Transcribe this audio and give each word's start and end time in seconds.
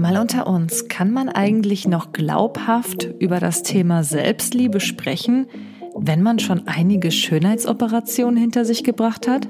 Mal 0.00 0.16
unter 0.16 0.46
uns, 0.46 0.86
kann 0.86 1.10
man 1.10 1.28
eigentlich 1.28 1.88
noch 1.88 2.12
glaubhaft 2.12 3.08
über 3.18 3.40
das 3.40 3.64
Thema 3.64 4.04
Selbstliebe 4.04 4.78
sprechen, 4.78 5.48
wenn 5.96 6.22
man 6.22 6.38
schon 6.38 6.68
einige 6.68 7.10
Schönheitsoperationen 7.10 8.36
hinter 8.36 8.64
sich 8.64 8.84
gebracht 8.84 9.26
hat? 9.26 9.48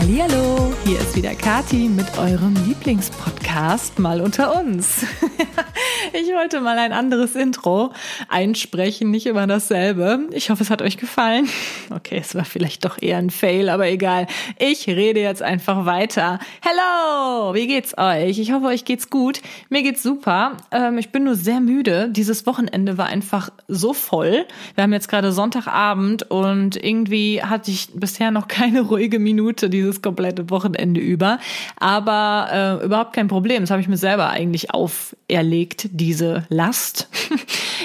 Hallo, 0.00 0.72
hier 0.86 0.98
ist 0.98 1.14
wieder 1.14 1.34
Kati 1.34 1.90
mit 1.90 2.06
eurem 2.16 2.54
Lieblingspodcast 2.66 3.98
mal 3.98 4.22
unter 4.22 4.58
uns. 4.58 5.04
Ich 6.22 6.28
wollte 6.28 6.60
mal 6.60 6.78
ein 6.78 6.92
anderes 6.92 7.34
Intro 7.34 7.92
einsprechen, 8.28 9.10
nicht 9.10 9.26
immer 9.26 9.46
dasselbe. 9.46 10.28
Ich 10.32 10.50
hoffe, 10.50 10.62
es 10.62 10.70
hat 10.70 10.82
euch 10.82 10.96
gefallen. 10.96 11.48
Okay, 11.90 12.18
es 12.20 12.34
war 12.34 12.44
vielleicht 12.44 12.84
doch 12.84 13.00
eher 13.00 13.18
ein 13.18 13.30
Fail, 13.30 13.68
aber 13.68 13.88
egal. 13.88 14.26
Ich 14.58 14.86
rede 14.86 15.20
jetzt 15.20 15.42
einfach 15.42 15.84
weiter. 15.86 16.38
Hello, 16.60 17.54
wie 17.54 17.66
geht's 17.66 17.96
euch? 17.96 18.38
Ich 18.38 18.52
hoffe, 18.52 18.66
euch 18.66 18.84
geht's 18.84 19.10
gut. 19.10 19.40
Mir 19.68 19.82
geht's 19.82 20.02
super. 20.02 20.56
Ähm, 20.70 20.98
ich 20.98 21.10
bin 21.10 21.24
nur 21.24 21.34
sehr 21.34 21.60
müde. 21.60 22.08
Dieses 22.10 22.46
Wochenende 22.46 22.98
war 22.98 23.06
einfach 23.06 23.50
so 23.68 23.92
voll. 23.92 24.46
Wir 24.74 24.84
haben 24.84 24.92
jetzt 24.92 25.08
gerade 25.08 25.32
Sonntagabend 25.32 26.30
und 26.30 26.76
irgendwie 26.76 27.42
hatte 27.42 27.70
ich 27.70 27.88
bisher 27.94 28.30
noch 28.30 28.48
keine 28.48 28.82
ruhige 28.82 29.18
Minute 29.18 29.70
dieses 29.70 30.02
komplette 30.02 30.50
Wochenende 30.50 31.00
über. 31.00 31.38
Aber 31.78 32.80
äh, 32.82 32.84
überhaupt 32.84 33.12
kein 33.14 33.28
Problem. 33.28 33.62
Das 33.62 33.70
habe 33.70 33.80
ich 33.80 33.88
mir 33.88 33.96
selber 33.96 34.28
eigentlich 34.30 34.72
auferlegt 34.72 35.88
diese 36.02 36.44
Last. 36.48 37.08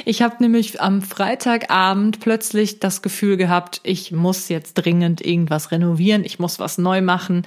Ich 0.06 0.22
habe 0.22 0.36
nämlich 0.40 0.80
am 0.80 1.02
Freitagabend 1.02 2.22
plötzlich 2.22 2.80
das 2.80 3.02
Gefühl 3.02 3.36
gehabt, 3.36 3.82
ich 3.84 4.14
muss 4.14 4.48
jetzt 4.48 4.76
dringend 4.76 5.20
irgendwas 5.20 5.72
renovieren, 5.72 6.24
ich 6.24 6.40
muss 6.40 6.60
was 6.60 6.78
neu 6.78 7.02
machen, 7.02 7.46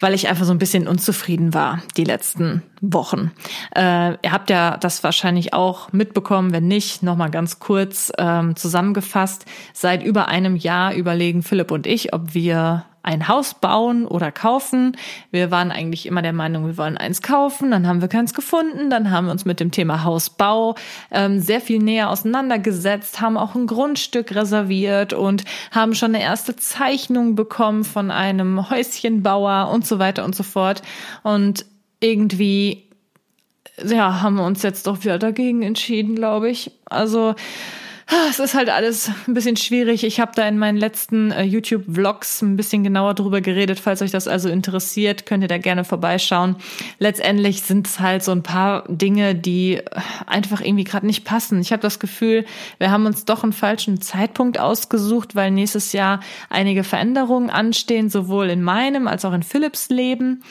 weil 0.00 0.12
ich 0.12 0.26
einfach 0.26 0.44
so 0.44 0.50
ein 0.50 0.58
bisschen 0.58 0.88
unzufrieden 0.88 1.54
war 1.54 1.82
die 1.96 2.02
letzten 2.02 2.62
Wochen. 2.80 3.30
Äh, 3.76 4.14
ihr 4.22 4.32
habt 4.32 4.50
ja 4.50 4.76
das 4.76 5.04
wahrscheinlich 5.04 5.52
auch 5.52 5.92
mitbekommen, 5.92 6.52
wenn 6.52 6.66
nicht, 6.66 7.04
nochmal 7.04 7.30
ganz 7.30 7.60
kurz 7.60 8.10
ähm, 8.18 8.56
zusammengefasst. 8.56 9.44
Seit 9.72 10.02
über 10.02 10.26
einem 10.26 10.56
Jahr 10.56 10.94
überlegen 10.94 11.44
Philipp 11.44 11.70
und 11.70 11.86
ich, 11.86 12.12
ob 12.12 12.34
wir 12.34 12.86
ein 13.04 13.28
Haus 13.28 13.54
bauen 13.54 14.06
oder 14.06 14.32
kaufen. 14.32 14.96
Wir 15.30 15.50
waren 15.50 15.70
eigentlich 15.70 16.06
immer 16.06 16.22
der 16.22 16.32
Meinung, 16.32 16.66
wir 16.66 16.78
wollen 16.78 16.96
eins 16.96 17.20
kaufen, 17.20 17.70
dann 17.70 17.86
haben 17.86 18.00
wir 18.00 18.08
keins 18.08 18.32
gefunden, 18.32 18.88
dann 18.88 19.10
haben 19.10 19.26
wir 19.26 19.32
uns 19.32 19.44
mit 19.44 19.60
dem 19.60 19.70
Thema 19.70 20.04
Hausbau 20.04 20.74
ähm, 21.10 21.38
sehr 21.38 21.60
viel 21.60 21.78
näher 21.78 22.10
auseinandergesetzt, 22.10 23.20
haben 23.20 23.36
auch 23.36 23.54
ein 23.54 23.66
Grundstück 23.66 24.34
reserviert 24.34 25.12
und 25.12 25.44
haben 25.70 25.94
schon 25.94 26.14
eine 26.14 26.24
erste 26.24 26.56
Zeichnung 26.56 27.34
bekommen 27.34 27.84
von 27.84 28.10
einem 28.10 28.70
Häuschenbauer 28.70 29.70
und 29.70 29.86
so 29.86 29.98
weiter 29.98 30.24
und 30.24 30.34
so 30.34 30.42
fort. 30.42 30.80
Und 31.22 31.66
irgendwie, 32.00 32.88
ja, 33.84 34.22
haben 34.22 34.36
wir 34.36 34.46
uns 34.46 34.62
jetzt 34.62 34.86
doch 34.86 35.04
wieder 35.04 35.18
dagegen 35.18 35.62
entschieden, 35.62 36.14
glaube 36.14 36.48
ich. 36.48 36.70
Also, 36.86 37.34
es 38.28 38.38
ist 38.38 38.54
halt 38.54 38.68
alles 38.68 39.10
ein 39.26 39.34
bisschen 39.34 39.56
schwierig. 39.56 40.04
Ich 40.04 40.20
habe 40.20 40.32
da 40.34 40.46
in 40.46 40.58
meinen 40.58 40.76
letzten 40.76 41.30
äh, 41.30 41.42
YouTube-Vlogs 41.42 42.42
ein 42.42 42.56
bisschen 42.56 42.84
genauer 42.84 43.14
drüber 43.14 43.40
geredet. 43.40 43.80
Falls 43.80 44.02
euch 44.02 44.10
das 44.10 44.28
also 44.28 44.48
interessiert, 44.48 45.26
könnt 45.26 45.42
ihr 45.42 45.48
da 45.48 45.58
gerne 45.58 45.84
vorbeischauen. 45.84 46.56
Letztendlich 46.98 47.62
sind 47.62 47.86
es 47.86 48.00
halt 48.00 48.22
so 48.22 48.32
ein 48.32 48.42
paar 48.42 48.84
Dinge, 48.88 49.34
die 49.34 49.76
äh, 49.76 49.82
einfach 50.26 50.60
irgendwie 50.60 50.84
gerade 50.84 51.06
nicht 51.06 51.24
passen. 51.24 51.60
Ich 51.60 51.72
habe 51.72 51.82
das 51.82 51.98
Gefühl, 51.98 52.44
wir 52.78 52.90
haben 52.90 53.06
uns 53.06 53.24
doch 53.24 53.42
einen 53.42 53.52
falschen 53.52 54.00
Zeitpunkt 54.00 54.58
ausgesucht, 54.58 55.34
weil 55.34 55.50
nächstes 55.50 55.92
Jahr 55.92 56.20
einige 56.50 56.84
Veränderungen 56.84 57.50
anstehen, 57.50 58.10
sowohl 58.10 58.50
in 58.50 58.62
meinem 58.62 59.08
als 59.08 59.24
auch 59.24 59.32
in 59.32 59.42
Philips 59.42 59.88
Leben. 59.88 60.42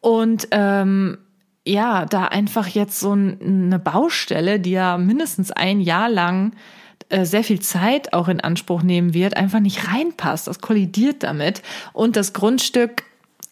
Und 0.00 0.48
ähm, 0.52 1.18
ja, 1.66 2.06
da 2.06 2.24
einfach 2.24 2.68
jetzt 2.68 3.00
so 3.00 3.12
eine 3.12 3.78
Baustelle, 3.78 4.60
die 4.60 4.72
ja 4.72 4.96
mindestens 4.96 5.50
ein 5.50 5.80
Jahr 5.80 6.08
lang 6.08 6.52
äh, 7.10 7.24
sehr 7.24 7.44
viel 7.44 7.60
Zeit 7.60 8.12
auch 8.12 8.28
in 8.28 8.40
Anspruch 8.40 8.82
nehmen 8.82 9.14
wird, 9.14 9.36
einfach 9.36 9.60
nicht 9.60 9.92
reinpasst. 9.92 10.46
Das 10.46 10.60
kollidiert 10.60 11.22
damit. 11.22 11.62
Und 11.92 12.16
das 12.16 12.32
Grundstück 12.32 13.04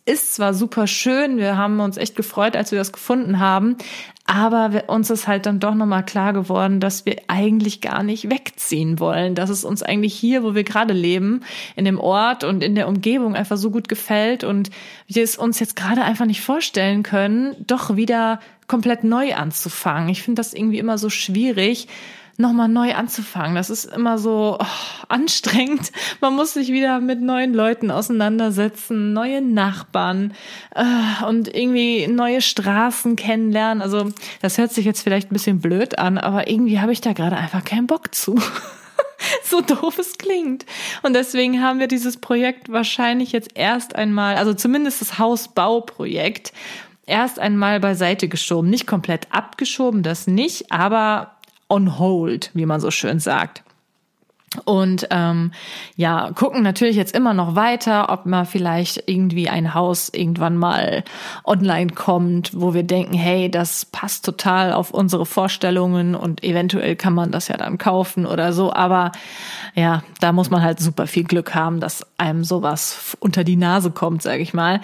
ist 0.09 0.35
zwar 0.35 0.55
super 0.55 0.87
schön, 0.87 1.37
wir 1.37 1.59
haben 1.59 1.81
uns 1.81 1.99
echt 1.99 2.17
gefreut, 2.17 2.57
als 2.57 2.73
wir 2.73 2.79
das 2.79 2.93
gefunden 2.93 3.41
haben, 3.41 3.77
aber 4.25 4.85
uns 4.89 5.11
ist 5.11 5.29
halt 5.29 5.45
dann 5.45 5.61
doch 5.61 5.75
nochmal 5.75 6.03
klar 6.03 6.33
geworden, 6.33 6.81
dass 6.81 7.05
wir 7.05 7.17
eigentlich 7.29 7.83
gar 7.83 8.03
nicht 8.03 8.31
wegziehen 8.31 9.01
wollen, 9.01 9.35
dass 9.35 9.51
es 9.51 9.65
uns 9.65 9.83
eigentlich 9.83 10.15
hier, 10.15 10.43
wo 10.43 10.55
wir 10.55 10.65
gerade 10.65 10.95
leben, 10.95 11.43
in 11.77 11.85
dem 11.85 12.01
Ort 12.01 12.43
und 12.43 12.63
in 12.63 12.75
der 12.75 12.89
Umgebung 12.89 13.35
einfach 13.35 13.59
so 13.59 13.71
gut 13.71 13.87
gefällt 13.87 14.45
und 14.45 14.71
wir 15.07 15.23
es 15.23 15.37
uns 15.37 15.61
jetzt 15.61 15.77
gerade 15.77 16.03
einfach 16.03 16.27
nicht 16.27 16.41
vorstellen 16.41 17.03
können, 17.03 17.55
doch 17.67 17.97
wieder 17.97 18.41
komplett 18.67 19.05
neu 19.05 19.35
anzufangen. 19.35 20.09
Ich 20.09 20.23
finde 20.23 20.41
das 20.41 20.55
irgendwie 20.55 20.79
immer 20.79 20.97
so 20.97 21.11
schwierig, 21.11 21.87
nochmal 22.39 22.69
neu 22.69 22.95
anzufangen. 22.95 23.57
Das 23.57 23.69
ist 23.69 23.85
immer 23.85 24.17
so 24.17 24.57
oh, 24.61 24.67
anstrengend. 25.09 25.91
Man 26.21 26.35
muss 26.35 26.55
sich 26.55 26.69
wieder 26.69 27.01
mit 27.01 27.21
neuen 27.21 27.53
Leuten 27.53 27.91
auseinandersetzen, 27.91 29.13
neue 29.13 29.43
Nachbarn 29.43 30.33
äh, 30.75 31.25
und 31.27 31.55
irgendwie 31.55 32.07
neue 32.07 32.41
Straßen 32.41 33.17
kennenlernen. 33.17 33.83
Also 33.83 34.11
das 34.41 34.57
hört 34.57 34.73
sich 34.73 34.85
jetzt 34.85 35.03
vielleicht 35.03 35.31
ein 35.31 35.35
bisschen 35.35 35.61
blöd 35.61 35.99
an, 35.99 36.17
aber 36.17 36.49
irgendwie 36.49 36.81
habe 36.81 36.93
ich 36.93 37.01
da 37.01 37.13
gerade 37.13 37.37
einfach 37.37 37.65
keinen 37.65 37.89
Bock 37.89 38.15
zu. 38.15 38.41
so 39.43 39.61
doof 39.61 39.99
es 39.99 40.17
klingt. 40.17 40.65
Und 41.03 41.15
deswegen 41.15 41.61
haben 41.61 41.81
wir 41.81 41.89
dieses 41.89 42.19
Projekt 42.19 42.71
wahrscheinlich 42.71 43.33
jetzt 43.33 43.51
erst 43.55 43.97
einmal, 43.97 44.37
also 44.37 44.55
zumindest 44.55 45.01
das 45.01 45.19
Hausbauprojekt, 45.19 46.53
erst 47.05 47.41
einmal 47.41 47.81
beiseite 47.81 48.29
geschoben. 48.29 48.71
Nicht 48.71 48.87
komplett 48.87 49.27
abgeschoben, 49.33 50.05
das 50.05 50.29
nicht, 50.29 50.71
aber 50.71 51.38
on 51.69 51.99
hold, 51.99 52.51
wie 52.55 52.67
man 52.67 52.81
so 52.81 52.91
schön 52.91 53.21
sagt. 53.21 53.63
Und 54.65 55.07
ähm, 55.11 55.53
ja, 55.97 56.31
gucken 56.33 56.63
natürlich 56.63 56.97
jetzt 56.97 57.15
immer 57.15 57.35
noch 57.35 57.55
weiter, 57.55 58.09
ob 58.09 58.25
mal 58.25 58.47
vielleicht 58.47 59.03
irgendwie 59.07 59.51
ein 59.51 59.75
Haus 59.75 60.09
irgendwann 60.09 60.57
mal 60.57 61.05
online 61.45 61.93
kommt, 61.93 62.59
wo 62.59 62.73
wir 62.73 62.83
denken, 62.83 63.13
hey, 63.13 63.51
das 63.51 63.85
passt 63.85 64.25
total 64.25 64.73
auf 64.73 64.91
unsere 64.91 65.27
Vorstellungen 65.27 66.15
und 66.15 66.43
eventuell 66.43 66.97
kann 66.97 67.13
man 67.13 67.31
das 67.31 67.49
ja 67.49 67.59
dann 67.59 67.77
kaufen 67.77 68.25
oder 68.25 68.55
so. 68.55 68.73
Aber 68.73 69.13
ja, 69.75 70.03
da 70.21 70.33
muss 70.33 70.49
man 70.49 70.63
halt 70.63 70.81
super 70.81 71.07
viel 71.07 71.25
Glück 71.25 71.55
haben, 71.55 71.79
dass 71.79 72.07
einem 72.17 72.43
sowas 72.43 73.19
unter 73.21 73.45
die 73.45 73.57
Nase 73.57 73.91
kommt, 73.91 74.23
sage 74.23 74.43
ich 74.43 74.55
mal. 74.55 74.81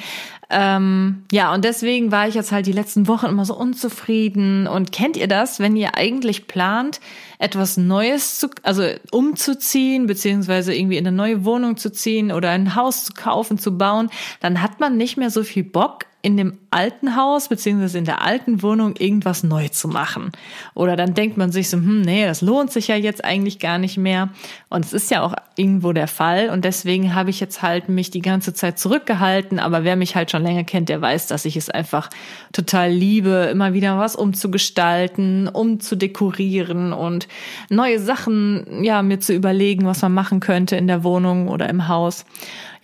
Ähm, 0.51 1.25
ja, 1.33 1.53
und 1.55 1.65
deswegen 1.65 2.13
war 2.13 2.29
ich 2.29 2.35
jetzt 2.35 2.53
halt 2.53 2.67
die 2.67 2.73
letzten 2.73 3.09
Wochen 3.09 3.27
immer 3.27 3.45
so 3.45 3.57
unzufrieden. 3.57 4.67
Und 4.67 4.93
kennt 4.93 5.17
ihr 5.17 5.29
das, 5.29 5.61
wenn 5.61 5.77
ihr 5.77 5.97
eigentlich 5.97 6.47
plant, 6.47 7.01
etwas 7.39 7.77
Neues 7.77 8.39
zu, 8.39 8.49
also 8.63 8.85
umzuziehen, 9.11 10.07
beziehungsweise 10.07 10.75
irgendwie 10.75 10.99
in 10.99 11.07
eine 11.07 11.17
neue 11.17 11.45
Wohnung 11.45 11.77
zu 11.77 11.91
ziehen 11.91 12.33
oder 12.33 12.51
ein 12.51 12.75
Haus 12.75 13.05
zu 13.05 13.15
kaufen, 13.15 13.59
zu 13.59 13.77
bauen, 13.77 14.11
dann 14.41 14.63
hat 14.63 14.81
man 14.81 14.97
nicht 14.97 15.17
mehr 15.17 15.31
so 15.31 15.43
viel 15.43 15.65
Bock, 15.65 16.07
in 16.25 16.39
dem 16.39 16.57
alten 16.71 17.17
Haus 17.17 17.49
beziehungsweise 17.49 17.99
in 17.99 18.07
der 18.07 18.23
alten 18.23 18.63
Wohnung 18.63 18.97
irgendwas 18.97 19.43
neu 19.43 19.69
zu 19.69 19.89
machen. 19.89 20.33
Oder 20.73 20.97
dann 20.97 21.13
denkt 21.13 21.37
man 21.37 21.53
sich 21.53 21.69
so, 21.69 21.77
hm, 21.77 22.01
nee, 22.01 22.25
das 22.25 22.41
lohnt 22.41 22.73
sich 22.73 22.89
ja 22.89 22.97
jetzt 22.97 23.23
eigentlich 23.23 23.59
gar 23.59 23.77
nicht 23.77 23.99
mehr. 23.99 24.31
Und 24.71 24.87
es 24.87 24.95
ist 24.95 25.11
ja 25.11 25.21
auch 25.21 25.35
irgendwo 25.57 25.93
der 25.93 26.09
Fall. 26.09 26.49
Und 26.49 26.65
deswegen 26.65 27.15
habe 27.15 27.29
ich 27.29 27.41
jetzt 27.41 27.61
halt 27.61 27.91
mich 27.91 28.11
die 28.11 28.23
ganze 28.23 28.55
Zeit 28.55 28.79
zurückgehalten. 28.79 29.59
Aber 29.59 29.85
wer 29.85 29.97
mich 29.97 30.17
halt 30.17 30.31
schon 30.31 30.43
länger 30.43 30.65
kennt, 30.65 30.89
der 30.89 31.03
weiß, 31.03 31.27
dass 31.27 31.45
ich 31.45 31.59
es 31.59 31.69
einfach 31.69 32.09
total 32.55 32.91
liebe, 32.91 33.51
immer 33.53 33.75
wieder 33.75 33.99
was 33.99 34.17
umzugestalten, 34.17 35.47
umzudekorieren 35.49 36.95
und 36.95 37.29
neue 37.69 37.99
Sachen, 37.99 38.83
ja, 38.83 39.03
mir 39.03 39.21
zu 39.21 39.35
überlegen, 39.35 39.85
was 39.85 40.01
man 40.01 40.15
machen 40.15 40.41
könnte 40.41 40.77
in 40.77 40.87
der 40.87 41.05
Wohnung 41.05 41.49
oder 41.49 41.69
im 41.69 41.87
Haus. 41.87 42.25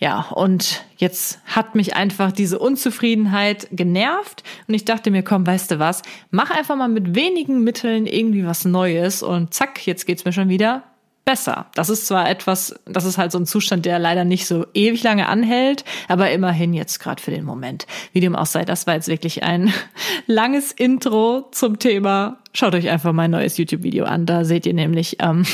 Ja, 0.01 0.29
und 0.31 0.83
jetzt 0.97 1.39
hat 1.45 1.75
mich 1.75 1.95
einfach 1.95 2.31
diese 2.31 2.57
Unzufriedenheit 2.57 3.67
genervt 3.71 4.43
und 4.67 4.73
ich 4.73 4.83
dachte 4.83 5.11
mir, 5.11 5.21
komm, 5.21 5.45
weißt 5.45 5.69
du 5.69 5.77
was, 5.77 6.01
mach 6.31 6.49
einfach 6.49 6.75
mal 6.75 6.89
mit 6.89 7.13
wenigen 7.13 7.63
Mitteln 7.63 8.07
irgendwie 8.07 8.43
was 8.43 8.65
Neues 8.65 9.21
und 9.21 9.53
zack, 9.53 9.85
jetzt 9.85 10.07
geht's 10.07 10.25
mir 10.25 10.33
schon 10.33 10.49
wieder 10.49 10.81
besser. 11.23 11.67
Das 11.75 11.91
ist 11.91 12.07
zwar 12.07 12.27
etwas, 12.27 12.79
das 12.85 13.05
ist 13.05 13.19
halt 13.19 13.31
so 13.31 13.37
ein 13.37 13.45
Zustand, 13.45 13.85
der 13.85 13.99
leider 13.99 14.25
nicht 14.25 14.47
so 14.47 14.65
ewig 14.73 15.03
lange 15.03 15.29
anhält, 15.29 15.85
aber 16.07 16.31
immerhin 16.31 16.73
jetzt 16.73 16.97
gerade 16.99 17.21
für 17.21 17.29
den 17.29 17.45
Moment. 17.45 17.85
Wie 18.11 18.21
dem 18.21 18.35
auch 18.35 18.47
sei, 18.47 18.65
das 18.65 18.87
war 18.87 18.95
jetzt 18.95 19.07
wirklich 19.07 19.43
ein 19.43 19.71
langes 20.25 20.71
Intro 20.71 21.47
zum 21.51 21.77
Thema. 21.77 22.39
Schaut 22.53 22.73
euch 22.73 22.89
einfach 22.89 23.13
mein 23.13 23.29
neues 23.29 23.55
YouTube-Video 23.57 24.05
an, 24.05 24.25
da 24.25 24.45
seht 24.45 24.65
ihr 24.65 24.73
nämlich, 24.73 25.17
ähm, 25.19 25.45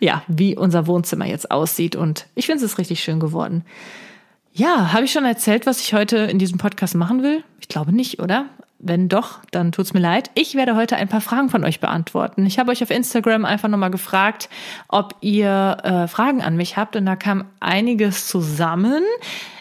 ja, 0.00 0.22
wie 0.28 0.56
unser 0.56 0.86
Wohnzimmer 0.86 1.26
jetzt 1.26 1.50
aussieht. 1.50 1.96
Und 1.96 2.26
ich 2.34 2.46
finde 2.46 2.64
es 2.64 2.72
ist 2.72 2.78
richtig 2.78 3.00
schön 3.00 3.20
geworden. 3.20 3.64
Ja, 4.52 4.92
habe 4.92 5.04
ich 5.04 5.12
schon 5.12 5.24
erzählt, 5.24 5.66
was 5.66 5.80
ich 5.80 5.94
heute 5.94 6.16
in 6.18 6.38
diesem 6.38 6.58
Podcast 6.58 6.94
machen 6.94 7.22
will? 7.22 7.44
Ich 7.60 7.68
glaube 7.68 7.92
nicht, 7.92 8.20
oder? 8.20 8.46
wenn 8.78 9.08
doch, 9.08 9.40
dann 9.50 9.72
tut's 9.72 9.92
mir 9.92 10.00
leid. 10.00 10.30
Ich 10.34 10.54
werde 10.54 10.76
heute 10.76 10.96
ein 10.96 11.08
paar 11.08 11.20
Fragen 11.20 11.50
von 11.50 11.64
euch 11.64 11.80
beantworten. 11.80 12.46
Ich 12.46 12.58
habe 12.58 12.70
euch 12.70 12.82
auf 12.82 12.90
Instagram 12.90 13.44
einfach 13.44 13.68
nochmal 13.68 13.90
gefragt, 13.90 14.48
ob 14.86 15.16
ihr 15.20 15.78
äh, 15.82 16.08
Fragen 16.08 16.42
an 16.42 16.56
mich 16.56 16.76
habt 16.76 16.94
und 16.94 17.04
da 17.04 17.16
kam 17.16 17.44
einiges 17.60 18.28
zusammen. 18.28 19.02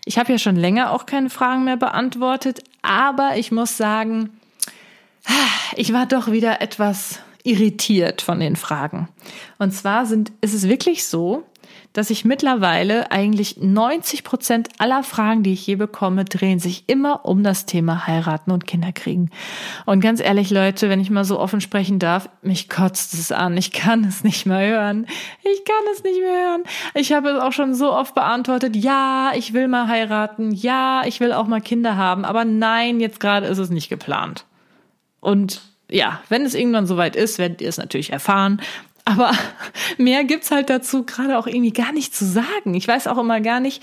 Ich 0.05 0.19
habe 0.19 0.31
ja 0.31 0.37
schon 0.37 0.55
länger 0.55 0.91
auch 0.91 1.05
keine 1.05 1.29
Fragen 1.29 1.63
mehr 1.63 1.77
beantwortet, 1.77 2.61
aber 2.83 3.37
ich 3.37 3.51
muss 3.51 3.75
sagen, 3.75 4.29
ich 5.75 5.93
war 5.93 6.05
doch 6.05 6.31
wieder 6.31 6.61
etwas 6.61 7.19
irritiert 7.47 8.21
von 8.21 8.39
den 8.39 8.55
Fragen. 8.55 9.07
Und 9.57 9.71
zwar 9.71 10.05
sind, 10.05 10.31
ist 10.41 10.53
es 10.53 10.67
wirklich 10.67 11.07
so, 11.07 11.43
dass 11.93 12.09
ich 12.09 12.25
mittlerweile 12.25 13.11
eigentlich 13.11 13.57
90 13.57 14.23
Prozent 14.23 14.69
aller 14.77 15.01
Fragen, 15.01 15.43
die 15.43 15.53
ich 15.53 15.65
je 15.65 15.75
bekomme, 15.75 16.25
drehen 16.25 16.59
sich 16.59 16.83
immer 16.87 17.25
um 17.25 17.43
das 17.43 17.65
Thema 17.65 18.05
heiraten 18.05 18.51
und 18.51 18.67
Kinder 18.67 18.91
kriegen. 18.91 19.31
Und 19.85 20.01
ganz 20.01 20.19
ehrlich, 20.19 20.51
Leute, 20.51 20.89
wenn 20.89 20.99
ich 20.99 21.09
mal 21.09 21.23
so 21.23 21.39
offen 21.39 21.61
sprechen 21.61 21.97
darf, 21.97 22.29
mich 22.41 22.69
kotzt 22.69 23.13
es 23.13 23.31
an. 23.31 23.57
Ich 23.57 23.71
kann 23.71 24.03
es 24.03 24.23
nicht 24.23 24.45
mehr 24.45 24.67
hören. 24.67 25.07
Ich 25.41 25.65
kann 25.65 25.93
es 25.93 26.03
nicht 26.03 26.19
mehr 26.19 26.49
hören. 26.49 26.63
Ich 26.93 27.13
habe 27.13 27.29
es 27.29 27.41
auch 27.41 27.53
schon 27.53 27.73
so 27.73 27.91
oft 27.91 28.13
beantwortet. 28.13 28.75
Ja, 28.75 29.31
ich 29.35 29.53
will 29.53 29.67
mal 29.67 29.87
heiraten. 29.87 30.51
Ja, 30.51 31.03
ich 31.05 31.19
will 31.19 31.33
auch 31.33 31.47
mal 31.47 31.61
Kinder 31.61 31.95
haben. 31.95 32.25
Aber 32.25 32.45
nein, 32.45 32.99
jetzt 32.99 33.19
gerade 33.19 33.47
ist 33.47 33.57
es 33.57 33.69
nicht 33.69 33.89
geplant. 33.89 34.45
Und 35.19 35.61
ja, 35.89 36.21
wenn 36.29 36.43
es 36.43 36.53
irgendwann 36.53 36.87
soweit 36.87 37.15
ist, 37.15 37.39
werdet 37.39 37.61
ihr 37.61 37.69
es 37.69 37.77
natürlich 37.77 38.11
erfahren. 38.11 38.61
Aber 39.07 39.31
mehr 39.97 40.25
gibt's 40.25 40.51
halt 40.51 40.69
dazu 40.69 41.03
gerade 41.03 41.37
auch 41.37 41.47
irgendwie 41.47 41.71
gar 41.71 41.93
nicht 41.93 42.13
zu 42.13 42.25
sagen. 42.25 42.73
Ich 42.73 42.87
weiß 42.87 43.07
auch 43.07 43.17
immer 43.17 43.39
gar 43.39 43.61
nicht, 43.61 43.81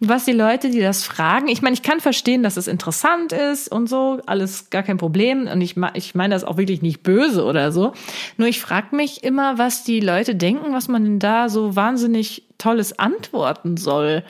was 0.00 0.26
die 0.26 0.32
Leute, 0.32 0.68
die 0.68 0.80
das 0.80 1.02
fragen. 1.02 1.48
Ich 1.48 1.62
meine, 1.62 1.72
ich 1.72 1.82
kann 1.82 2.00
verstehen, 2.00 2.42
dass 2.42 2.58
es 2.58 2.68
interessant 2.68 3.32
ist 3.32 3.72
und 3.72 3.88
so, 3.88 4.20
alles 4.26 4.68
gar 4.68 4.82
kein 4.82 4.98
Problem. 4.98 5.48
Und 5.48 5.62
ich, 5.62 5.76
ich 5.94 6.14
meine 6.14 6.34
das 6.34 6.44
auch 6.44 6.58
wirklich 6.58 6.82
nicht 6.82 7.02
böse 7.02 7.44
oder 7.44 7.72
so. 7.72 7.92
Nur 8.36 8.48
ich 8.48 8.60
frage 8.60 8.94
mich 8.94 9.24
immer, 9.24 9.56
was 9.56 9.82
die 9.82 10.00
Leute 10.00 10.34
denken, 10.34 10.74
was 10.74 10.88
man 10.88 11.04
denn 11.04 11.18
da 11.20 11.48
so 11.48 11.74
wahnsinnig 11.74 12.42
Tolles 12.58 12.98
antworten 12.98 13.78
soll. 13.78 14.24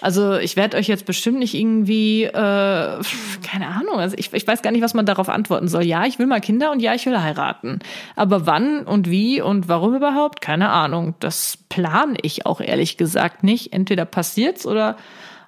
Also 0.00 0.36
ich 0.36 0.56
werde 0.56 0.76
euch 0.76 0.88
jetzt 0.88 1.06
bestimmt 1.06 1.38
nicht 1.38 1.54
irgendwie, 1.54 2.24
äh, 2.24 2.30
keine 2.30 3.66
Ahnung, 3.66 3.98
also 3.98 4.14
ich, 4.18 4.32
ich 4.32 4.46
weiß 4.46 4.60
gar 4.60 4.70
nicht, 4.70 4.82
was 4.82 4.92
man 4.92 5.06
darauf 5.06 5.28
antworten 5.28 5.68
soll. 5.68 5.84
Ja, 5.84 6.04
ich 6.04 6.18
will 6.18 6.26
mal 6.26 6.40
Kinder 6.40 6.70
und 6.70 6.80
ja, 6.80 6.94
ich 6.94 7.06
will 7.06 7.18
heiraten. 7.18 7.78
Aber 8.14 8.46
wann 8.46 8.82
und 8.82 9.10
wie 9.10 9.40
und 9.40 9.68
warum 9.68 9.94
überhaupt? 9.94 10.40
Keine 10.42 10.68
Ahnung. 10.68 11.14
Das 11.20 11.58
plane 11.68 12.16
ich 12.20 12.44
auch 12.44 12.60
ehrlich 12.60 12.98
gesagt 12.98 13.42
nicht. 13.42 13.72
Entweder 13.72 14.04
passiert's 14.04 14.66
oder 14.66 14.96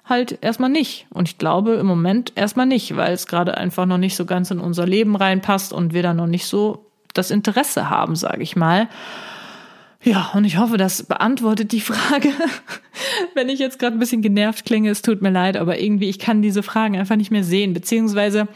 halt 0.05 0.39
erstmal 0.41 0.71
nicht. 0.71 1.05
Und 1.11 1.29
ich 1.29 1.37
glaube 1.37 1.73
im 1.73 1.85
Moment 1.85 2.33
erstmal 2.35 2.65
nicht, 2.65 2.95
weil 2.95 3.13
es 3.13 3.27
gerade 3.27 3.55
einfach 3.55 3.85
noch 3.85 3.99
nicht 3.99 4.15
so 4.15 4.25
ganz 4.25 4.49
in 4.49 4.59
unser 4.59 4.87
Leben 4.87 5.15
reinpasst 5.15 5.71
und 5.71 5.93
wir 5.93 6.01
da 6.01 6.15
noch 6.15 6.27
nicht 6.27 6.47
so 6.47 6.87
das 7.13 7.29
Interesse 7.31 7.89
haben, 7.89 8.15
sage 8.15 8.41
ich 8.41 8.55
mal. 8.55 8.87
Ja, 10.03 10.31
und 10.33 10.45
ich 10.45 10.57
hoffe, 10.57 10.77
das 10.77 11.03
beantwortet 11.03 11.71
die 11.71 11.81
Frage. 11.81 12.29
Wenn 13.35 13.49
ich 13.49 13.59
jetzt 13.59 13.79
gerade 13.79 13.97
ein 13.97 13.99
bisschen 13.99 14.21
genervt 14.21 14.65
klinge, 14.65 14.89
es 14.89 15.01
tut 15.01 15.21
mir 15.21 15.29
leid, 15.29 15.57
aber 15.57 15.79
irgendwie, 15.79 16.09
ich 16.09 16.19
kann 16.19 16.41
diese 16.41 16.63
Fragen 16.63 16.97
einfach 16.97 17.17
nicht 17.17 17.31
mehr 17.31 17.43
sehen. 17.43 17.73
Beziehungsweise, 17.73 18.47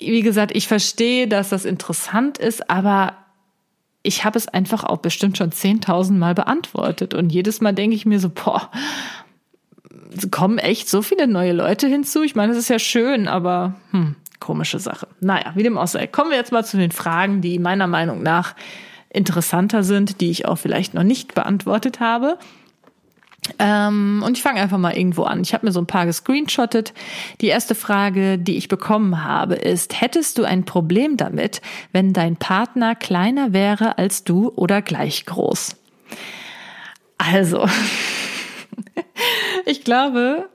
wie 0.00 0.22
gesagt, 0.22 0.56
ich 0.56 0.66
verstehe, 0.66 1.28
dass 1.28 1.50
das 1.50 1.64
interessant 1.64 2.38
ist, 2.38 2.68
aber 2.68 3.14
ich 4.02 4.24
habe 4.24 4.38
es 4.38 4.48
einfach 4.48 4.82
auch 4.82 4.98
bestimmt 4.98 5.38
schon 5.38 5.50
10.000 5.50 6.12
Mal 6.14 6.34
beantwortet. 6.34 7.14
Und 7.14 7.30
jedes 7.30 7.60
Mal 7.60 7.72
denke 7.72 7.94
ich 7.94 8.06
mir 8.06 8.18
so, 8.18 8.30
boah, 8.30 8.70
kommen 10.32 10.58
echt 10.58 10.88
so 10.88 11.02
viele 11.02 11.28
neue 11.28 11.52
Leute 11.52 11.86
hinzu. 11.86 12.22
Ich 12.22 12.34
meine, 12.34 12.52
das 12.52 12.62
ist 12.62 12.70
ja 12.70 12.78
schön, 12.78 13.28
aber 13.28 13.76
hm, 13.92 14.16
komische 14.40 14.80
Sache. 14.80 15.06
Naja, 15.20 15.52
wie 15.54 15.62
dem 15.62 15.78
auch 15.78 15.86
sei. 15.86 16.08
Kommen 16.08 16.30
wir 16.30 16.38
jetzt 16.38 16.50
mal 16.50 16.64
zu 16.64 16.76
den 16.76 16.90
Fragen, 16.90 17.40
die 17.40 17.58
meiner 17.60 17.86
Meinung 17.86 18.22
nach 18.22 18.56
interessanter 19.10 19.82
sind, 19.82 20.20
die 20.20 20.30
ich 20.30 20.46
auch 20.46 20.56
vielleicht 20.56 20.94
noch 20.94 21.02
nicht 21.02 21.34
beantwortet 21.34 22.00
habe. 22.00 22.38
Ähm, 23.58 24.22
und 24.24 24.36
ich 24.36 24.42
fange 24.42 24.60
einfach 24.60 24.78
mal 24.78 24.96
irgendwo 24.96 25.24
an. 25.24 25.40
Ich 25.42 25.54
habe 25.54 25.66
mir 25.66 25.72
so 25.72 25.80
ein 25.80 25.86
paar 25.86 26.06
gescreenshottet. 26.06 26.92
Die 27.40 27.46
erste 27.46 27.74
Frage, 27.74 28.38
die 28.38 28.56
ich 28.56 28.68
bekommen 28.68 29.24
habe, 29.24 29.54
ist, 29.54 30.00
hättest 30.00 30.38
du 30.38 30.44
ein 30.44 30.64
Problem 30.64 31.16
damit, 31.16 31.60
wenn 31.92 32.12
dein 32.12 32.36
Partner 32.36 32.94
kleiner 32.94 33.52
wäre 33.52 33.98
als 33.98 34.24
du 34.24 34.52
oder 34.54 34.82
gleich 34.82 35.26
groß? 35.26 35.76
Also, 37.18 37.66
ich 39.66 39.84
glaube, 39.84 40.48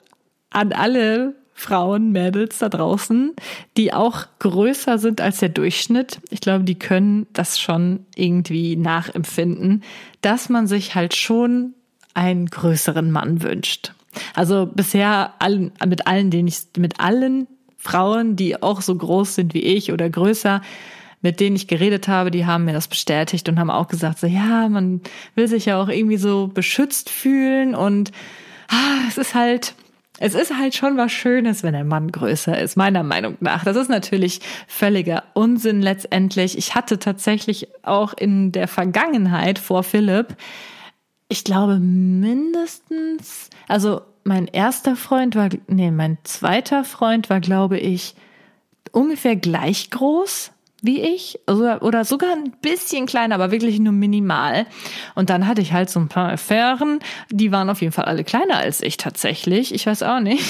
an 0.49 0.71
alle 0.71 1.35
Frauen, 1.57 2.11
Mädels 2.11 2.59
da 2.59 2.67
draußen, 2.67 3.33
die 3.77 3.93
auch 3.93 4.25
größer 4.39 4.97
sind 4.97 5.21
als 5.21 5.39
der 5.39 5.49
Durchschnitt. 5.49 6.19
Ich 6.29 6.41
glaube, 6.41 6.65
die 6.65 6.77
können 6.77 7.27
das 7.31 7.59
schon 7.59 8.05
irgendwie 8.13 8.75
nachempfinden, 8.75 9.81
dass 10.19 10.49
man 10.49 10.67
sich 10.67 10.95
halt 10.95 11.15
schon 11.15 11.73
einen 12.13 12.47
größeren 12.47 13.09
Mann 13.09 13.41
wünscht. 13.41 13.93
Also 14.33 14.65
bisher 14.65 15.33
allen, 15.39 15.71
mit 15.87 16.07
allen, 16.07 16.29
denen 16.29 16.49
ich, 16.49 16.59
mit 16.77 16.99
allen 16.99 17.47
Frauen, 17.77 18.35
die 18.35 18.61
auch 18.61 18.81
so 18.81 18.93
groß 18.93 19.35
sind 19.35 19.53
wie 19.53 19.63
ich 19.63 19.93
oder 19.93 20.09
größer, 20.09 20.61
mit 21.21 21.39
denen 21.39 21.55
ich 21.55 21.67
geredet 21.67 22.09
habe, 22.09 22.31
die 22.31 22.45
haben 22.45 22.65
mir 22.65 22.73
das 22.73 22.89
bestätigt 22.89 23.47
und 23.47 23.59
haben 23.59 23.71
auch 23.71 23.87
gesagt, 23.87 24.19
so 24.19 24.27
ja, 24.27 24.67
man 24.67 25.01
will 25.35 25.47
sich 25.47 25.65
ja 25.65 25.81
auch 25.81 25.87
irgendwie 25.87 26.17
so 26.17 26.47
beschützt 26.47 27.09
fühlen 27.09 27.75
und 27.75 28.11
ah, 28.67 29.07
es 29.07 29.17
ist 29.17 29.35
halt, 29.35 29.73
es 30.19 30.33
ist 30.33 30.57
halt 30.57 30.75
schon 30.75 30.97
was 30.97 31.11
Schönes, 31.11 31.63
wenn 31.63 31.75
ein 31.75 31.87
Mann 31.87 32.11
größer 32.11 32.57
ist, 32.57 32.77
meiner 32.77 33.03
Meinung 33.03 33.37
nach. 33.39 33.63
Das 33.63 33.75
ist 33.75 33.89
natürlich 33.89 34.39
völliger 34.67 35.23
Unsinn 35.33 35.81
letztendlich. 35.81 36.57
Ich 36.57 36.75
hatte 36.75 36.99
tatsächlich 36.99 37.67
auch 37.83 38.13
in 38.13 38.51
der 38.51 38.67
Vergangenheit 38.67 39.59
vor 39.59 39.83
Philipp, 39.83 40.35
ich 41.27 41.43
glaube 41.43 41.79
mindestens, 41.79 43.49
also 43.67 44.01
mein 44.23 44.47
erster 44.47 44.95
Freund 44.95 45.35
war, 45.35 45.49
nee, 45.67 45.91
mein 45.91 46.17
zweiter 46.23 46.83
Freund 46.83 47.29
war, 47.29 47.39
glaube 47.39 47.77
ich, 47.77 48.15
ungefähr 48.91 49.35
gleich 49.35 49.89
groß 49.89 50.51
wie 50.85 51.01
ich 51.01 51.39
oder, 51.47 52.05
sogar 52.05 52.31
ein 52.31 52.51
bisschen 52.61 53.05
kleiner, 53.05 53.35
aber 53.35 53.51
wirklich 53.51 53.79
nur 53.79 53.93
minimal. 53.93 54.65
Und 55.15 55.29
dann 55.29 55.47
hatte 55.47 55.61
ich 55.61 55.73
halt 55.73 55.89
so 55.89 55.99
ein 55.99 56.07
paar 56.07 56.31
Affären, 56.31 56.99
die 57.29 57.51
waren 57.51 57.69
auf 57.69 57.81
jeden 57.81 57.93
Fall 57.93 58.05
alle 58.05 58.23
kleiner 58.23 58.57
als 58.57 58.81
ich 58.81 58.97
tatsächlich. 58.97 59.73
Ich 59.73 59.85
weiß 59.87 60.03
auch 60.03 60.19
nicht. 60.19 60.43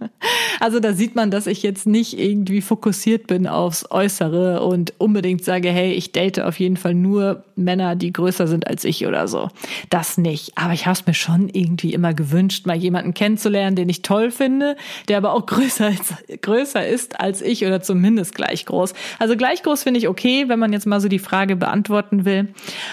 Also 0.58 0.80
da 0.80 0.94
sieht 0.94 1.14
man, 1.14 1.30
dass 1.30 1.46
ich 1.46 1.62
jetzt 1.62 1.86
nicht 1.86 2.18
irgendwie 2.18 2.62
fokussiert 2.62 3.26
bin 3.26 3.46
aufs 3.46 3.90
Äußere 3.90 4.62
und 4.62 4.94
unbedingt 4.98 5.44
sage, 5.44 5.68
hey, 5.68 5.92
ich 5.92 6.12
date 6.12 6.40
auf 6.40 6.58
jeden 6.58 6.78
Fall 6.78 6.94
nur 6.94 7.44
Männer, 7.56 7.94
die 7.94 8.12
größer 8.12 8.46
sind 8.46 8.66
als 8.66 8.84
ich 8.84 9.06
oder 9.06 9.28
so. 9.28 9.48
Das 9.90 10.16
nicht. 10.16 10.56
Aber 10.56 10.72
ich 10.72 10.86
habe 10.86 10.98
es 10.98 11.06
mir 11.06 11.14
schon 11.14 11.50
irgendwie 11.50 11.92
immer 11.92 12.14
gewünscht, 12.14 12.66
mal 12.66 12.76
jemanden 12.76 13.12
kennenzulernen, 13.12 13.76
den 13.76 13.88
ich 13.88 14.02
toll 14.02 14.30
finde, 14.30 14.76
der 15.08 15.18
aber 15.18 15.34
auch 15.34 15.44
größer 15.44 15.90
ist, 15.90 16.14
größer 16.42 16.86
ist 16.86 17.20
als 17.20 17.42
ich 17.42 17.66
oder 17.66 17.82
zumindest 17.82 18.34
gleich 18.34 18.64
groß. 18.64 18.94
Also 19.18 19.36
gleich 19.36 19.62
groß 19.62 19.82
finde 19.82 19.98
ich 19.98 20.08
okay, 20.08 20.48
wenn 20.48 20.58
man 20.58 20.72
jetzt 20.72 20.86
mal 20.86 21.00
so 21.00 21.08
die 21.08 21.18
Frage 21.18 21.56
beantworten 21.56 22.24
will. 22.24 22.48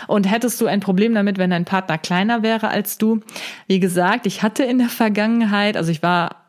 Und 0.08 0.30
hättest 0.30 0.60
du 0.60 0.66
ein 0.66 0.82
Problem 0.82 1.14
damit, 1.14 1.38
wenn 1.38 1.50
dein 1.50 1.66
Partner 1.66 1.98
kleiner 1.98 2.44
wäre 2.44 2.68
als 2.68 2.98
du? 2.98 3.22
Wie 3.68 3.80
gesagt, 3.80 4.26
ich 4.26 4.44
hatte 4.44 4.64
in 4.64 4.80
der 4.80 4.90
Vergangenheit, 4.90 5.78
also 5.78 5.90
ich 5.92 6.04
war 6.04 6.43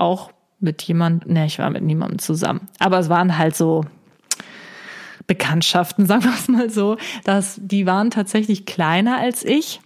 auch 0.00 0.32
mit 0.58 0.82
jemand, 0.82 1.26
ne, 1.26 1.46
ich 1.46 1.58
war 1.58 1.70
mit 1.70 1.82
niemandem 1.82 2.18
zusammen. 2.18 2.68
Aber 2.78 2.98
es 2.98 3.08
waren 3.08 3.38
halt 3.38 3.56
so 3.56 3.84
Bekanntschaften, 5.26 6.06
sagen 6.06 6.24
wir 6.24 6.32
es 6.32 6.48
mal 6.48 6.70
so, 6.70 6.96
dass 7.24 7.58
die 7.62 7.86
waren 7.86 8.10
tatsächlich 8.10 8.66
kleiner 8.66 9.18
als 9.18 9.44
ich. 9.44 9.80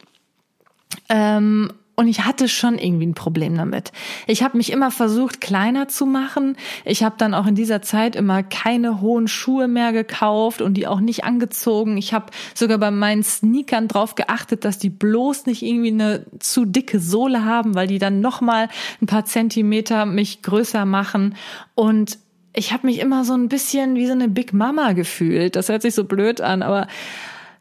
Ähm, 1.09 1.73
und 1.96 2.08
ich 2.08 2.24
hatte 2.24 2.48
schon 2.48 2.78
irgendwie 2.78 3.06
ein 3.06 3.14
Problem 3.14 3.56
damit. 3.56 3.92
Ich 4.26 4.42
habe 4.42 4.56
mich 4.56 4.72
immer 4.72 4.90
versucht, 4.90 5.40
kleiner 5.40 5.86
zu 5.86 6.06
machen. 6.06 6.56
Ich 6.84 7.04
habe 7.04 7.14
dann 7.18 7.34
auch 7.34 7.46
in 7.46 7.54
dieser 7.54 7.82
Zeit 7.82 8.16
immer 8.16 8.42
keine 8.42 9.00
hohen 9.00 9.28
Schuhe 9.28 9.68
mehr 9.68 9.92
gekauft 9.92 10.60
und 10.60 10.74
die 10.74 10.88
auch 10.88 10.98
nicht 10.98 11.22
angezogen. 11.22 11.96
Ich 11.96 12.12
habe 12.12 12.26
sogar 12.52 12.78
bei 12.78 12.90
meinen 12.90 13.22
Sneakern 13.22 13.86
drauf 13.86 14.16
geachtet, 14.16 14.64
dass 14.64 14.78
die 14.78 14.90
bloß 14.90 15.46
nicht 15.46 15.62
irgendwie 15.62 15.92
eine 15.92 16.26
zu 16.40 16.64
dicke 16.64 16.98
Sohle 16.98 17.44
haben, 17.44 17.76
weil 17.76 17.86
die 17.86 18.00
dann 18.00 18.20
noch 18.20 18.40
mal 18.40 18.68
ein 19.00 19.06
paar 19.06 19.24
Zentimeter 19.24 20.04
mich 20.04 20.42
größer 20.42 20.84
machen. 20.84 21.36
Und 21.76 22.18
ich 22.54 22.72
habe 22.72 22.88
mich 22.88 22.98
immer 22.98 23.24
so 23.24 23.34
ein 23.34 23.48
bisschen 23.48 23.94
wie 23.94 24.06
so 24.06 24.12
eine 24.12 24.28
Big 24.28 24.52
Mama 24.52 24.92
gefühlt. 24.92 25.54
Das 25.54 25.68
hört 25.68 25.82
sich 25.82 25.94
so 25.94 26.04
blöd 26.04 26.40
an, 26.40 26.62
aber 26.62 26.88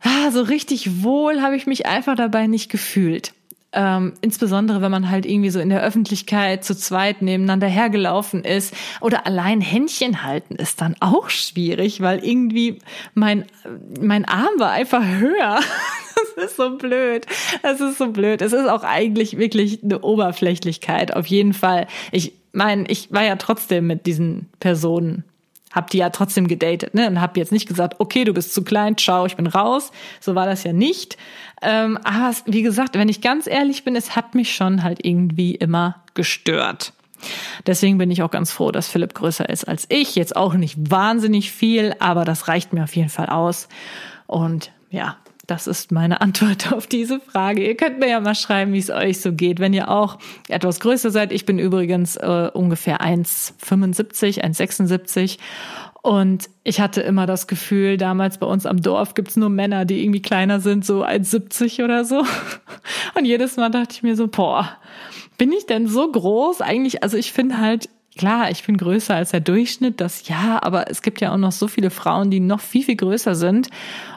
ah, 0.02 0.32
so 0.32 0.42
richtig 0.42 1.04
wohl 1.04 1.42
habe 1.42 1.56
ich 1.56 1.68
mich 1.68 1.86
einfach 1.86 2.16
dabei 2.16 2.48
nicht 2.48 2.72
gefühlt. 2.72 3.34
Ähm, 3.74 4.14
insbesondere 4.22 4.82
wenn 4.82 4.92
man 4.92 5.10
halt 5.10 5.26
irgendwie 5.26 5.50
so 5.50 5.60
in 5.60 5.70
der 5.70 5.82
Öffentlichkeit 5.82 6.64
zu 6.64 6.76
zweit 6.76 7.22
nebeneinander 7.22 7.68
hergelaufen 7.68 8.44
ist 8.44 8.74
oder 9.02 9.26
allein 9.26 9.62
Händchen 9.62 10.24
halten 10.24 10.56
ist 10.56 10.80
dann 10.80 10.96
auch 11.00 11.30
schwierig, 11.30 12.02
weil 12.02 12.24
irgendwie 12.24 12.80
mein, 13.16 13.46
mein 14.00 14.26
Arm 14.26 14.60
war 14.60 14.72
einfach 14.72 15.04
höher. 15.04 15.60
Das 16.36 16.46
ist 16.46 16.58
so 16.58 16.78
blöd. 16.78 17.26
Das 17.64 17.82
ist 17.82 17.98
so 17.98 18.10
blöd. 18.10 18.42
Es 18.42 18.54
ist 18.54 18.68
auch 18.68 18.84
eigentlich 18.84 19.38
wirklich 19.38 19.84
eine 19.84 20.02
Oberflächlichkeit. 20.02 21.16
Auf 21.16 21.26
jeden 21.26 21.54
Fall. 21.54 21.88
Ich 22.12 22.34
meine, 22.54 22.86
ich 22.88 23.12
war 23.12 23.24
ja 23.24 23.36
trotzdem 23.36 23.88
mit 23.88 24.06
diesen 24.06 24.50
Personen 24.60 25.24
habe 25.74 25.90
die 25.92 25.98
ja 25.98 26.10
trotzdem 26.12 26.48
gedatet, 26.48 26.94
ne? 26.94 27.08
Und 27.08 27.20
habe 27.20 27.40
jetzt 27.40 27.52
nicht 27.52 27.68
gesagt, 27.68 28.00
okay, 28.00 28.24
du 28.24 28.34
bist 28.34 28.54
zu 28.54 28.64
klein, 28.64 28.98
ciao, 28.98 29.26
ich 29.26 29.36
bin 29.36 29.48
raus. 29.48 29.92
So 30.22 30.36
war 30.36 30.46
das 30.46 30.64
ja 30.64 30.72
nicht. 30.72 31.18
Ähm, 31.62 31.98
aber 32.04 32.34
wie 32.46 32.62
gesagt, 32.62 32.96
wenn 32.96 33.10
ich 33.10 33.20
ganz 33.20 33.48
ehrlich 33.48 33.84
bin, 33.84 33.96
es 33.96 34.16
hat 34.16 34.36
mich 34.36 34.56
schon 34.56 34.84
halt 34.84 35.06
irgendwie 35.06 35.56
immer 35.56 36.04
gestört. 36.14 36.94
Deswegen 37.66 37.98
bin 37.98 38.12
ich 38.12 38.22
auch 38.22 38.32
ganz 38.32 38.52
froh, 38.52 38.72
dass 38.72 38.88
Philipp 38.88 39.14
größer 39.14 39.50
ist 39.50 39.68
als 39.68 39.86
ich. 39.90 40.16
Jetzt 40.16 40.36
auch 40.36 40.54
nicht 40.54 40.76
wahnsinnig 40.92 41.52
viel, 41.52 41.96
aber 42.00 42.26
das 42.26 42.48
reicht 42.48 42.74
mir 42.74 42.84
auf 42.84 42.96
jeden 42.96 43.10
Fall 43.10 43.28
aus. 43.28 43.68
Und 44.28 44.72
ja, 44.90 45.18
das 45.46 45.68
ist 45.68 45.92
meine 45.92 46.22
Antwort 46.22 46.72
auf 46.74 46.88
diese 46.88 47.20
Frage. 47.20 47.66
Ihr 47.66 47.76
könnt 47.76 48.00
mir 48.00 48.10
ja 48.10 48.20
mal 48.20 48.36
schreiben, 48.36 48.74
wie 48.74 48.80
es 48.80 48.90
euch 48.90 49.22
so 49.22 49.34
geht, 49.34 49.60
wenn 49.60 49.74
ihr 49.74 49.90
auch 49.90 50.18
etwas 50.48 50.80
größer 50.80 51.12
seid. 51.12 51.32
Ich 51.32 51.46
bin 51.46 51.60
übrigens 51.60 52.16
äh, 52.16 52.50
ungefähr 52.54 53.02
1,75, 53.02 54.44
1,76 54.44 55.38
und 56.04 56.50
ich 56.66 56.82
hatte 56.82 57.00
immer 57.02 57.26
das 57.26 57.48
Gefühl, 57.48 57.96
damals 57.96 58.38
bei 58.38 58.46
uns 58.46 58.66
am 58.66 58.82
Dorf 58.82 59.14
gibt's 59.14 59.38
nur 59.38 59.50
Männer, 59.50 59.86
die 59.86 60.04
irgendwie 60.04 60.22
kleiner 60.22 60.60
sind, 60.60 60.86
so 60.86 61.06
1,70 61.06 61.82
oder 61.82 62.04
so. 62.04 62.26
Und 63.16 63.24
jedes 63.24 63.56
Mal 63.56 63.70
dachte 63.70 63.94
ich 63.94 64.04
mir 64.04 64.18
so, 64.18 64.28
boah, 64.28 64.70
bin 65.38 65.54
ich 65.54 65.66
denn 65.66 65.88
so 65.88 66.12
groß? 66.12 66.60
Eigentlich, 66.60 67.04
also 67.04 67.16
ich 67.16 67.32
finde 67.32 67.58
halt, 67.58 67.88
klar, 68.16 68.52
ich 68.52 68.64
bin 68.64 68.78
größer 68.78 69.16
als 69.16 69.32
der 69.32 69.40
Durchschnitt, 69.40 70.02
das 70.02 70.28
ja, 70.28 70.62
aber 70.62 70.90
es 70.90 71.02
gibt 71.02 71.22
ja 71.22 71.32
auch 71.32 71.38
noch 71.38 71.52
so 71.52 71.68
viele 71.68 71.90
Frauen, 71.90 72.32
die 72.32 72.40
noch 72.40 72.60
viel, 72.60 72.84
viel 72.84 72.96
größer 72.96 73.36
sind. 73.36 73.70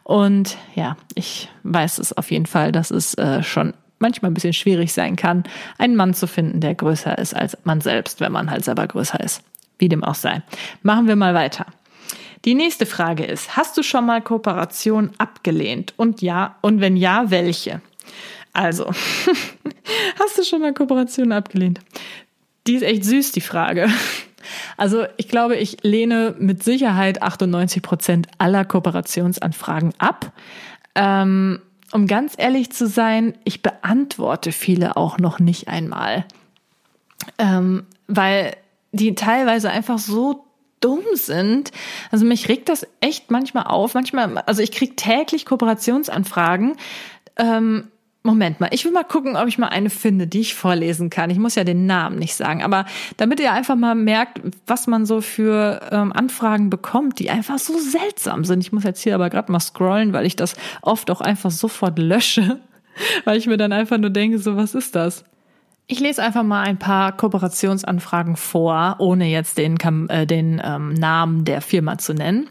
Und 0.05 0.57
ja, 0.75 0.97
ich 1.15 1.49
weiß 1.63 1.99
es 1.99 2.13
auf 2.13 2.31
jeden 2.31 2.47
Fall, 2.47 2.73
dass 2.73 2.91
es 2.91 3.15
äh, 3.15 3.43
schon 3.43 3.75
manchmal 3.99 4.31
ein 4.31 4.35
bisschen 4.35 4.53
schwierig 4.53 4.93
sein 4.93 5.17
kann, 5.17 5.45
einen 5.79 5.97
Mann 5.97 6.15
zu 6.15 6.27
finden, 6.27 6.61
der 6.61 6.75
größer 6.75 7.17
ist 7.19 7.35
als 7.35 7.57
man 7.65 7.81
selbst, 7.81 8.21
wenn 8.21 8.33
man 8.33 8.51
halt 8.51 8.65
selber 8.65 8.87
größer 8.87 9.21
ist. 9.21 9.43
Wie 9.79 9.89
dem 9.89 10.05
auch 10.05 10.15
sei. 10.15 10.43
Machen 10.83 11.07
wir 11.07 11.17
mal 11.17 11.35
weiter. 11.35 11.67
Die 12.45 12.55
nächste 12.55 12.87
Frage 12.87 13.25
ist, 13.25 13.57
hast 13.57 13.77
du 13.77 13.83
schon 13.83 14.07
mal 14.07 14.23
Kooperation 14.23 15.11
abgelehnt? 15.19 15.95
Und 15.97 16.23
ja, 16.23 16.57
und 16.61 16.81
wenn 16.81 16.97
ja, 16.97 17.31
welche? 17.31 17.81
Also, 18.53 18.87
hast 20.19 20.39
du 20.39 20.45
schon 20.45 20.61
mal 20.61 20.73
Kooperation 20.73 21.33
abgelehnt? 21.33 21.81
Die 22.67 22.75
ist 22.75 22.83
echt 22.83 23.05
süß, 23.05 23.33
die 23.33 23.41
Frage. 23.41 23.89
Also 24.77 25.07
ich 25.17 25.29
glaube, 25.29 25.57
ich 25.57 25.79
lehne 25.83 26.37
mit 26.39 26.63
Sicherheit 26.63 27.21
98 27.21 27.83
Prozent 27.83 28.29
aller 28.39 28.65
Kooperationsanfragen 28.65 29.93
ab. 29.99 30.31
Ähm, 30.95 31.61
um 31.91 32.07
ganz 32.07 32.35
ehrlich 32.37 32.71
zu 32.71 32.87
sein, 32.87 33.35
ich 33.43 33.63
beantworte 33.63 34.53
viele 34.53 34.97
auch 34.97 35.19
noch 35.19 35.41
nicht 35.41 35.67
einmal, 35.67 36.27
ähm, 37.39 37.87
weil 38.07 38.57
die 38.93 39.17
teilweise 39.17 39.71
einfach 39.71 39.99
so 39.99 40.45
dumm 40.81 41.05
sind. 41.15 41.73
Also 42.11 42.25
mich 42.25 42.49
regt 42.49 42.69
das 42.69 42.87
echt 43.01 43.31
manchmal 43.31 43.65
auf. 43.65 43.95
Manchmal, 43.95 44.39
also 44.39 44.63
ich 44.63 44.73
kriege 44.73 44.95
täglich 44.95 45.47
Kooperationsanfragen. 45.47 46.77
Ähm, 47.37 47.89
Moment 48.27 48.61
mal, 48.61 48.69
ich 48.73 48.85
will 48.85 48.93
mal 48.93 49.05
gucken, 49.05 49.37
ob 49.37 49.49
ich 49.49 49.59
mal 49.59 49.69
eine 49.69 49.91
finde, 49.91 50.27
die 50.27 50.41
ich 50.41 50.55
vorlesen 50.55 51.11
kann. 51.11 51.31
Ich 51.31 51.39
muss 51.39 51.55
ja 51.55 51.65
den 51.65 51.87
Namen 51.87 52.19
nicht 52.19 52.35
sagen, 52.35 52.63
aber 52.63 52.87
damit 53.17 53.41
ihr 53.41 53.53
einfach 53.53 53.77
mal 53.77 53.95
merkt, 53.95 54.41
was 54.67 54.87
man 54.87 55.07
so 55.07 55.21
für 55.21 55.81
ähm, 55.91 56.13
Anfragen 56.13 56.69
bekommt, 56.69 57.19
die 57.19 57.31
einfach 57.31 57.59
so 57.59 57.79
seltsam 57.79 58.45
sind. 58.45 58.61
Ich 58.61 58.73
muss 58.73 58.85
jetzt 58.85 59.03
hier 59.03 59.15
aber 59.15 59.31
gerade 59.31 59.51
mal 59.51 59.61
scrollen, 59.61 60.13
weil 60.13 60.27
ich 60.27 60.37
das 60.37 60.57
oft 60.83 61.11
auch 61.11 61.21
einfach 61.21 61.51
sofort 61.51 61.99
lösche, 61.99 62.61
weil 63.25 63.39
ich 63.39 63.47
mir 63.47 63.57
dann 63.57 63.73
einfach 63.73 63.99
nur 63.99 64.11
denke, 64.11 64.39
so 64.39 64.57
was 64.57 64.75
ist 64.75 64.95
das? 64.95 65.25
Ich 65.89 66.01
lese 66.01 66.21
einfach 66.21 66.43
mal 66.43 66.65
ein 66.65 66.81
paar 66.81 67.17
Kooperationsanfragen 67.17 68.35
vor, 68.35 68.97
ohne 68.99 69.29
jetzt 69.29 69.57
den, 69.57 69.79
äh, 70.09 70.27
den 70.27 70.61
ähm, 70.65 70.95
Namen 70.95 71.45
der 71.45 71.61
Firma 71.61 71.97
zu 71.97 72.13
nennen. 72.13 72.51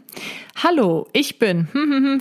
Hallo, 0.56 1.06
ich 1.12 1.38
bin 1.38 1.68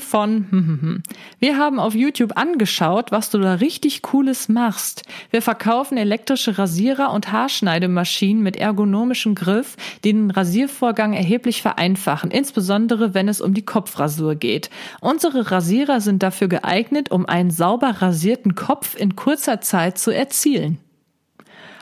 von. 0.01 1.01
Wir 1.39 1.57
haben 1.57 1.79
auf 1.79 1.95
YouTube 1.95 2.35
angeschaut, 2.35 3.13
was 3.13 3.29
du 3.29 3.39
da 3.39 3.53
richtig 3.53 4.01
Cooles 4.01 4.49
machst. 4.49 5.03
Wir 5.31 5.41
verkaufen 5.41 5.97
elektrische 5.97 6.57
Rasierer 6.57 7.13
und 7.13 7.31
Haarschneidemaschinen 7.31 8.43
mit 8.43 8.57
ergonomischem 8.57 9.35
Griff, 9.35 9.77
die 10.03 10.11
den 10.11 10.31
Rasiervorgang 10.31 11.13
erheblich 11.13 11.61
vereinfachen, 11.61 12.29
insbesondere 12.29 13.13
wenn 13.13 13.29
es 13.29 13.39
um 13.39 13.53
die 13.53 13.65
Kopfrasur 13.65 14.35
geht. 14.35 14.69
Unsere 14.99 15.49
Rasierer 15.49 16.01
sind 16.01 16.23
dafür 16.23 16.49
geeignet, 16.49 17.09
um 17.09 17.25
einen 17.25 17.51
sauber 17.51 18.01
rasierten 18.01 18.55
Kopf 18.55 18.97
in 18.97 19.15
kurzer 19.15 19.61
Zeit 19.61 19.97
zu 19.97 20.11
erzielen. 20.11 20.79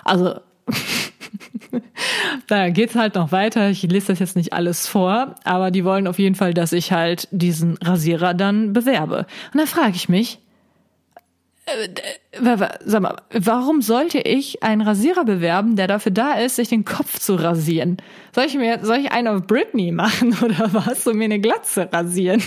Also 0.03 0.39
da 2.47 2.69
geht's 2.69 2.95
halt 2.95 3.15
noch 3.15 3.31
weiter. 3.31 3.69
Ich 3.69 3.83
lese 3.83 4.07
das 4.07 4.19
jetzt 4.19 4.35
nicht 4.35 4.53
alles 4.53 4.87
vor, 4.87 5.35
aber 5.43 5.71
die 5.71 5.85
wollen 5.85 6.07
auf 6.07 6.19
jeden 6.19 6.35
Fall, 6.35 6.53
dass 6.53 6.73
ich 6.73 6.91
halt 6.91 7.27
diesen 7.31 7.77
Rasierer 7.77 8.33
dann 8.33 8.73
bewerbe. 8.73 9.25
Und 9.53 9.59
dann 9.59 9.67
frage 9.67 9.95
ich 9.95 10.09
mich, 10.09 10.39
äh, 11.65 11.87
sag 12.85 13.01
mal, 13.01 13.15
warum 13.31 13.81
sollte 13.81 14.19
ich 14.19 14.63
einen 14.63 14.81
Rasierer 14.81 15.23
bewerben, 15.23 15.75
der 15.77 15.87
dafür 15.87 16.11
da 16.11 16.33
ist, 16.33 16.57
sich 16.57 16.67
den 16.67 16.83
Kopf 16.83 17.19
zu 17.19 17.35
rasieren? 17.35 17.97
Soll 18.33 18.45
ich 18.45 18.55
mir, 18.55 18.83
soll 18.83 18.97
ich 18.97 19.11
einen 19.11 19.29
auf 19.29 19.47
Britney 19.47 19.91
machen 19.93 20.35
oder 20.41 20.73
was? 20.73 21.07
Und 21.07 21.17
mir 21.17 21.25
eine 21.25 21.39
Glatze 21.39 21.89
rasieren? 21.91 22.43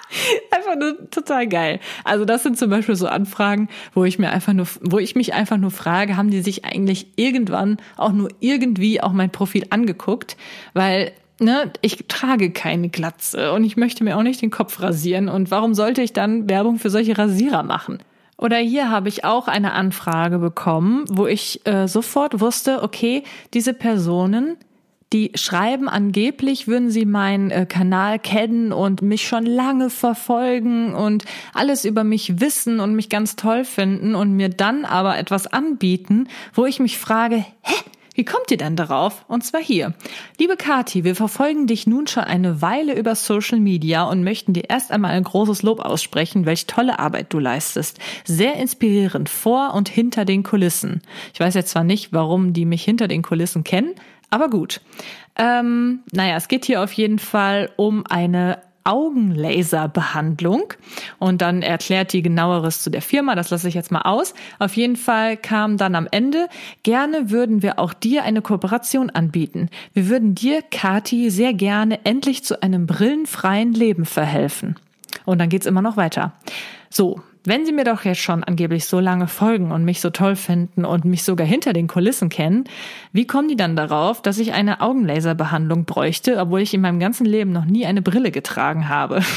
einfach 0.50 0.76
nur 0.76 1.10
total 1.10 1.46
geil. 1.46 1.80
Also 2.04 2.24
das 2.24 2.42
sind 2.42 2.58
zum 2.58 2.70
Beispiel 2.70 2.96
so 2.96 3.06
Anfragen, 3.06 3.68
wo 3.94 4.04
ich 4.04 4.18
mir 4.18 4.30
einfach 4.30 4.52
nur, 4.52 4.66
wo 4.80 4.98
ich 4.98 5.14
mich 5.16 5.34
einfach 5.34 5.56
nur 5.56 5.70
frage, 5.70 6.16
haben 6.16 6.30
die 6.30 6.42
sich 6.42 6.64
eigentlich 6.64 7.06
irgendwann 7.16 7.78
auch 7.96 8.12
nur 8.12 8.28
irgendwie 8.40 9.00
auch 9.00 9.12
mein 9.12 9.30
Profil 9.30 9.66
angeguckt? 9.70 10.36
Weil 10.74 11.12
Ne, 11.40 11.72
ich 11.80 12.04
trage 12.06 12.52
keine 12.52 12.88
Glatze 12.88 13.52
und 13.52 13.64
ich 13.64 13.76
möchte 13.76 14.04
mir 14.04 14.16
auch 14.16 14.22
nicht 14.22 14.40
den 14.42 14.52
Kopf 14.52 14.80
rasieren. 14.80 15.28
Und 15.28 15.50
warum 15.50 15.74
sollte 15.74 16.00
ich 16.00 16.12
dann 16.12 16.48
Werbung 16.48 16.78
für 16.78 16.88
solche 16.88 17.18
Rasierer 17.18 17.64
machen? 17.64 17.98
Oder 18.36 18.58
hier 18.58 18.90
habe 18.90 19.08
ich 19.08 19.24
auch 19.24 19.48
eine 19.48 19.72
Anfrage 19.72 20.38
bekommen, 20.38 21.04
wo 21.08 21.26
ich 21.26 21.66
äh, 21.66 21.88
sofort 21.88 22.40
wusste, 22.40 22.82
okay, 22.82 23.24
diese 23.54 23.74
Personen 23.74 24.56
die 25.12 25.32
schreiben 25.34 25.88
angeblich, 25.88 26.66
würden 26.66 26.90
sie 26.90 27.04
meinen 27.04 27.50
äh, 27.50 27.66
Kanal 27.66 28.18
kennen 28.18 28.72
und 28.72 29.02
mich 29.02 29.26
schon 29.26 29.44
lange 29.44 29.90
verfolgen 29.90 30.94
und 30.94 31.24
alles 31.52 31.84
über 31.84 32.04
mich 32.04 32.40
wissen 32.40 32.80
und 32.80 32.94
mich 32.94 33.08
ganz 33.08 33.36
toll 33.36 33.64
finden 33.64 34.14
und 34.14 34.32
mir 34.32 34.48
dann 34.48 34.84
aber 34.84 35.18
etwas 35.18 35.46
anbieten, 35.46 36.28
wo 36.54 36.64
ich 36.66 36.80
mich 36.80 36.98
frage, 36.98 37.44
hä? 37.62 37.74
Wie 38.14 38.26
kommt 38.26 38.50
ihr 38.50 38.58
denn 38.58 38.76
darauf? 38.76 39.24
Und 39.26 39.42
zwar 39.42 39.62
hier. 39.62 39.94
Liebe 40.38 40.56
Kati, 40.56 41.02
wir 41.02 41.16
verfolgen 41.16 41.66
dich 41.66 41.86
nun 41.86 42.06
schon 42.06 42.24
eine 42.24 42.60
Weile 42.60 42.94
über 42.94 43.14
Social 43.14 43.58
Media 43.58 44.04
und 44.04 44.22
möchten 44.22 44.52
dir 44.52 44.64
erst 44.68 44.90
einmal 44.90 45.12
ein 45.12 45.24
großes 45.24 45.62
Lob 45.62 45.80
aussprechen, 45.80 46.44
welch 46.44 46.66
tolle 46.66 46.98
Arbeit 46.98 47.32
du 47.32 47.38
leistest. 47.38 48.00
Sehr 48.24 48.56
inspirierend 48.56 49.30
vor 49.30 49.72
und 49.72 49.88
hinter 49.88 50.26
den 50.26 50.42
Kulissen. 50.42 51.00
Ich 51.32 51.40
weiß 51.40 51.54
jetzt 51.54 51.70
zwar 51.70 51.84
nicht, 51.84 52.12
warum 52.12 52.52
die 52.52 52.66
mich 52.66 52.84
hinter 52.84 53.08
den 53.08 53.22
Kulissen 53.22 53.64
kennen, 53.64 53.94
aber 54.32 54.48
gut. 54.48 54.80
Ähm, 55.36 56.00
naja, 56.10 56.36
es 56.36 56.48
geht 56.48 56.64
hier 56.64 56.82
auf 56.82 56.92
jeden 56.92 57.18
Fall 57.18 57.70
um 57.76 58.04
eine 58.06 58.58
Augenlaserbehandlung 58.84 60.74
und 61.18 61.40
dann 61.40 61.62
erklärt 61.62 62.12
die 62.12 62.22
genaueres 62.22 62.82
zu 62.82 62.90
der 62.90 63.02
Firma, 63.02 63.34
das 63.34 63.50
lasse 63.50 63.68
ich 63.68 63.74
jetzt 63.74 63.92
mal 63.92 64.02
aus. 64.02 64.34
Auf 64.58 64.74
jeden 64.74 64.96
Fall 64.96 65.36
kam 65.36 65.76
dann 65.76 65.94
am 65.94 66.08
Ende, 66.10 66.48
gerne 66.82 67.30
würden 67.30 67.62
wir 67.62 67.78
auch 67.78 67.92
dir 67.92 68.24
eine 68.24 68.42
Kooperation 68.42 69.10
anbieten. 69.10 69.68
Wir 69.92 70.08
würden 70.08 70.34
dir, 70.34 70.62
Kati, 70.62 71.30
sehr 71.30 71.54
gerne 71.54 72.04
endlich 72.04 72.42
zu 72.42 72.62
einem 72.62 72.86
brillenfreien 72.86 73.72
Leben 73.72 74.04
verhelfen. 74.04 74.76
Und 75.24 75.38
dann 75.38 75.48
geht's 75.48 75.66
immer 75.66 75.82
noch 75.82 75.96
weiter. 75.96 76.32
So, 76.90 77.20
wenn 77.44 77.66
Sie 77.66 77.72
mir 77.72 77.84
doch 77.84 78.04
jetzt 78.04 78.20
schon 78.20 78.44
angeblich 78.44 78.84
so 78.86 79.00
lange 79.00 79.26
folgen 79.26 79.72
und 79.72 79.84
mich 79.84 80.00
so 80.00 80.10
toll 80.10 80.36
finden 80.36 80.84
und 80.84 81.04
mich 81.04 81.24
sogar 81.24 81.46
hinter 81.46 81.72
den 81.72 81.88
Kulissen 81.88 82.28
kennen, 82.28 82.64
wie 83.12 83.26
kommen 83.26 83.48
die 83.48 83.56
dann 83.56 83.76
darauf, 83.76 84.22
dass 84.22 84.38
ich 84.38 84.52
eine 84.52 84.80
Augenlaserbehandlung 84.80 85.84
bräuchte, 85.84 86.38
obwohl 86.38 86.60
ich 86.60 86.72
in 86.72 86.80
meinem 86.80 87.00
ganzen 87.00 87.26
Leben 87.26 87.52
noch 87.52 87.64
nie 87.64 87.86
eine 87.86 88.02
Brille 88.02 88.30
getragen 88.30 88.88
habe? 88.88 89.22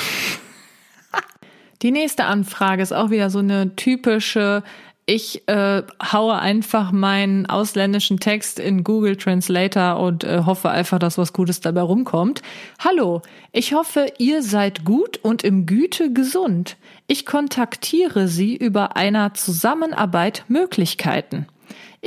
Die 1.82 1.92
nächste 1.92 2.26
Anfrage 2.26 2.82
ist 2.82 2.94
auch 2.94 3.10
wieder 3.10 3.30
so 3.30 3.40
eine 3.40 3.76
typische 3.76 4.64
ich 5.06 5.48
äh, 5.48 5.84
haue 6.12 6.40
einfach 6.40 6.92
meinen 6.92 7.46
ausländischen 7.46 8.20
Text 8.20 8.60
in 8.60 8.84
Google 8.84 9.16
Translator 9.16 10.00
und 10.00 10.24
äh, 10.24 10.44
hoffe 10.46 10.70
einfach, 10.70 10.98
dass 10.98 11.18
was 11.18 11.32
Gutes 11.32 11.62
dabei 11.62 11.82
rumkommt. 11.82 12.42
Hallo, 12.80 13.22
ich 13.52 13.74
hoffe, 13.74 14.08
ihr 14.18 14.42
seid 14.42 14.84
gut 14.84 15.18
und 15.18 15.44
im 15.44 15.68
Güte 15.68 16.12
gesund. 16.12 16.78
Ich 17.08 17.26
kontaktiere 17.26 18.28
Sie 18.28 18.56
über 18.56 18.96
einer 18.96 19.36
Zusammenarbeit 19.36 20.46
Möglichkeiten. 20.48 21.48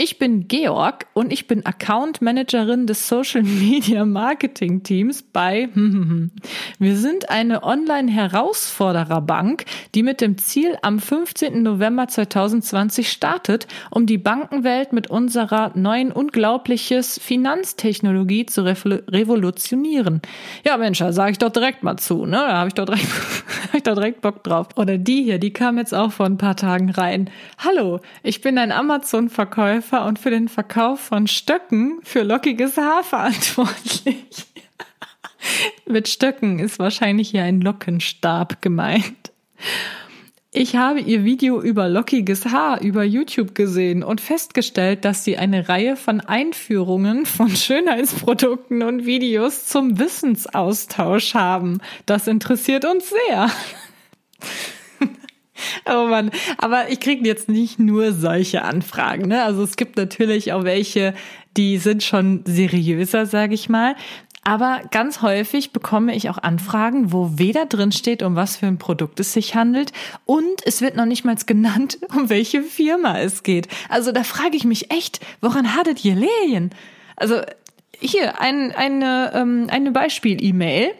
Ich 0.00 0.20
bin 0.20 0.46
Georg 0.46 1.06
und 1.12 1.32
ich 1.32 1.48
bin 1.48 1.66
Account 1.66 2.22
Managerin 2.22 2.86
des 2.86 3.08
Social 3.08 3.42
Media 3.42 4.04
Marketing 4.04 4.84
Teams 4.84 5.24
bei 5.24 5.68
Wir 6.78 6.96
sind 6.96 7.30
eine 7.30 7.64
Online-Herausfordererbank, 7.64 9.64
die 9.96 10.04
mit 10.04 10.20
dem 10.20 10.38
Ziel 10.38 10.78
am 10.82 11.00
15. 11.00 11.64
November 11.64 12.06
2020 12.06 13.10
startet, 13.10 13.66
um 13.90 14.06
die 14.06 14.18
Bankenwelt 14.18 14.92
mit 14.92 15.10
unserer 15.10 15.72
neuen 15.74 16.12
unglaubliches 16.12 17.18
Finanztechnologie 17.18 18.46
zu 18.46 18.64
revolutionieren. 18.64 20.22
Ja, 20.64 20.76
Mensch, 20.76 21.00
da 21.00 21.12
sage 21.12 21.32
ich 21.32 21.38
doch 21.38 21.50
direkt 21.50 21.82
mal 21.82 21.96
zu, 21.96 22.24
ne? 22.24 22.36
Da 22.36 22.58
habe 22.58 22.68
ich 22.68 22.74
doch 22.74 22.84
direkt, 22.84 23.08
hab 23.64 23.74
ich 23.74 23.82
doch 23.82 23.94
direkt 23.94 24.20
Bock 24.20 24.44
drauf. 24.44 24.68
Oder 24.76 24.98
die 24.98 25.22
hier, 25.22 25.38
die 25.38 25.52
kam 25.52 25.78
jetzt 25.78 25.94
auch 25.94 26.12
vor 26.12 26.26
ein 26.26 26.38
paar 26.38 26.56
Tagen 26.56 26.90
rein. 26.90 27.30
Hallo, 27.58 28.00
ich 28.22 28.40
bin 28.40 28.58
ein 28.58 28.72
Amazon-Verkäufer 28.72 29.48
Verkäufer 29.48 30.06
und 30.06 30.18
für 30.18 30.30
den 30.30 30.48
Verkauf 30.48 31.00
von 31.00 31.26
Stöcken 31.26 32.00
für 32.02 32.22
lockiges 32.22 32.76
Haar 32.76 33.02
verantwortlich. 33.02 34.46
Mit 35.86 36.08
Stöcken 36.08 36.58
ist 36.58 36.78
wahrscheinlich 36.78 37.30
hier 37.30 37.44
ein 37.44 37.60
Lockenstab 37.60 38.60
gemeint. 38.62 39.32
Ich 40.50 40.76
habe 40.76 41.00
ihr 41.00 41.24
Video 41.24 41.60
über 41.60 41.90
lockiges 41.90 42.46
Haar 42.46 42.80
über 42.80 43.04
YouTube 43.04 43.54
gesehen 43.54 44.02
und 44.02 44.22
festgestellt, 44.22 45.04
dass 45.04 45.22
sie 45.22 45.36
eine 45.36 45.68
Reihe 45.68 45.94
von 45.94 46.22
Einführungen 46.22 47.26
von 47.26 47.50
Schönheitsprodukten 47.50 48.82
und 48.82 49.04
Videos 49.04 49.66
zum 49.66 49.98
Wissensaustausch 49.98 51.34
haben. 51.34 51.82
Das 52.06 52.26
interessiert 52.26 52.86
uns 52.86 53.10
sehr. 53.10 53.50
Oh 55.90 56.06
Mann, 56.06 56.30
aber 56.58 56.88
ich 56.90 57.00
kriege 57.00 57.26
jetzt 57.26 57.48
nicht 57.48 57.80
nur 57.80 58.12
solche 58.12 58.62
Anfragen. 58.62 59.26
Ne? 59.26 59.42
Also 59.42 59.64
es 59.64 59.76
gibt 59.76 59.96
natürlich 59.96 60.52
auch 60.52 60.62
welche, 60.62 61.14
die 61.56 61.78
sind 61.78 62.04
schon 62.04 62.44
seriöser, 62.46 63.26
sage 63.26 63.54
ich 63.54 63.68
mal. 63.68 63.96
Aber 64.48 64.80
ganz 64.90 65.20
häufig 65.20 65.72
bekomme 65.72 66.16
ich 66.16 66.30
auch 66.30 66.38
Anfragen, 66.38 67.12
wo 67.12 67.32
weder 67.34 67.66
drin 67.66 67.92
steht, 67.92 68.22
um 68.22 68.34
was 68.34 68.56
für 68.56 68.64
ein 68.64 68.78
Produkt 68.78 69.20
es 69.20 69.34
sich 69.34 69.54
handelt 69.54 69.92
und 70.24 70.64
es 70.64 70.80
wird 70.80 70.96
noch 70.96 71.04
nicht 71.04 71.22
mal 71.22 71.36
genannt, 71.44 71.98
um 72.16 72.30
welche 72.30 72.62
Firma 72.62 73.18
es 73.18 73.42
geht. 73.42 73.68
Also 73.90 74.10
da 74.10 74.24
frage 74.24 74.56
ich 74.56 74.64
mich 74.64 74.90
echt, 74.90 75.20
woran 75.42 75.74
hattet 75.74 76.02
ihr 76.02 76.14
Lehen? 76.14 76.70
Also 77.14 77.42
hier 78.00 78.40
ein, 78.40 78.72
eine, 78.74 79.32
ähm, 79.34 79.66
eine 79.68 79.90
Beispiel-E-Mail 79.90 80.92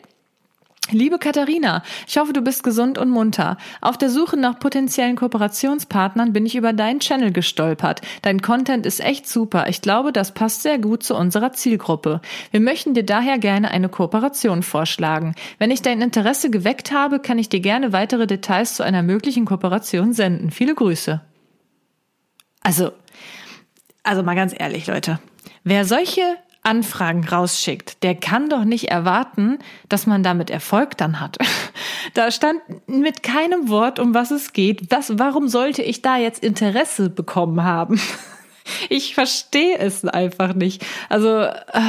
Liebe 0.91 1.19
Katharina, 1.19 1.83
ich 2.07 2.17
hoffe, 2.17 2.33
du 2.33 2.41
bist 2.41 2.63
gesund 2.63 2.97
und 2.97 3.11
munter. 3.11 3.59
Auf 3.83 3.99
der 3.99 4.09
Suche 4.09 4.39
nach 4.39 4.59
potenziellen 4.59 5.17
Kooperationspartnern 5.17 6.33
bin 6.33 6.47
ich 6.47 6.57
über 6.57 6.73
deinen 6.73 7.01
Channel 7.01 7.31
gestolpert. 7.31 8.01
Dein 8.23 8.41
Content 8.41 8.87
ist 8.87 9.01
echt 9.01 9.29
super. 9.29 9.69
Ich 9.69 9.83
glaube, 9.83 10.13
das 10.13 10.33
passt 10.33 10.63
sehr 10.63 10.79
gut 10.79 11.03
zu 11.03 11.15
unserer 11.15 11.53
Zielgruppe. 11.53 12.23
Wir 12.53 12.61
möchten 12.61 12.95
dir 12.95 13.05
daher 13.05 13.39
gerne 13.39 13.71
eine 13.71 13.91
Kooperation 13.91 14.63
vorschlagen. 14.63 15.35
Wenn 15.59 15.71
ich 15.71 15.83
dein 15.83 16.01
Interesse 16.01 16.49
geweckt 16.49 16.91
habe, 16.91 17.19
kann 17.19 17.39
ich 17.39 17.51
dir 17.51 17.61
gerne 17.61 17.93
weitere 17.93 18.27
Details 18.27 18.75
zu 18.75 18.83
einer 18.83 19.03
möglichen 19.03 19.45
Kooperation 19.45 20.15
senden. 20.15 20.51
Viele 20.51 20.75
Grüße. 20.75 21.21
Also, 22.63 22.93
also 24.03 24.23
mal 24.23 24.37
ganz 24.37 24.55
ehrlich, 24.57 24.87
Leute. 24.87 25.19
Wer 25.65 25.85
solche 25.85 26.23
Anfragen 26.69 27.27
rausschickt, 27.27 28.03
der 28.03 28.15
kann 28.15 28.49
doch 28.49 28.65
nicht 28.65 28.91
erwarten, 28.91 29.59
dass 29.89 30.07
man 30.07 30.23
damit 30.23 30.51
Erfolg 30.51 30.97
dann 30.97 31.21
hat. 31.21 31.39
Da 32.15 32.31
stand 32.31 32.61
mit 32.87 33.23
keinem 33.23 33.69
Wort, 33.69 33.99
um 33.99 34.15
was 34.15 34.31
es 34.31 34.55
geht. 34.55 34.91
Was, 34.91 35.19
warum 35.19 35.47
sollte 35.49 35.83
ich 35.83 36.01
da 36.01 36.17
jetzt 36.17 36.43
Interesse 36.43 37.11
bekommen 37.11 37.65
haben? 37.65 38.01
Ich 38.91 39.15
verstehe 39.15 39.79
es 39.79 40.05
einfach 40.05 40.53
nicht. 40.53 40.85
Also, 41.09 41.41
äh, 41.41 41.81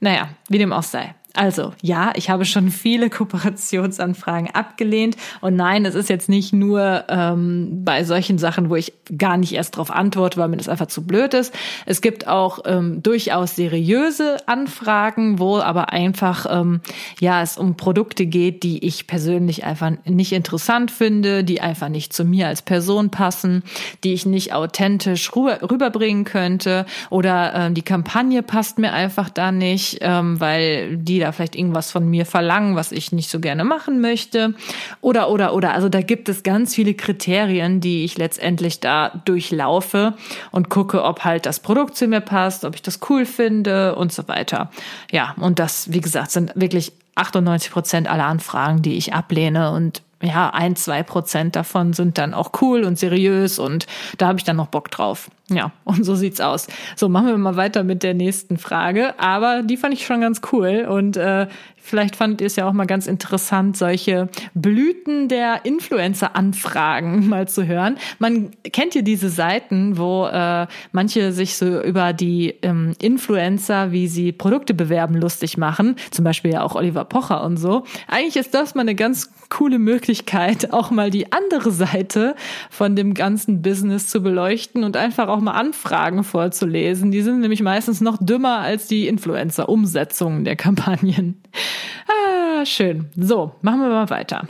naja, 0.00 0.30
wie 0.48 0.56
dem 0.56 0.72
auch 0.72 0.82
sei. 0.82 1.14
Also 1.34 1.72
ja, 1.80 2.12
ich 2.14 2.28
habe 2.30 2.44
schon 2.44 2.70
viele 2.70 3.08
Kooperationsanfragen 3.10 4.50
abgelehnt 4.50 5.16
und 5.40 5.56
nein, 5.56 5.84
es 5.84 5.94
ist 5.94 6.08
jetzt 6.08 6.28
nicht 6.28 6.52
nur 6.52 7.04
ähm, 7.08 7.84
bei 7.84 8.04
solchen 8.04 8.38
Sachen, 8.38 8.68
wo 8.68 8.76
ich 8.76 8.92
gar 9.16 9.36
nicht 9.36 9.52
erst 9.52 9.74
darauf 9.74 9.90
antworte, 9.90 10.38
weil 10.38 10.48
mir 10.48 10.56
das 10.56 10.68
einfach 10.68 10.86
zu 10.86 11.06
blöd 11.06 11.34
ist. 11.34 11.54
Es 11.86 12.00
gibt 12.00 12.28
auch 12.28 12.60
ähm, 12.66 13.02
durchaus 13.02 13.56
seriöse 13.56 14.36
Anfragen, 14.46 15.38
wo 15.38 15.58
aber 15.58 15.92
einfach 15.92 16.46
ähm, 16.50 16.80
ja 17.20 17.42
es 17.42 17.56
um 17.56 17.76
Produkte 17.76 18.26
geht, 18.26 18.62
die 18.62 18.84
ich 18.84 19.06
persönlich 19.06 19.64
einfach 19.64 19.92
nicht 20.04 20.32
interessant 20.32 20.90
finde, 20.90 21.44
die 21.44 21.60
einfach 21.60 21.88
nicht 21.88 22.12
zu 22.12 22.24
mir 22.24 22.48
als 22.48 22.62
Person 22.62 23.10
passen, 23.10 23.62
die 24.04 24.12
ich 24.12 24.26
nicht 24.26 24.52
authentisch 24.52 25.34
rüber, 25.34 25.58
rüberbringen 25.62 26.24
könnte 26.24 26.84
oder 27.10 27.68
äh, 27.68 27.72
die 27.72 27.82
Kampagne 27.82 28.42
passt 28.42 28.78
mir 28.78 28.92
einfach 28.92 29.30
da 29.30 29.50
nicht, 29.50 29.98
ähm, 30.02 30.38
weil 30.40 30.96
die 30.98 31.21
da 31.22 31.32
vielleicht 31.32 31.56
irgendwas 31.56 31.90
von 31.90 32.08
mir 32.08 32.26
verlangen, 32.26 32.76
was 32.76 32.92
ich 32.92 33.12
nicht 33.12 33.30
so 33.30 33.40
gerne 33.40 33.64
machen 33.64 34.00
möchte. 34.00 34.54
Oder, 35.00 35.30
oder, 35.30 35.54
oder. 35.54 35.72
Also 35.74 35.88
da 35.88 36.02
gibt 36.02 36.28
es 36.28 36.42
ganz 36.42 36.74
viele 36.74 36.94
Kriterien, 36.94 37.80
die 37.80 38.04
ich 38.04 38.18
letztendlich 38.18 38.80
da 38.80 39.22
durchlaufe 39.24 40.14
und 40.50 40.68
gucke, 40.68 41.02
ob 41.02 41.24
halt 41.24 41.46
das 41.46 41.60
Produkt 41.60 41.96
zu 41.96 42.06
mir 42.06 42.20
passt, 42.20 42.64
ob 42.64 42.74
ich 42.74 42.82
das 42.82 43.00
cool 43.08 43.24
finde 43.24 43.94
und 43.94 44.12
so 44.12 44.28
weiter. 44.28 44.70
Ja, 45.10 45.34
und 45.40 45.58
das, 45.58 45.92
wie 45.92 46.00
gesagt, 46.00 46.30
sind 46.30 46.52
wirklich 46.54 46.92
98 47.14 47.70
Prozent 47.70 48.08
aller 48.08 48.26
Anfragen, 48.26 48.82
die 48.82 48.96
ich 48.96 49.12
ablehne 49.12 49.72
und 49.72 50.02
ja, 50.22 50.50
ein, 50.50 50.76
zwei 50.76 51.02
Prozent 51.02 51.56
davon 51.56 51.92
sind 51.92 52.16
dann 52.16 52.32
auch 52.32 52.52
cool 52.60 52.84
und 52.84 52.98
seriös 52.98 53.58
und 53.58 53.86
da 54.18 54.28
habe 54.28 54.38
ich 54.38 54.44
dann 54.44 54.56
noch 54.56 54.68
Bock 54.68 54.90
drauf. 54.90 55.30
Ja, 55.50 55.72
und 55.84 56.04
so 56.04 56.14
sieht's 56.14 56.40
aus. 56.40 56.68
So, 56.96 57.08
machen 57.08 57.26
wir 57.26 57.38
mal 57.38 57.56
weiter 57.56 57.82
mit 57.82 58.02
der 58.02 58.14
nächsten 58.14 58.56
Frage. 58.56 59.18
Aber 59.18 59.62
die 59.62 59.76
fand 59.76 59.94
ich 59.94 60.06
schon 60.06 60.20
ganz 60.20 60.40
cool 60.52 60.86
und 60.88 61.16
äh, 61.16 61.48
vielleicht 61.82 62.16
fand 62.16 62.40
ihr 62.40 62.46
es 62.46 62.56
ja 62.56 62.66
auch 62.66 62.72
mal 62.72 62.86
ganz 62.86 63.06
interessant, 63.06 63.76
solche 63.76 64.28
Blüten 64.54 65.28
der 65.28 65.64
Influencer-Anfragen 65.64 67.28
mal 67.28 67.48
zu 67.48 67.66
hören. 67.66 67.98
Man 68.18 68.52
kennt 68.72 68.94
ja 68.94 69.02
diese 69.02 69.28
Seiten, 69.28 69.98
wo 69.98 70.26
äh, 70.26 70.66
manche 70.92 71.32
sich 71.32 71.56
so 71.56 71.82
über 71.82 72.12
die 72.12 72.54
ähm, 72.62 72.94
Influencer, 73.00 73.92
wie 73.92 74.06
sie 74.06 74.32
Produkte 74.32 74.74
bewerben, 74.74 75.16
lustig 75.16 75.58
machen. 75.58 75.96
Zum 76.10 76.24
Beispiel 76.24 76.52
ja 76.52 76.62
auch 76.62 76.76
Oliver 76.76 77.04
Pocher 77.04 77.44
und 77.44 77.56
so. 77.56 77.84
Eigentlich 78.06 78.36
ist 78.36 78.54
das 78.54 78.74
mal 78.74 78.82
eine 78.82 78.94
ganz 78.94 79.30
coole 79.50 79.78
Möglichkeit, 79.78 80.72
auch 80.72 80.90
mal 80.90 81.10
die 81.10 81.32
andere 81.32 81.72
Seite 81.72 82.36
von 82.70 82.96
dem 82.96 83.14
ganzen 83.14 83.60
Business 83.60 84.08
zu 84.08 84.22
beleuchten 84.22 84.84
und 84.84 84.96
einfach 84.96 85.28
auch 85.28 85.40
mal 85.40 85.52
Anfragen 85.52 86.24
vorzulesen. 86.24 87.10
Die 87.10 87.22
sind 87.22 87.40
nämlich 87.40 87.62
meistens 87.62 88.00
noch 88.00 88.18
dümmer 88.20 88.58
als 88.58 88.86
die 88.86 89.08
Influencer-Umsetzungen 89.08 90.44
der 90.44 90.56
Kampagnen. 90.56 91.41
Ah, 92.08 92.66
schön. 92.66 93.06
So, 93.16 93.52
machen 93.62 93.80
wir 93.80 93.88
mal 93.88 94.10
weiter. 94.10 94.46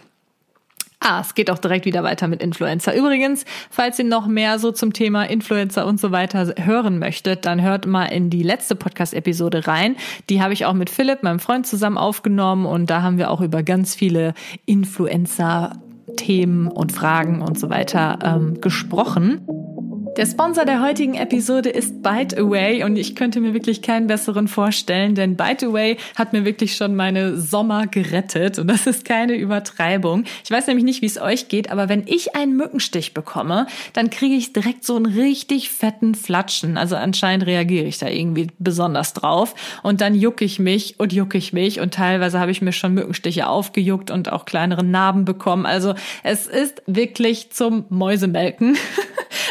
Ah, 1.04 1.20
es 1.20 1.34
geht 1.34 1.50
auch 1.50 1.58
direkt 1.58 1.84
wieder 1.84 2.04
weiter 2.04 2.28
mit 2.28 2.42
Influencer. 2.42 2.94
Übrigens, 2.94 3.44
falls 3.70 3.98
ihr 3.98 4.04
noch 4.04 4.28
mehr 4.28 4.60
so 4.60 4.70
zum 4.70 4.92
Thema 4.92 5.24
Influencer 5.24 5.84
und 5.84 5.98
so 6.00 6.12
weiter 6.12 6.54
hören 6.58 7.00
möchtet, 7.00 7.44
dann 7.44 7.60
hört 7.60 7.86
mal 7.86 8.06
in 8.06 8.30
die 8.30 8.44
letzte 8.44 8.76
Podcast-Episode 8.76 9.66
rein. 9.66 9.96
Die 10.30 10.40
habe 10.40 10.52
ich 10.52 10.64
auch 10.64 10.74
mit 10.74 10.90
Philipp, 10.90 11.24
meinem 11.24 11.40
Freund, 11.40 11.66
zusammen 11.66 11.98
aufgenommen 11.98 12.66
und 12.66 12.88
da 12.88 13.02
haben 13.02 13.18
wir 13.18 13.30
auch 13.30 13.40
über 13.40 13.64
ganz 13.64 13.96
viele 13.96 14.34
Influencer 14.64 15.72
Themen 16.16 16.68
und 16.68 16.92
Fragen 16.92 17.42
und 17.42 17.58
so 17.58 17.68
weiter 17.68 18.18
ähm, 18.22 18.60
gesprochen. 18.60 19.40
Der 20.18 20.26
Sponsor 20.26 20.66
der 20.66 20.82
heutigen 20.82 21.14
Episode 21.14 21.70
ist 21.70 22.02
ByteAway 22.02 22.84
und 22.84 22.96
ich 22.96 23.16
könnte 23.16 23.40
mir 23.40 23.54
wirklich 23.54 23.80
keinen 23.80 24.08
besseren 24.08 24.46
vorstellen, 24.46 25.14
denn 25.14 25.36
ByteAway 25.36 25.96
hat 26.16 26.34
mir 26.34 26.44
wirklich 26.44 26.76
schon 26.76 26.94
meine 26.94 27.40
Sommer 27.40 27.86
gerettet 27.86 28.58
und 28.58 28.66
das 28.66 28.86
ist 28.86 29.06
keine 29.06 29.36
Übertreibung. 29.36 30.24
Ich 30.44 30.50
weiß 30.50 30.66
nämlich 30.66 30.84
nicht, 30.84 31.00
wie 31.00 31.06
es 31.06 31.18
euch 31.18 31.48
geht, 31.48 31.70
aber 31.70 31.88
wenn 31.88 32.02
ich 32.06 32.36
einen 32.36 32.58
Mückenstich 32.58 33.14
bekomme, 33.14 33.66
dann 33.94 34.10
kriege 34.10 34.34
ich 34.34 34.52
direkt 34.52 34.84
so 34.84 34.96
einen 34.96 35.06
richtig 35.06 35.70
fetten 35.70 36.14
Flatschen. 36.14 36.76
Also 36.76 36.96
anscheinend 36.96 37.46
reagiere 37.46 37.86
ich 37.86 37.96
da 37.96 38.08
irgendwie 38.08 38.48
besonders 38.58 39.14
drauf 39.14 39.54
und 39.82 40.02
dann 40.02 40.14
jucke 40.14 40.44
ich 40.44 40.58
mich 40.58 41.00
und 41.00 41.14
jucke 41.14 41.38
ich 41.38 41.54
mich 41.54 41.80
und 41.80 41.94
teilweise 41.94 42.38
habe 42.38 42.50
ich 42.50 42.60
mir 42.60 42.72
schon 42.72 42.92
Mückenstiche 42.92 43.46
aufgejuckt 43.46 44.10
und 44.10 44.30
auch 44.30 44.44
kleinere 44.44 44.84
Narben 44.84 45.24
bekommen. 45.24 45.64
Also 45.64 45.94
es 46.22 46.46
ist 46.46 46.82
wirklich 46.86 47.50
zum 47.50 47.86
Mäusemelken. 47.88 48.76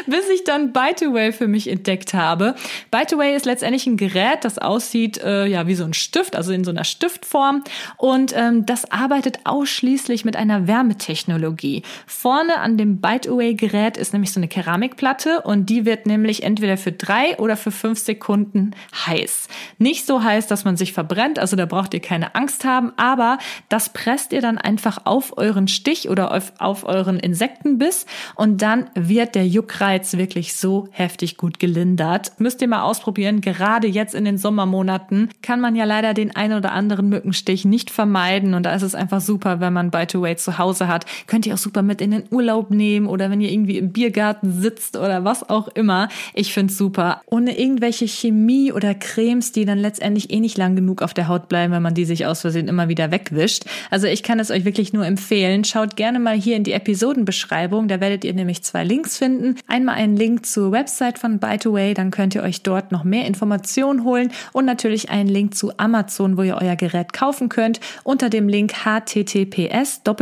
bis 0.07 0.29
ich 0.29 0.43
dann 0.51 0.73
Byteway 0.73 1.31
für 1.31 1.47
mich 1.47 1.69
entdeckt 1.69 2.13
habe. 2.13 2.55
Byteway 2.91 3.35
ist 3.35 3.45
letztendlich 3.45 3.87
ein 3.87 3.97
Gerät, 3.97 4.43
das 4.43 4.57
aussieht 4.57 5.17
äh, 5.23 5.45
ja 5.45 5.67
wie 5.67 5.75
so 5.75 5.83
ein 5.83 5.93
Stift, 5.93 6.35
also 6.35 6.51
in 6.51 6.63
so 6.63 6.71
einer 6.71 6.83
Stiftform 6.83 7.63
und 7.97 8.33
ähm, 8.35 8.65
das 8.65 8.91
arbeitet 8.91 9.39
ausschließlich 9.45 10.25
mit 10.25 10.35
einer 10.35 10.67
Wärmetechnologie. 10.67 11.83
Vorne 12.05 12.57
an 12.59 12.77
dem 12.77 12.99
Byteway-Gerät 12.99 13.97
ist 13.97 14.13
nämlich 14.13 14.33
so 14.33 14.39
eine 14.39 14.47
Keramikplatte 14.47 15.41
und 15.41 15.67
die 15.69 15.85
wird 15.85 16.05
nämlich 16.05 16.43
entweder 16.43 16.77
für 16.77 16.91
drei 16.91 17.37
oder 17.37 17.55
für 17.55 17.71
fünf 17.71 17.99
Sekunden 17.99 18.71
heiß. 19.05 19.47
Nicht 19.77 20.05
so 20.05 20.23
heiß, 20.23 20.47
dass 20.47 20.65
man 20.65 20.77
sich 20.77 20.93
verbrennt, 20.93 21.39
also 21.39 21.55
da 21.55 21.65
braucht 21.65 21.93
ihr 21.93 22.01
keine 22.01 22.35
Angst 22.35 22.65
haben, 22.65 22.91
aber 22.97 23.37
das 23.69 23.89
presst 23.93 24.33
ihr 24.33 24.41
dann 24.41 24.57
einfach 24.57 24.99
auf 25.05 25.37
euren 25.37 25.67
Stich 25.67 26.09
oder 26.09 26.33
auf, 26.33 26.53
auf 26.59 26.83
euren 26.83 27.19
Insektenbiss 27.19 28.05
und 28.35 28.61
dann 28.61 28.89
wird 28.95 29.35
der 29.35 29.47
Juckreiz 29.47 29.91
Reiz 29.91 30.17
wirklich 30.41 30.55
so 30.55 30.87
heftig 30.89 31.37
gut 31.37 31.59
gelindert. 31.59 32.31
Müsst 32.39 32.63
ihr 32.63 32.67
mal 32.67 32.81
ausprobieren. 32.81 33.41
Gerade 33.41 33.87
jetzt 33.87 34.15
in 34.15 34.25
den 34.25 34.39
Sommermonaten 34.39 35.29
kann 35.43 35.61
man 35.61 35.75
ja 35.75 35.85
leider 35.85 36.15
den 36.15 36.35
ein 36.35 36.53
oder 36.53 36.71
anderen 36.71 37.09
Mückenstich 37.09 37.63
nicht 37.63 37.91
vermeiden 37.91 38.55
und 38.55 38.63
da 38.63 38.73
ist 38.73 38.81
es 38.81 38.95
einfach 38.95 39.21
super, 39.21 39.59
wenn 39.59 39.71
man 39.71 39.91
By 39.91 40.07
to 40.07 40.23
Wait 40.23 40.39
zu 40.39 40.57
Hause 40.57 40.87
hat. 40.87 41.05
Könnt 41.27 41.45
ihr 41.45 41.53
auch 41.53 41.59
super 41.59 41.83
mit 41.83 42.01
in 42.01 42.09
den 42.09 42.23
Urlaub 42.31 42.71
nehmen 42.71 43.05
oder 43.05 43.29
wenn 43.29 43.39
ihr 43.39 43.51
irgendwie 43.51 43.77
im 43.77 43.91
Biergarten 43.91 44.51
sitzt 44.51 44.97
oder 44.97 45.23
was 45.23 45.47
auch 45.47 45.67
immer. 45.67 46.09
Ich 46.33 46.53
find's 46.53 46.75
super. 46.75 47.21
Ohne 47.27 47.59
irgendwelche 47.59 48.07
Chemie 48.07 48.71
oder 48.71 48.95
Cremes, 48.95 49.51
die 49.51 49.65
dann 49.65 49.77
letztendlich 49.77 50.31
eh 50.31 50.39
nicht 50.39 50.57
lang 50.57 50.75
genug 50.75 51.03
auf 51.03 51.13
der 51.13 51.27
Haut 51.27 51.49
bleiben, 51.49 51.71
wenn 51.71 51.83
man 51.83 51.93
die 51.93 52.05
sich 52.05 52.25
aus 52.25 52.41
Versehen 52.41 52.67
immer 52.67 52.89
wieder 52.89 53.11
wegwischt. 53.11 53.65
Also 53.91 54.07
ich 54.07 54.23
kann 54.23 54.39
es 54.39 54.49
euch 54.49 54.65
wirklich 54.65 54.91
nur 54.91 55.05
empfehlen. 55.05 55.63
Schaut 55.65 55.95
gerne 55.95 56.17
mal 56.17 56.35
hier 56.35 56.55
in 56.55 56.63
die 56.63 56.73
Episodenbeschreibung. 56.73 57.87
Da 57.87 58.01
werdet 58.01 58.23
ihr 58.23 58.33
nämlich 58.33 58.63
zwei 58.63 58.83
Links 58.83 59.19
finden. 59.19 59.55
Einmal 59.67 59.95
einen 59.95 60.17
Link 60.17 60.30
zur 60.41 60.71
Website 60.71 61.19
von 61.19 61.39
Bytaway, 61.39 61.93
dann 61.93 62.11
könnt 62.11 62.35
ihr 62.35 62.43
euch 62.43 62.63
dort 62.63 62.91
noch 62.91 63.03
mehr 63.03 63.25
Informationen 63.25 64.03
holen 64.03 64.31
und 64.53 64.65
natürlich 64.65 65.09
einen 65.09 65.29
Link 65.29 65.55
zu 65.55 65.77
Amazon, 65.77 66.37
wo 66.37 66.43
ihr 66.43 66.57
euer 66.61 66.75
Gerät 66.75 67.13
kaufen 67.13 67.49
könnt, 67.49 67.79
unter 68.03 68.29
dem 68.29 68.47
Link 68.47 68.73
https 68.85 70.01
bit.ly 70.03 70.21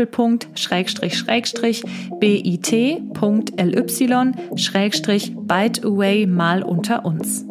Byteaway 5.50 6.26
mal 6.26 6.64
unter 6.64 7.06
uns. 7.06 7.46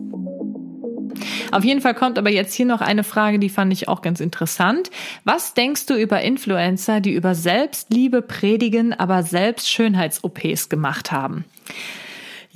Auf 1.50 1.64
jeden 1.64 1.80
Fall 1.80 1.94
kommt 1.94 2.18
aber 2.18 2.30
jetzt 2.30 2.54
hier 2.54 2.66
noch 2.66 2.80
eine 2.80 3.04
Frage, 3.04 3.38
die 3.38 3.48
fand 3.48 3.72
ich 3.72 3.88
auch 3.88 4.02
ganz 4.02 4.20
interessant. 4.20 4.90
Was 5.24 5.54
denkst 5.54 5.86
du 5.86 5.94
über 5.94 6.20
Influencer, 6.20 7.00
die 7.00 7.12
über 7.12 7.34
Selbstliebe 7.34 8.22
predigen, 8.22 8.92
aber 8.92 9.22
selbst 9.22 9.70
Schönheits-OPs 9.70 10.68
gemacht 10.68 11.12
haben? 11.12 11.44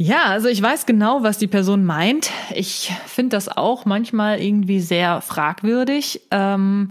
Ja, 0.04 0.24
also 0.24 0.48
ich 0.48 0.60
weiß 0.60 0.86
genau, 0.86 1.22
was 1.22 1.38
die 1.38 1.46
Person 1.46 1.84
meint. 1.84 2.32
Ich 2.56 2.92
finde 3.06 3.36
das 3.36 3.48
auch 3.48 3.84
manchmal 3.84 4.40
irgendwie 4.40 4.80
sehr 4.80 5.20
fragwürdig. 5.20 6.22
Ähm, 6.32 6.88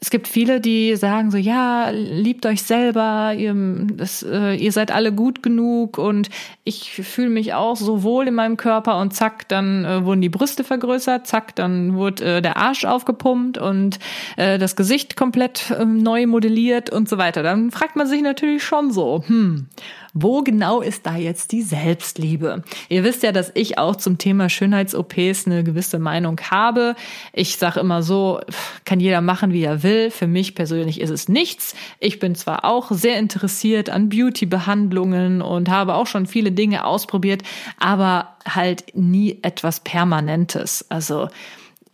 es 0.00 0.10
gibt 0.10 0.28
viele, 0.28 0.60
die 0.60 0.94
sagen 0.94 1.32
so, 1.32 1.38
ja, 1.38 1.90
liebt 1.90 2.46
euch 2.46 2.62
selber, 2.62 3.34
ihr, 3.36 3.52
das, 3.94 4.22
äh, 4.22 4.54
ihr 4.54 4.70
seid 4.70 4.92
alle 4.92 5.12
gut 5.12 5.42
genug 5.42 5.98
und 5.98 6.28
ich 6.62 6.92
fühle 6.92 7.30
mich 7.30 7.54
auch 7.54 7.76
so 7.76 8.04
wohl 8.04 8.28
in 8.28 8.34
meinem 8.34 8.56
Körper 8.56 9.00
und 9.00 9.12
zack, 9.12 9.48
dann 9.48 9.84
äh, 9.84 10.04
wurden 10.04 10.20
die 10.20 10.28
Brüste 10.28 10.62
vergrößert, 10.62 11.26
zack, 11.26 11.56
dann 11.56 11.94
wurde 11.94 12.36
äh, 12.36 12.42
der 12.42 12.58
Arsch 12.58 12.84
aufgepumpt 12.84 13.58
und 13.58 13.98
äh, 14.36 14.58
das 14.58 14.76
Gesicht 14.76 15.16
komplett 15.16 15.70
äh, 15.70 15.84
neu 15.84 16.28
modelliert 16.28 16.90
und 16.90 17.08
so 17.08 17.18
weiter. 17.18 17.42
Dann 17.42 17.72
fragt 17.72 17.96
man 17.96 18.06
sich 18.06 18.22
natürlich 18.22 18.62
schon 18.62 18.92
so, 18.92 19.24
hm, 19.26 19.66
wo 20.14 20.42
genau 20.42 20.80
ist 20.80 21.06
da 21.06 21.16
jetzt 21.16 21.52
die 21.52 21.62
Selbstliebe? 21.62 22.62
Ihr 22.88 23.04
wisst 23.04 23.22
ja, 23.22 23.32
dass 23.32 23.50
ich 23.54 23.78
auch 23.78 23.96
zum 23.96 24.18
Thema 24.18 24.48
Schönheits-OPs 24.48 25.46
eine 25.46 25.64
gewisse 25.64 25.98
Meinung 25.98 26.38
habe. 26.50 26.94
Ich 27.32 27.56
sage 27.56 27.80
immer 27.80 28.02
so, 28.02 28.40
kann 28.84 29.00
jeder 29.00 29.20
machen, 29.20 29.52
wie 29.52 29.64
er 29.64 29.82
will. 29.82 30.10
Für 30.10 30.26
mich 30.26 30.54
persönlich 30.54 31.00
ist 31.00 31.10
es 31.10 31.28
nichts. 31.28 31.74
Ich 31.98 32.18
bin 32.18 32.34
zwar 32.34 32.64
auch 32.64 32.90
sehr 32.90 33.18
interessiert 33.18 33.88
an 33.88 34.10
Beauty-Behandlungen 34.10 35.40
und 35.40 35.70
habe 35.70 35.94
auch 35.94 36.06
schon 36.06 36.26
viele 36.26 36.52
Dinge 36.52 36.84
ausprobiert, 36.84 37.42
aber 37.78 38.36
halt 38.46 38.94
nie 38.94 39.38
etwas 39.42 39.80
Permanentes. 39.80 40.84
Also 40.90 41.28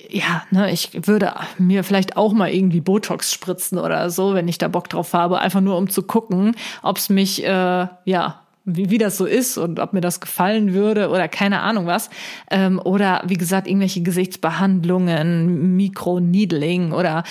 ja, 0.08 0.42
ne, 0.50 0.72
ich 0.72 1.06
würde 1.06 1.34
mir 1.58 1.84
vielleicht 1.84 2.16
auch 2.16 2.32
mal 2.32 2.50
irgendwie 2.50 2.80
Botox 2.80 3.32
spritzen 3.32 3.78
oder 3.78 4.10
so, 4.10 4.34
wenn 4.34 4.48
ich 4.48 4.58
da 4.58 4.68
Bock 4.68 4.88
drauf 4.88 5.12
habe, 5.12 5.38
einfach 5.38 5.60
nur 5.60 5.76
um 5.76 5.90
zu 5.90 6.02
gucken, 6.02 6.56
ob 6.82 6.96
es 6.98 7.08
mich, 7.08 7.44
äh, 7.44 7.86
ja, 8.04 8.40
wie, 8.64 8.90
wie 8.90 8.98
das 8.98 9.16
so 9.16 9.24
ist 9.24 9.56
und 9.56 9.80
ob 9.80 9.94
mir 9.94 10.02
das 10.02 10.20
gefallen 10.20 10.74
würde 10.74 11.08
oder 11.08 11.26
keine 11.26 11.60
Ahnung 11.60 11.86
was. 11.86 12.10
Ähm, 12.50 12.78
oder 12.82 13.22
wie 13.26 13.38
gesagt, 13.38 13.66
irgendwelche 13.66 14.02
Gesichtsbehandlungen, 14.02 15.76
Mikroneedling 15.76 16.92
oder 16.92 17.24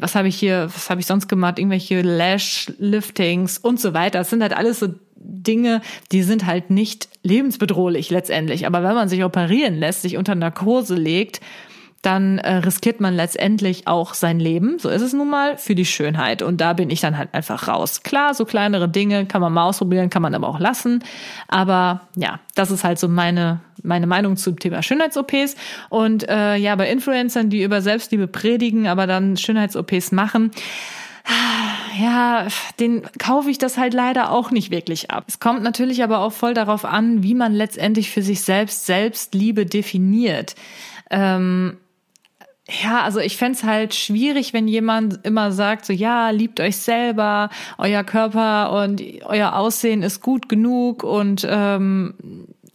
was 0.00 0.14
habe 0.14 0.28
ich 0.28 0.36
hier, 0.36 0.68
was 0.72 0.90
habe 0.90 1.00
ich 1.00 1.06
sonst 1.06 1.28
gemacht, 1.28 1.58
irgendwelche 1.58 2.00
Lash-Liftings 2.00 3.58
und 3.58 3.80
so 3.80 3.92
weiter. 3.92 4.18
Das 4.18 4.30
sind 4.30 4.42
halt 4.42 4.56
alles 4.56 4.78
so 4.78 4.88
Dinge, 5.16 5.80
die 6.12 6.22
sind 6.22 6.46
halt 6.46 6.70
nicht 6.70 7.08
lebensbedrohlich 7.22 8.10
letztendlich. 8.10 8.66
Aber 8.66 8.82
wenn 8.82 8.94
man 8.94 9.08
sich 9.08 9.24
operieren 9.24 9.74
lässt, 9.74 10.02
sich 10.02 10.16
unter 10.16 10.34
Narkose 10.34 10.94
legt, 10.94 11.40
dann 12.04 12.38
äh, 12.38 12.56
riskiert 12.56 13.00
man 13.00 13.14
letztendlich 13.14 13.86
auch 13.86 14.14
sein 14.14 14.38
Leben, 14.38 14.78
so 14.78 14.88
ist 14.88 15.02
es 15.02 15.12
nun 15.12 15.30
mal, 15.30 15.56
für 15.56 15.74
die 15.74 15.84
Schönheit. 15.84 16.42
Und 16.42 16.60
da 16.60 16.72
bin 16.72 16.90
ich 16.90 17.00
dann 17.00 17.16
halt 17.16 17.32
einfach 17.32 17.68
raus. 17.68 18.02
Klar, 18.02 18.34
so 18.34 18.44
kleinere 18.44 18.88
Dinge 18.88 19.26
kann 19.26 19.40
man 19.40 19.52
mal 19.52 19.64
ausprobieren, 19.64 20.10
kann 20.10 20.22
man 20.22 20.34
aber 20.34 20.48
auch 20.48 20.60
lassen. 20.60 21.02
Aber 21.48 22.02
ja, 22.16 22.40
das 22.54 22.70
ist 22.70 22.84
halt 22.84 22.98
so 22.98 23.08
meine, 23.08 23.60
meine 23.82 24.06
Meinung 24.06 24.36
zum 24.36 24.58
Thema 24.58 24.82
Schönheits-OPs. 24.82 25.56
Und 25.88 26.28
äh, 26.28 26.56
ja, 26.56 26.76
bei 26.76 26.90
Influencern, 26.90 27.50
die 27.50 27.62
über 27.62 27.80
Selbstliebe 27.80 28.26
predigen, 28.26 28.86
aber 28.86 29.06
dann 29.06 29.36
Schönheits-OPs 29.36 30.12
machen, 30.12 30.50
ja, 31.98 32.48
den 32.80 33.02
kaufe 33.18 33.50
ich 33.50 33.58
das 33.58 33.78
halt 33.78 33.94
leider 33.94 34.30
auch 34.30 34.50
nicht 34.50 34.70
wirklich 34.70 35.10
ab. 35.10 35.24
Es 35.26 35.40
kommt 35.40 35.62
natürlich 35.62 36.02
aber 36.02 36.18
auch 36.18 36.32
voll 36.32 36.54
darauf 36.54 36.84
an, 36.84 37.22
wie 37.22 37.34
man 37.34 37.54
letztendlich 37.54 38.10
für 38.10 38.22
sich 38.22 38.42
selbst 38.42 38.84
Selbstliebe 38.86 39.64
definiert. 39.64 40.54
Ähm, 41.10 41.78
ja, 42.68 43.02
also 43.02 43.20
ich 43.20 43.36
fände 43.36 43.62
halt 43.64 43.94
schwierig, 43.94 44.54
wenn 44.54 44.66
jemand 44.68 45.24
immer 45.26 45.52
sagt, 45.52 45.84
so 45.84 45.92
ja, 45.92 46.30
liebt 46.30 46.60
euch 46.60 46.78
selber, 46.78 47.50
euer 47.76 48.04
Körper 48.04 48.72
und 48.82 49.02
euer 49.24 49.54
Aussehen 49.54 50.02
ist 50.02 50.22
gut 50.22 50.48
genug 50.48 51.04
und 51.04 51.46
ähm, 51.48 52.14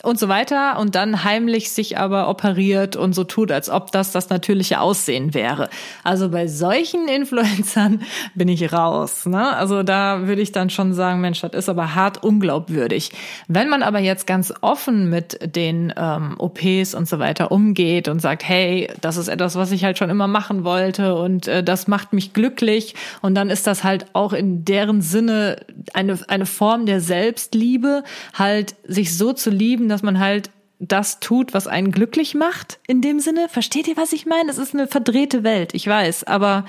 und 0.03 0.17
so 0.17 0.29
weiter 0.29 0.79
und 0.79 0.95
dann 0.95 1.25
heimlich 1.25 1.71
sich 1.71 1.97
aber 1.97 2.29
operiert 2.29 2.95
und 2.95 3.13
so 3.13 3.25
tut, 3.25 3.51
als 3.51 3.69
ob 3.69 3.91
das 3.91 4.11
das 4.11 4.29
natürliche 4.29 4.79
Aussehen 4.79 5.33
wäre. 5.33 5.69
Also 6.03 6.29
bei 6.29 6.47
solchen 6.47 7.07
Influencern 7.09 8.01
bin 8.33 8.47
ich 8.47 8.71
raus. 8.71 9.25
Ne? 9.25 9.55
Also 9.55 9.83
da 9.83 10.27
würde 10.27 10.41
ich 10.41 10.53
dann 10.53 10.69
schon 10.69 10.93
sagen, 10.93 11.19
Mensch, 11.19 11.41
das 11.41 11.51
ist 11.51 11.69
aber 11.69 11.95
hart 11.95 12.23
unglaubwürdig. 12.23 13.11
Wenn 13.47 13.67
man 13.67 13.83
aber 13.83 13.99
jetzt 13.99 14.25
ganz 14.25 14.53
offen 14.61 15.09
mit 15.09 15.55
den 15.55 15.93
ähm, 15.97 16.35
OPs 16.37 16.95
und 16.95 17.09
so 17.09 17.19
weiter 17.19 17.51
umgeht 17.51 18.07
und 18.07 18.21
sagt, 18.21 18.47
hey, 18.47 18.89
das 19.01 19.17
ist 19.17 19.27
etwas, 19.27 19.55
was 19.55 19.71
ich 19.71 19.83
halt 19.83 19.97
schon 19.97 20.09
immer 20.09 20.27
machen 20.27 20.63
wollte 20.63 21.15
und 21.15 21.47
äh, 21.47 21.61
das 21.61 21.87
macht 21.87 22.13
mich 22.13 22.33
glücklich 22.33 22.95
und 23.21 23.35
dann 23.35 23.49
ist 23.49 23.67
das 23.67 23.83
halt 23.83 24.05
auch 24.13 24.31
in 24.31 24.63
deren 24.63 25.01
Sinne 25.01 25.57
eine, 25.93 26.17
eine 26.29 26.45
Form 26.45 26.85
der 26.85 27.01
Selbstliebe, 27.01 28.03
halt 28.33 28.75
sich 28.87 29.17
so 29.17 29.33
zu 29.33 29.49
lieben, 29.49 29.88
dass 29.89 30.03
man 30.03 30.19
halt 30.19 30.49
das 30.79 31.19
tut, 31.19 31.53
was 31.53 31.67
einen 31.67 31.91
glücklich 31.91 32.35
macht, 32.35 32.79
in 32.87 33.01
dem 33.01 33.19
Sinne. 33.19 33.49
Versteht 33.49 33.87
ihr, 33.87 33.97
was 33.97 34.13
ich 34.13 34.25
meine? 34.25 34.49
Es 34.49 34.57
ist 34.57 34.73
eine 34.73 34.87
verdrehte 34.87 35.43
Welt, 35.43 35.73
ich 35.73 35.85
weiß. 35.85 36.23
Aber 36.23 36.65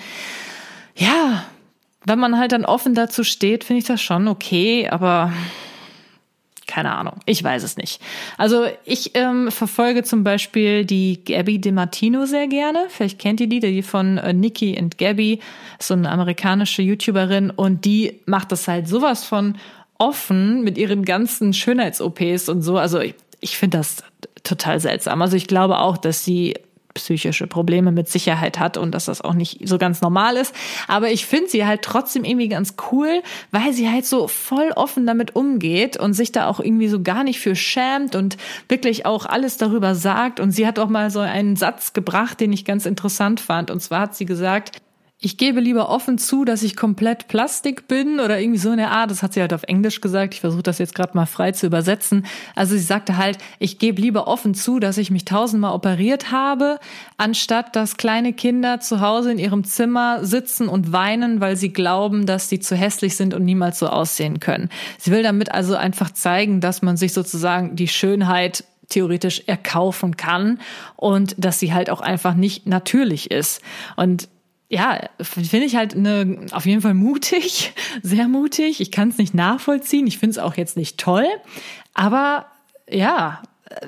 ja, 0.97 1.45
wenn 2.05 2.19
man 2.19 2.37
halt 2.39 2.53
dann 2.53 2.65
offen 2.65 2.95
dazu 2.95 3.23
steht, 3.23 3.65
finde 3.65 3.81
ich 3.81 3.87
das 3.87 4.03
schon 4.03 4.27
okay, 4.27 4.89
aber 4.89 5.33
keine 6.71 6.95
Ahnung, 6.95 7.15
ich 7.27 7.43
weiß 7.43 7.65
es 7.65 7.77
nicht. 7.77 8.01
Also 8.39 8.65
ich 8.85 9.11
ähm, 9.15 9.51
verfolge 9.51 10.05
zum 10.05 10.23
Beispiel 10.23 10.85
die 10.85 11.25
Gabby 11.25 11.61
DeMartino 11.61 12.27
sehr 12.27 12.47
gerne. 12.47 12.87
Vielleicht 12.89 13.19
kennt 13.19 13.41
ihr 13.41 13.49
die, 13.49 13.59
die 13.59 13.83
von 13.83 14.19
äh, 14.19 14.33
Nikki 14.33 14.79
und 14.81 14.97
Gabby, 14.97 15.41
so 15.81 15.95
eine 15.95 16.09
amerikanische 16.09 16.83
YouTuberin 16.83 17.51
und 17.51 17.85
die 17.85 18.21
macht 18.27 18.53
das 18.53 18.69
halt 18.69 18.87
sowas 18.87 19.25
von 19.25 19.57
offen 20.01 20.63
mit 20.63 20.79
ihren 20.79 21.05
ganzen 21.05 21.53
Schönheits-OPs 21.53 22.49
und 22.49 22.63
so. 22.63 22.79
Also 22.79 23.01
ich, 23.01 23.15
ich 23.41 23.57
finde 23.57 23.79
das 23.79 24.03
total 24.43 24.81
seltsam. 24.81 25.23
Also 25.23 25.37
ich 25.37 25.47
glaube 25.47 25.79
auch, 25.79 25.97
dass 25.97 26.25
sie 26.25 26.55
psychische 26.95 27.47
Probleme 27.47 27.93
mit 27.93 28.09
Sicherheit 28.09 28.59
hat 28.59 28.77
und 28.77 28.93
dass 28.93 29.05
das 29.05 29.21
auch 29.21 29.35
nicht 29.35 29.69
so 29.69 29.79
ganz 29.79 30.01
normal 30.01 30.37
ist. 30.37 30.55
Aber 30.89 31.11
ich 31.11 31.25
finde 31.25 31.49
sie 31.49 31.65
halt 31.65 31.83
trotzdem 31.83 32.25
irgendwie 32.25 32.49
ganz 32.49 32.75
cool, 32.91 33.23
weil 33.53 33.73
sie 33.73 33.89
halt 33.89 34.07
so 34.07 34.27
voll 34.27 34.73
offen 34.75 35.07
damit 35.07 35.37
umgeht 35.37 35.97
und 35.97 36.15
sich 36.15 36.33
da 36.33 36.49
auch 36.49 36.59
irgendwie 36.59 36.89
so 36.89 37.01
gar 37.03 37.23
nicht 37.23 37.39
für 37.39 37.55
schämt 37.55 38.17
und 38.17 38.37
wirklich 38.69 39.07
auch 39.07 39.27
alles 39.27 39.57
darüber 39.57 39.95
sagt. 39.95 40.41
Und 40.41 40.51
sie 40.51 40.67
hat 40.67 40.79
auch 40.79 40.89
mal 40.89 41.11
so 41.11 41.21
einen 41.21 41.57
Satz 41.57 41.93
gebracht, 41.93 42.41
den 42.41 42.53
ich 42.53 42.65
ganz 42.65 42.87
interessant 42.87 43.41
fand. 43.41 43.71
Und 43.71 43.81
zwar 43.81 44.01
hat 44.01 44.17
sie 44.17 44.27
gesagt, 44.27 44.81
ich 45.23 45.37
gebe 45.37 45.61
lieber 45.61 45.91
offen 45.91 46.17
zu, 46.17 46.47
dass 46.47 46.63
ich 46.63 46.77
komplett 46.77 47.29
Plastik 47.29 47.87
bin 47.89 48.21
oder 48.21 48.41
irgendwie 48.41 48.59
so 48.59 48.71
eine 48.71 48.91
Art. 48.91 49.11
Das 49.11 49.23
hat 49.23 49.35
sie 49.35 49.43
halt 49.43 49.53
auf 49.53 49.65
Englisch 49.65 50.01
gesagt. 50.01 50.33
Ich 50.33 50.41
versuche 50.41 50.63
das 50.63 50.79
jetzt 50.79 50.95
gerade 50.95 51.15
mal 51.15 51.27
frei 51.27 51.53
zu 51.53 51.67
übersetzen. 51.67 52.25
Also 52.55 52.75
sie 52.75 52.83
sagte 52.83 53.19
halt, 53.19 53.37
ich 53.59 53.79
gebe 53.79 54.01
lieber 54.01 54.27
offen 54.27 54.55
zu, 54.55 54.79
dass 54.79 54.97
ich 54.97 55.11
mich 55.11 55.27
tausendmal 55.27 55.75
operiert 55.75 56.33
habe, 56.33 56.79
anstatt 57.19 57.77
dass 57.77 57.99
kleine 57.99 58.33
Kinder 58.33 58.81
zu 58.81 59.03
Hause 59.03 59.33
in 59.33 59.39
ihrem 59.39 59.65
Zimmer 59.65 60.25
sitzen 60.25 60.69
und 60.69 60.91
weinen, 60.91 61.43
weil 61.43 61.57
sie 61.57 61.71
glauben, 61.71 62.25
dass 62.25 62.49
sie 62.49 62.59
zu 62.59 62.75
hässlich 62.75 63.15
sind 63.15 63.35
und 63.35 63.45
niemals 63.45 63.79
so 63.79 63.89
aussehen 63.89 64.41
können. 64.41 64.71
Sie 64.97 65.11
will 65.11 65.23
damit 65.23 65.53
also 65.53 65.77
einfach 65.77 66.11
zeigen, 66.13 66.63
dass 66.63 66.81
man 66.81 66.97
sich 66.97 67.13
sozusagen 67.13 67.77
die 67.77 67.89
Schönheit 67.89 68.65
theoretisch 68.89 69.43
erkaufen 69.47 70.17
kann 70.17 70.61
und 70.97 71.35
dass 71.37 71.61
sie 71.61 71.75
halt 71.75 71.91
auch 71.91 72.01
einfach 72.01 72.35
nicht 72.35 72.67
natürlich 72.67 73.31
ist. 73.31 73.61
Und 73.97 74.29
ja, 74.71 75.01
finde 75.21 75.67
ich 75.67 75.75
halt 75.75 75.97
eine, 75.97 76.47
auf 76.53 76.65
jeden 76.65 76.81
Fall 76.81 76.95
mutig, 76.95 77.73
sehr 78.03 78.29
mutig. 78.29 78.81
Ich 78.81 78.93
kann 78.93 79.09
es 79.09 79.19
nicht 79.19 79.35
nachvollziehen. 79.35 80.07
Ich 80.07 80.19
finde 80.19 80.31
es 80.31 80.39
auch 80.39 80.57
jetzt 80.57 80.77
nicht 80.77 80.97
toll. 80.97 81.27
Aber 81.93 82.47
ja, 82.89 83.43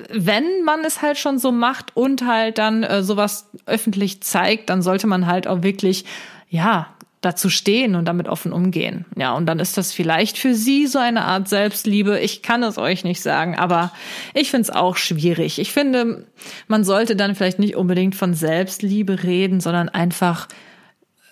wenn 0.09 0.63
man 0.65 0.83
es 0.83 1.01
halt 1.01 1.17
schon 1.17 1.39
so 1.39 1.53
macht 1.53 1.95
und 1.95 2.27
halt 2.27 2.57
dann 2.57 2.83
äh, 2.83 3.01
sowas 3.01 3.49
öffentlich 3.65 4.21
zeigt, 4.23 4.69
dann 4.69 4.81
sollte 4.81 5.07
man 5.07 5.25
halt 5.25 5.47
auch 5.47 5.63
wirklich, 5.63 6.03
ja, 6.49 6.89
dazu 7.21 7.49
stehen 7.49 7.95
und 7.95 8.03
damit 8.03 8.27
offen 8.27 8.51
umgehen. 8.51 9.05
Ja, 9.15 9.33
und 9.33 9.45
dann 9.45 9.59
ist 9.59 9.77
das 9.77 9.93
vielleicht 9.93 10.37
für 10.37 10.53
Sie 10.53 10.87
so 10.87 10.99
eine 10.99 11.23
Art 11.23 11.47
Selbstliebe. 11.47 12.19
Ich 12.19 12.41
kann 12.41 12.63
es 12.63 12.77
euch 12.77 13.05
nicht 13.05 13.21
sagen, 13.21 13.57
aber 13.57 13.93
ich 14.33 14.51
finde 14.51 14.63
es 14.63 14.69
auch 14.69 14.97
schwierig. 14.97 15.59
Ich 15.59 15.71
finde, 15.71 16.27
man 16.67 16.83
sollte 16.83 17.15
dann 17.15 17.35
vielleicht 17.35 17.59
nicht 17.59 17.77
unbedingt 17.77 18.15
von 18.15 18.33
Selbstliebe 18.33 19.23
reden, 19.23 19.61
sondern 19.61 19.87
einfach 19.87 20.49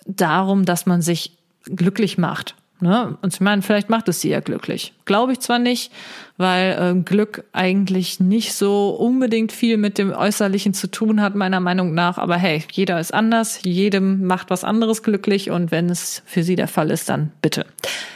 darum, 0.06 0.64
dass 0.64 0.86
man 0.86 1.02
sich 1.02 1.36
glücklich 1.64 2.18
macht. 2.18 2.54
Ne? 2.82 3.16
Und 3.22 3.32
ich 3.32 3.40
meine, 3.40 3.62
vielleicht 3.62 3.90
macht 3.90 4.08
es 4.08 4.20
sie 4.20 4.30
ja 4.30 4.40
glücklich. 4.40 4.92
Glaube 5.04 5.32
ich 5.32 5.38
zwar 5.38 5.60
nicht, 5.60 5.92
weil 6.36 6.96
äh, 6.96 7.00
Glück 7.00 7.44
eigentlich 7.52 8.18
nicht 8.18 8.54
so 8.54 8.90
unbedingt 8.90 9.52
viel 9.52 9.76
mit 9.76 9.98
dem 9.98 10.12
Äußerlichen 10.12 10.74
zu 10.74 10.90
tun 10.90 11.22
hat, 11.22 11.36
meiner 11.36 11.60
Meinung 11.60 11.94
nach. 11.94 12.18
Aber 12.18 12.36
hey, 12.36 12.64
jeder 12.72 12.98
ist 12.98 13.14
anders, 13.14 13.60
jedem 13.62 14.26
macht 14.26 14.50
was 14.50 14.64
anderes 14.64 15.04
glücklich 15.04 15.48
und 15.48 15.70
wenn 15.70 15.90
es 15.90 16.24
für 16.26 16.42
sie 16.42 16.56
der 16.56 16.66
Fall 16.66 16.90
ist, 16.90 17.08
dann 17.08 17.30
bitte. 17.40 17.66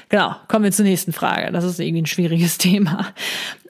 Genau, 0.09 0.35
kommen 0.49 0.65
wir 0.65 0.73
zur 0.73 0.85
nächsten 0.85 1.13
Frage. 1.13 1.53
Das 1.53 1.63
ist 1.63 1.79
irgendwie 1.79 2.03
ein 2.03 2.07
schwieriges 2.07 2.59
Thema. 2.59 3.07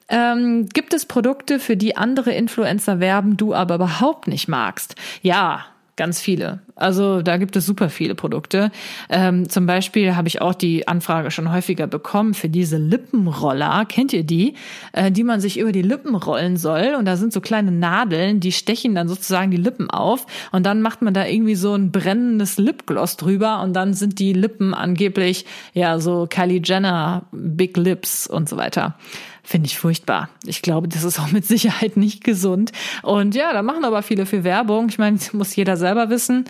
Ähm, 0.09 0.67
gibt 0.73 0.95
es 0.95 1.05
Produkte, 1.05 1.59
für 1.59 1.77
die 1.77 1.99
andere 1.99 2.33
Influencer 2.33 3.01
werben, 3.01 3.37
du 3.37 3.53
aber 3.53 3.75
überhaupt 3.75 4.29
nicht 4.29 4.49
magst? 4.49 4.95
Ja, 5.21 5.67
Ganz 5.97 6.21
viele. 6.21 6.61
Also 6.75 7.23
da 7.23 7.39
gibt 7.39 7.57
es 7.57 7.65
super 7.65 7.89
viele 7.89 8.15
Produkte. 8.15 8.71
Ähm, 9.09 9.49
zum 9.49 9.65
Beispiel 9.65 10.15
habe 10.15 10.29
ich 10.29 10.43
auch 10.43 10.53
die 10.53 10.87
Anfrage 10.87 11.31
schon 11.31 11.51
häufiger 11.51 11.87
bekommen 11.87 12.35
für 12.35 12.51
diese 12.51 12.77
Lippenroller. 12.77 13.87
Kennt 13.87 14.13
ihr 14.13 14.23
die? 14.23 14.53
Äh, 14.93 15.11
die 15.11 15.25
man 15.25 15.41
sich 15.41 15.59
über 15.59 15.73
die 15.73 15.81
Lippen 15.81 16.15
rollen 16.15 16.59
soll. 16.59 16.95
Und 16.99 17.07
da 17.07 17.17
sind 17.17 17.33
so 17.33 17.41
kleine 17.41 17.73
Nadeln, 17.73 18.41
die 18.41 18.53
stechen 18.53 18.95
dann 18.95 19.09
sozusagen 19.09 19.51
die 19.51 19.57
Lippen 19.57 19.89
auf. 19.89 20.27
Und 20.53 20.67
dann 20.67 20.83
macht 20.83 21.01
man 21.01 21.15
da 21.15 21.25
irgendwie 21.25 21.55
so 21.55 21.75
ein 21.75 21.93
brennendes 21.93 22.59
Lipgloss 22.59 23.17
drüber. 23.17 23.63
Und 23.63 23.73
dann 23.73 23.95
sind 23.95 24.19
die 24.19 24.35
Lippen 24.35 24.75
angeblich 24.75 25.47
ja 25.73 25.99
so 25.99 26.27
Kylie 26.29 26.61
Jenner 26.63 27.25
Big 27.33 27.75
Lips 27.79 28.27
und 28.27 28.51
so 28.51 28.59
weiter. 28.59 28.99
Finde 29.47 29.69
ich 29.69 29.79
furchtbar. 29.79 30.29
Ich 30.45 30.61
glaube, 30.61 30.89
das 30.89 31.05
ist 31.05 31.21
auch 31.21 31.31
mit 31.31 31.47
Sicherheit 31.47 31.97
nicht 31.97 32.25
gesund. 32.25 32.73
Und 33.05 33.37
ja, 33.37 33.53
da 33.53 33.63
machen 33.63 33.85
aber 33.85 34.03
viele 34.03 34.27
für 34.27 34.43
Werbung. 34.43 34.89
Ich 34.89 34.99
meine, 34.99 35.21
muss 35.35 35.55
jeder 35.55 35.77
selber 35.77 36.11
wissen. 36.11 36.47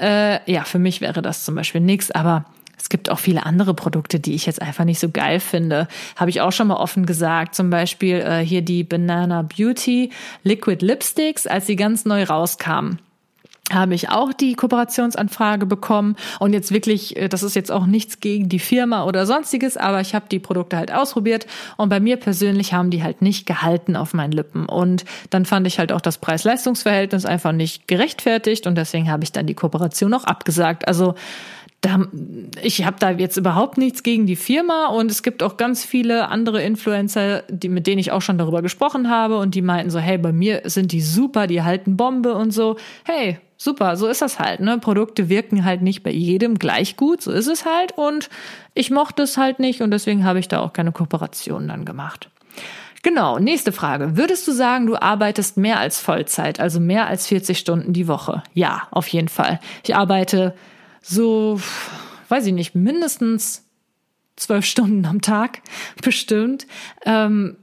Äh, 0.00 0.50
ja, 0.50 0.64
für 0.64 0.78
mich 0.78 1.02
wäre 1.02 1.20
das 1.20 1.44
zum 1.44 1.56
Beispiel 1.56 1.82
nichts, 1.82 2.10
aber 2.10 2.46
es 2.78 2.88
gibt 2.88 3.10
auch 3.10 3.18
viele 3.18 3.44
andere 3.44 3.74
Produkte, 3.74 4.18
die 4.18 4.34
ich 4.34 4.46
jetzt 4.46 4.62
einfach 4.62 4.84
nicht 4.84 4.98
so 4.98 5.10
geil 5.10 5.40
finde. 5.40 5.88
Habe 6.16 6.30
ich 6.30 6.40
auch 6.40 6.52
schon 6.52 6.68
mal 6.68 6.76
offen 6.76 7.04
gesagt. 7.04 7.54
Zum 7.54 7.68
Beispiel 7.68 8.16
äh, 8.16 8.38
hier 8.38 8.62
die 8.62 8.82
Banana 8.82 9.42
Beauty 9.42 10.10
Liquid 10.42 10.82
Lipsticks, 10.82 11.46
als 11.46 11.66
sie 11.66 11.76
ganz 11.76 12.06
neu 12.06 12.24
rauskamen 12.24 12.98
habe 13.72 13.94
ich 13.94 14.08
auch 14.08 14.32
die 14.32 14.54
Kooperationsanfrage 14.54 15.66
bekommen. 15.66 16.16
Und 16.38 16.52
jetzt 16.52 16.72
wirklich, 16.72 17.16
äh, 17.16 17.28
das 17.28 17.42
ist 17.42 17.54
jetzt 17.54 17.70
auch 17.70 17.86
nichts 17.86 18.20
gegen 18.20 18.48
die 18.48 18.58
Firma 18.58 19.04
oder 19.04 19.26
sonstiges, 19.26 19.76
aber 19.76 20.00
ich 20.00 20.14
habe 20.14 20.26
die 20.30 20.38
Produkte 20.38 20.76
halt 20.76 20.92
ausprobiert. 20.92 21.46
Und 21.76 21.88
bei 21.88 22.00
mir 22.00 22.16
persönlich 22.16 22.72
haben 22.72 22.90
die 22.90 23.02
halt 23.02 23.22
nicht 23.22 23.46
gehalten 23.46 23.96
auf 23.96 24.14
meinen 24.14 24.32
Lippen. 24.32 24.66
Und 24.66 25.04
dann 25.30 25.44
fand 25.44 25.66
ich 25.66 25.78
halt 25.78 25.92
auch 25.92 26.00
das 26.00 26.18
Preis-Leistungs-Verhältnis 26.18 27.26
einfach 27.26 27.52
nicht 27.52 27.88
gerechtfertigt. 27.88 28.66
Und 28.66 28.76
deswegen 28.76 29.10
habe 29.10 29.24
ich 29.24 29.32
dann 29.32 29.46
die 29.46 29.54
Kooperation 29.54 30.14
auch 30.14 30.24
abgesagt. 30.24 30.88
Also 30.88 31.14
da, 31.80 32.06
ich 32.62 32.84
habe 32.84 32.96
da 32.98 33.10
jetzt 33.10 33.36
überhaupt 33.36 33.78
nichts 33.78 34.02
gegen 34.02 34.26
die 34.26 34.36
Firma. 34.36 34.88
Und 34.88 35.10
es 35.10 35.22
gibt 35.22 35.42
auch 35.42 35.56
ganz 35.56 35.84
viele 35.84 36.28
andere 36.28 36.62
Influencer, 36.62 37.42
die, 37.48 37.68
mit 37.68 37.86
denen 37.86 37.98
ich 37.98 38.12
auch 38.12 38.22
schon 38.22 38.38
darüber 38.38 38.62
gesprochen 38.62 39.10
habe. 39.10 39.38
Und 39.38 39.54
die 39.54 39.62
meinten 39.62 39.90
so, 39.90 39.98
hey, 39.98 40.18
bei 40.18 40.32
mir 40.32 40.62
sind 40.64 40.92
die 40.92 41.00
super, 41.00 41.46
die 41.46 41.62
halten 41.62 41.96
Bombe 41.96 42.34
und 42.34 42.50
so. 42.50 42.76
Hey, 43.04 43.38
super, 43.58 43.96
so 43.96 44.06
ist 44.06 44.22
das 44.22 44.38
halt. 44.38 44.60
Ne? 44.60 44.78
Produkte 44.78 45.28
wirken 45.28 45.64
halt 45.64 45.82
nicht 45.82 46.02
bei 46.02 46.10
jedem 46.10 46.58
gleich 46.58 46.96
gut, 46.96 47.20
so 47.20 47.30
ist 47.30 47.48
es 47.48 47.66
halt 47.66 47.92
und 47.98 48.30
ich 48.72 48.90
mochte 48.90 49.24
es 49.24 49.36
halt 49.36 49.58
nicht 49.58 49.82
und 49.82 49.90
deswegen 49.90 50.24
habe 50.24 50.38
ich 50.38 50.48
da 50.48 50.60
auch 50.60 50.72
keine 50.72 50.92
Kooperation 50.92 51.68
dann 51.68 51.84
gemacht. 51.84 52.30
Genau, 53.02 53.38
nächste 53.38 53.72
Frage. 53.72 54.16
Würdest 54.16 54.48
du 54.48 54.52
sagen, 54.52 54.86
du 54.86 54.96
arbeitest 54.96 55.56
mehr 55.56 55.78
als 55.78 56.00
Vollzeit, 56.00 56.58
also 56.58 56.80
mehr 56.80 57.06
als 57.06 57.26
40 57.26 57.58
Stunden 57.58 57.92
die 57.92 58.08
Woche? 58.08 58.42
Ja, 58.54 58.88
auf 58.90 59.06
jeden 59.08 59.28
Fall. 59.28 59.60
Ich 59.84 59.94
arbeite 59.94 60.54
so, 61.00 61.60
weiß 62.28 62.46
ich 62.46 62.52
nicht, 62.52 62.74
mindestens 62.74 63.64
zwölf 64.36 64.64
Stunden 64.64 65.04
am 65.04 65.20
Tag, 65.20 65.62
bestimmt. 66.02 66.66
Ähm, 67.04 67.56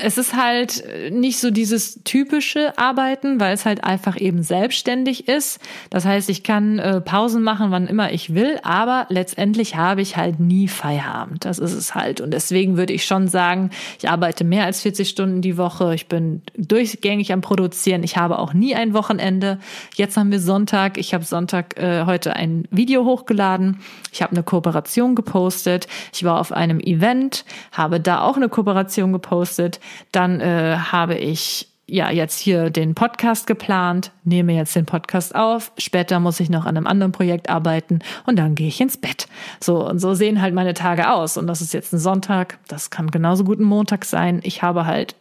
es 0.00 0.16
ist 0.16 0.36
halt 0.36 0.84
nicht 1.10 1.40
so 1.40 1.50
dieses 1.50 2.04
typische 2.04 2.78
Arbeiten, 2.78 3.40
weil 3.40 3.52
es 3.52 3.64
halt 3.64 3.82
einfach 3.82 4.18
eben 4.18 4.44
selbstständig 4.44 5.26
ist. 5.26 5.60
Das 5.90 6.04
heißt, 6.04 6.30
ich 6.30 6.44
kann 6.44 6.78
äh, 6.78 7.00
Pausen 7.00 7.42
machen, 7.42 7.72
wann 7.72 7.88
immer 7.88 8.12
ich 8.12 8.32
will, 8.32 8.60
aber 8.62 9.06
letztendlich 9.08 9.74
habe 9.74 10.00
ich 10.00 10.16
halt 10.16 10.38
nie 10.38 10.68
Feierabend. 10.68 11.44
Das 11.44 11.58
ist 11.58 11.72
es 11.72 11.96
halt. 11.96 12.20
Und 12.20 12.32
deswegen 12.32 12.76
würde 12.76 12.92
ich 12.92 13.06
schon 13.06 13.26
sagen, 13.26 13.70
ich 13.98 14.08
arbeite 14.08 14.44
mehr 14.44 14.66
als 14.66 14.82
40 14.82 15.08
Stunden 15.08 15.42
die 15.42 15.58
Woche. 15.58 15.92
Ich 15.96 16.06
bin 16.06 16.42
durchgängig 16.56 17.32
am 17.32 17.40
Produzieren. 17.40 18.04
Ich 18.04 18.16
habe 18.16 18.38
auch 18.38 18.54
nie 18.54 18.76
ein 18.76 18.94
Wochenende. 18.94 19.58
Jetzt 19.96 20.16
haben 20.16 20.30
wir 20.30 20.40
Sonntag. 20.40 20.96
Ich 20.96 21.12
habe 21.12 21.24
Sonntag 21.24 21.76
äh, 21.76 22.04
heute 22.04 22.36
ein 22.36 22.68
Video 22.70 23.04
hochgeladen. 23.04 23.80
Ich 24.12 24.22
habe 24.22 24.30
eine 24.30 24.44
Kooperation 24.44 25.16
gepostet. 25.16 25.88
Ich 26.14 26.22
war 26.22 26.38
auf 26.38 26.52
einem 26.52 26.78
Event, 26.78 27.44
habe 27.72 27.98
da 27.98 28.20
auch 28.20 28.36
eine 28.36 28.48
Kooperation 28.48 29.12
gepostet. 29.12 29.80
Dann 30.12 30.40
äh, 30.40 30.76
habe 30.76 31.16
ich 31.16 31.68
ja 31.86 32.10
jetzt 32.10 32.38
hier 32.38 32.68
den 32.68 32.94
Podcast 32.94 33.46
geplant, 33.46 34.12
nehme 34.22 34.52
jetzt 34.52 34.76
den 34.76 34.84
Podcast 34.84 35.34
auf. 35.34 35.72
Später 35.78 36.20
muss 36.20 36.38
ich 36.38 36.50
noch 36.50 36.66
an 36.66 36.76
einem 36.76 36.86
anderen 36.86 37.12
Projekt 37.12 37.48
arbeiten 37.48 38.00
und 38.26 38.38
dann 38.38 38.54
gehe 38.54 38.68
ich 38.68 38.80
ins 38.80 38.98
Bett. 38.98 39.26
So 39.60 39.88
und 39.88 39.98
so 39.98 40.14
sehen 40.14 40.42
halt 40.42 40.54
meine 40.54 40.74
Tage 40.74 41.10
aus. 41.10 41.38
Und 41.38 41.46
das 41.46 41.62
ist 41.62 41.72
jetzt 41.72 41.92
ein 41.92 41.98
Sonntag. 41.98 42.58
Das 42.68 42.90
kann 42.90 43.10
genauso 43.10 43.44
gut 43.44 43.58
ein 43.58 43.64
Montag 43.64 44.04
sein. 44.04 44.40
Ich 44.42 44.62
habe 44.62 44.84
halt 44.84 45.16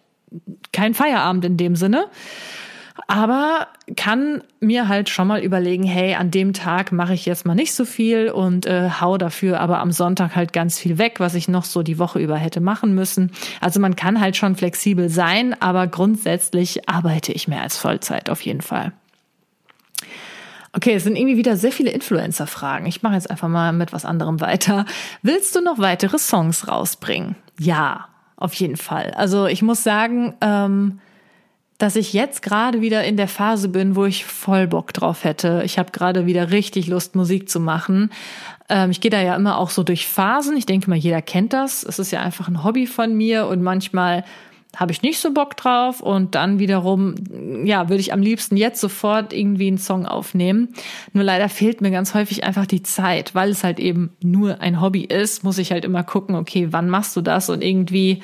keinen 0.73 0.93
Feierabend 0.93 1.45
in 1.45 1.55
dem 1.55 1.77
Sinne 1.77 2.07
aber 3.05 3.67
kann 3.95 4.43
mir 4.59 4.87
halt 4.87 5.09
schon 5.09 5.27
mal 5.27 5.41
überlegen, 5.41 5.83
hey, 5.83 6.15
an 6.15 6.31
dem 6.31 6.53
Tag 6.53 6.91
mache 6.91 7.13
ich 7.13 7.25
jetzt 7.25 7.45
mal 7.45 7.55
nicht 7.55 7.73
so 7.73 7.85
viel 7.85 8.29
und 8.29 8.65
äh, 8.65 8.89
hau 8.99 9.17
dafür 9.17 9.59
aber 9.59 9.79
am 9.79 9.91
Sonntag 9.91 10.35
halt 10.35 10.51
ganz 10.53 10.79
viel 10.79 10.97
weg, 10.97 11.19
was 11.19 11.35
ich 11.35 11.47
noch 11.47 11.63
so 11.63 11.83
die 11.83 11.99
Woche 11.99 12.19
über 12.19 12.37
hätte 12.37 12.59
machen 12.59 12.95
müssen. 12.95 13.31
Also 13.61 13.79
man 13.79 13.95
kann 13.95 14.19
halt 14.19 14.35
schon 14.35 14.55
flexibel 14.55 15.09
sein, 15.09 15.55
aber 15.61 15.87
grundsätzlich 15.87 16.89
arbeite 16.89 17.31
ich 17.31 17.47
mehr 17.47 17.61
als 17.61 17.77
Vollzeit 17.77 18.29
auf 18.29 18.41
jeden 18.41 18.61
Fall. 18.61 18.91
Okay, 20.73 20.93
es 20.93 21.03
sind 21.03 21.15
irgendwie 21.15 21.37
wieder 21.37 21.57
sehr 21.57 21.71
viele 21.71 21.91
Influencer-Fragen. 21.91 22.85
Ich 22.85 23.01
mache 23.01 23.15
jetzt 23.15 23.31
einfach 23.31 23.47
mal 23.47 23.73
mit 23.73 23.93
was 23.93 24.05
anderem 24.05 24.41
weiter. 24.41 24.85
Willst 25.21 25.55
du 25.55 25.61
noch 25.61 25.79
weitere 25.79 26.19
Songs 26.19 26.67
rausbringen? 26.67 27.35
Ja, 27.59 28.09
auf 28.35 28.53
jeden 28.53 28.77
Fall. 28.77 29.11
Also 29.15 29.47
ich 29.47 29.61
muss 29.61 29.83
sagen, 29.83 30.35
ähm, 30.41 30.99
dass 31.77 31.95
ich 31.95 32.13
jetzt 32.13 32.41
gerade 32.41 32.81
wieder 32.81 33.03
in 33.03 33.17
der 33.17 33.27
Phase 33.27 33.69
bin, 33.69 33.95
wo 33.95 34.05
ich 34.05 34.25
voll 34.25 34.67
Bock 34.67 34.93
drauf 34.93 35.23
hätte. 35.23 35.61
Ich 35.63 35.77
habe 35.77 35.91
gerade 35.91 36.25
wieder 36.25 36.51
richtig 36.51 36.87
Lust, 36.87 37.15
Musik 37.15 37.49
zu 37.49 37.59
machen. 37.59 38.11
Ähm, 38.67 38.89
ich 38.91 38.99
gehe 38.99 39.11
da 39.11 39.21
ja 39.21 39.35
immer 39.35 39.57
auch 39.57 39.69
so 39.69 39.83
durch 39.83 40.07
Phasen. 40.07 40.57
Ich 40.57 40.65
denke 40.65 40.89
mal, 40.89 40.95
jeder 40.95 41.21
kennt 41.21 41.53
das. 41.53 41.83
Es 41.83 41.99
ist 41.99 42.11
ja 42.11 42.21
einfach 42.21 42.47
ein 42.47 42.63
Hobby 42.63 42.87
von 42.87 43.15
mir 43.15 43.47
und 43.47 43.61
manchmal 43.61 44.23
habe 44.75 44.91
ich 44.91 45.01
nicht 45.01 45.19
so 45.19 45.33
Bock 45.33 45.55
drauf 45.57 46.01
und 46.01 46.35
dann 46.35 46.59
wiederum, 46.59 47.15
ja, 47.63 47.89
würde 47.89 48.01
ich 48.01 48.13
am 48.13 48.21
liebsten 48.21 48.57
jetzt 48.57 48.79
sofort 48.79 49.33
irgendwie 49.33 49.67
einen 49.67 49.77
Song 49.77 50.05
aufnehmen. 50.05 50.69
Nur 51.13 51.23
leider 51.23 51.49
fehlt 51.49 51.81
mir 51.81 51.91
ganz 51.91 52.13
häufig 52.13 52.43
einfach 52.43 52.65
die 52.65 52.83
Zeit, 52.83 53.33
weil 53.33 53.49
es 53.49 53.63
halt 53.63 53.79
eben 53.79 54.11
nur 54.21 54.61
ein 54.61 54.81
Hobby 54.81 55.03
ist, 55.03 55.43
muss 55.43 55.57
ich 55.57 55.71
halt 55.71 55.85
immer 55.85 56.03
gucken, 56.03 56.35
okay, 56.35 56.67
wann 56.71 56.89
machst 56.89 57.15
du 57.15 57.21
das 57.21 57.49
und 57.49 57.63
irgendwie 57.63 58.21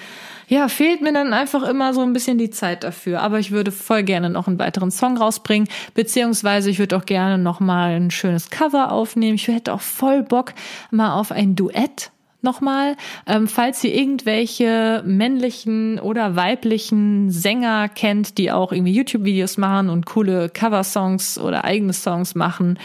ja, 0.47 0.67
fehlt 0.67 1.01
mir 1.01 1.13
dann 1.13 1.34
einfach 1.34 1.63
immer 1.63 1.93
so 1.93 2.01
ein 2.01 2.13
bisschen 2.13 2.38
die 2.38 2.49
Zeit 2.49 2.84
dafür. 2.84 3.21
Aber 3.21 3.39
ich 3.39 3.51
würde 3.51 3.71
voll 3.71 4.03
gerne 4.03 4.29
noch 4.29 4.47
einen 4.47 4.60
weiteren 4.60 4.91
Song 4.91 5.17
rausbringen, 5.17 5.67
beziehungsweise 5.93 6.69
ich 6.69 6.79
würde 6.79 6.97
auch 6.97 7.06
gerne 7.06 7.38
noch 7.38 7.60
mal 7.60 7.95
ein 7.95 8.12
schönes 8.12 8.49
Cover 8.49 8.91
aufnehmen. 8.91 9.36
Ich 9.36 9.47
hätte 9.47 9.73
auch 9.73 9.82
voll 9.82 10.21
Bock 10.23 10.53
mal 10.91 11.15
auf 11.15 11.32
ein 11.32 11.56
Duett 11.56 12.12
nochmal. 12.43 12.95
Ähm, 13.25 13.47
falls 13.47 13.84
ihr 13.84 13.93
irgendwelche 13.95 15.03
männlichen 15.06 15.99
oder 15.99 16.36
weiblichen 16.36 17.32
Sänger 17.32 17.89
kennt, 17.89 18.38
die 18.38 18.51
auch 18.51 18.71
irgendwie 18.71 18.93
YouTube-Videos 18.93 19.58
machen 19.58 19.89
und 19.89 20.06
coole 20.06 20.49
Cover-Songs 20.49 21.38
oder 21.38 21.63
eigene 21.63 21.93
Songs 21.93 22.36
machen, 22.36 22.79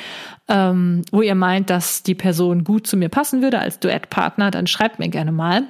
ähm, 0.49 1.03
wo 1.13 1.23
ihr 1.23 1.35
meint, 1.35 1.71
dass 1.71 2.03
die 2.03 2.15
Person 2.15 2.65
gut 2.65 2.87
zu 2.87 2.97
mir 2.97 3.09
passen 3.09 3.43
würde 3.43 3.59
als 3.59 3.81
Duettpartner, 3.81 4.51
dann 4.51 4.67
schreibt 4.67 4.99
mir 4.99 5.09
gerne 5.09 5.33
mal 5.33 5.65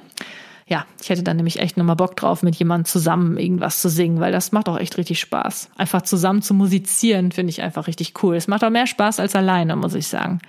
ja, 0.69 0.85
ich 1.01 1.09
hätte 1.09 1.23
dann 1.23 1.37
nämlich 1.37 1.59
echt 1.59 1.77
nochmal 1.77 1.95
Bock 1.95 2.15
drauf, 2.15 2.43
mit 2.43 2.55
jemandem 2.55 2.85
zusammen 2.85 3.37
irgendwas 3.37 3.81
zu 3.81 3.89
singen, 3.89 4.19
weil 4.19 4.31
das 4.31 4.51
macht 4.51 4.69
auch 4.69 4.77
echt 4.77 4.97
richtig 4.99 5.19
Spaß. 5.19 5.71
Einfach 5.77 6.03
zusammen 6.03 6.43
zu 6.43 6.53
musizieren 6.53 7.31
finde 7.31 7.49
ich 7.49 7.63
einfach 7.63 7.87
richtig 7.87 8.13
cool. 8.21 8.35
Es 8.35 8.47
macht 8.47 8.63
auch 8.63 8.69
mehr 8.69 8.85
Spaß 8.85 9.19
als 9.19 9.35
alleine, 9.35 9.75
muss 9.75 9.95
ich 9.95 10.07
sagen. 10.07 10.39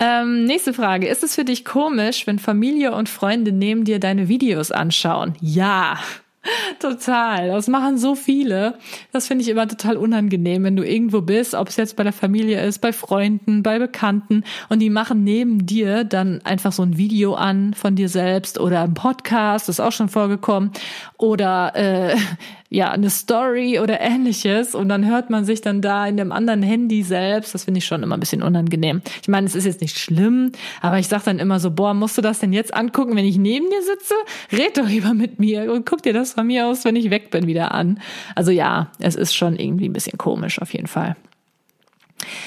Ähm, 0.00 0.44
nächste 0.44 0.72
Frage. 0.72 1.08
Ist 1.08 1.22
es 1.22 1.34
für 1.34 1.44
dich 1.44 1.64
komisch, 1.64 2.26
wenn 2.26 2.38
Familie 2.38 2.94
und 2.94 3.08
Freunde 3.08 3.52
neben 3.52 3.84
dir 3.84 4.00
deine 4.00 4.28
Videos 4.28 4.72
anschauen? 4.72 5.34
Ja, 5.40 5.98
Total. 6.78 7.48
Das 7.48 7.68
machen 7.68 7.98
so 7.98 8.14
viele. 8.14 8.78
Das 9.12 9.26
finde 9.26 9.42
ich 9.42 9.50
immer 9.50 9.68
total 9.68 9.96
unangenehm, 9.96 10.64
wenn 10.64 10.76
du 10.76 10.82
irgendwo 10.82 11.20
bist, 11.20 11.54
ob 11.54 11.68
es 11.68 11.76
jetzt 11.76 11.96
bei 11.96 12.02
der 12.02 12.12
Familie 12.12 12.64
ist, 12.64 12.78
bei 12.78 12.92
Freunden, 12.92 13.62
bei 13.62 13.78
Bekannten 13.78 14.44
und 14.68 14.78
die 14.78 14.90
machen 14.90 15.24
neben 15.24 15.66
dir 15.66 16.04
dann 16.04 16.40
einfach 16.44 16.72
so 16.72 16.82
ein 16.82 16.96
Video 16.96 17.34
an 17.34 17.74
von 17.74 17.94
dir 17.94 18.08
selbst 18.08 18.58
oder 18.58 18.82
ein 18.82 18.94
Podcast, 18.94 19.68
das 19.68 19.76
ist 19.76 19.80
auch 19.80 19.92
schon 19.92 20.08
vorgekommen, 20.08 20.70
oder 21.18 21.72
äh, 21.76 22.16
ja, 22.72 22.92
eine 22.92 23.10
Story 23.10 23.80
oder 23.80 24.00
ähnliches 24.00 24.76
und 24.76 24.88
dann 24.88 25.04
hört 25.04 25.28
man 25.28 25.44
sich 25.44 25.60
dann 25.60 25.82
da 25.82 26.06
in 26.06 26.16
dem 26.16 26.30
anderen 26.30 26.62
Handy 26.62 27.02
selbst. 27.02 27.52
Das 27.52 27.64
finde 27.64 27.78
ich 27.78 27.84
schon 27.84 28.04
immer 28.04 28.16
ein 28.16 28.20
bisschen 28.20 28.44
unangenehm. 28.44 29.02
Ich 29.20 29.28
meine, 29.28 29.48
es 29.48 29.56
ist 29.56 29.64
jetzt 29.64 29.80
nicht 29.80 29.98
schlimm, 29.98 30.52
aber 30.80 31.00
ich 31.00 31.08
sage 31.08 31.24
dann 31.24 31.40
immer 31.40 31.58
so, 31.58 31.72
boah, 31.72 31.94
musst 31.94 32.16
du 32.16 32.22
das 32.22 32.38
denn 32.38 32.52
jetzt 32.52 32.72
angucken, 32.72 33.16
wenn 33.16 33.24
ich 33.24 33.38
neben 33.38 33.68
dir 33.68 33.82
sitze? 33.82 34.14
Red 34.52 34.78
doch 34.78 34.86
lieber 34.86 35.14
mit 35.14 35.40
mir 35.40 35.72
und 35.72 35.84
guck 35.84 36.02
dir 36.02 36.12
das 36.12 36.34
von 36.34 36.46
mir 36.46 36.68
aus, 36.68 36.84
wenn 36.84 36.94
ich 36.94 37.10
weg 37.10 37.32
bin, 37.32 37.48
wieder 37.48 37.74
an. 37.74 38.00
Also 38.36 38.52
ja, 38.52 38.92
es 39.00 39.16
ist 39.16 39.34
schon 39.34 39.56
irgendwie 39.56 39.88
ein 39.88 39.92
bisschen 39.92 40.16
komisch 40.16 40.62
auf 40.62 40.72
jeden 40.72 40.86
Fall. 40.86 41.16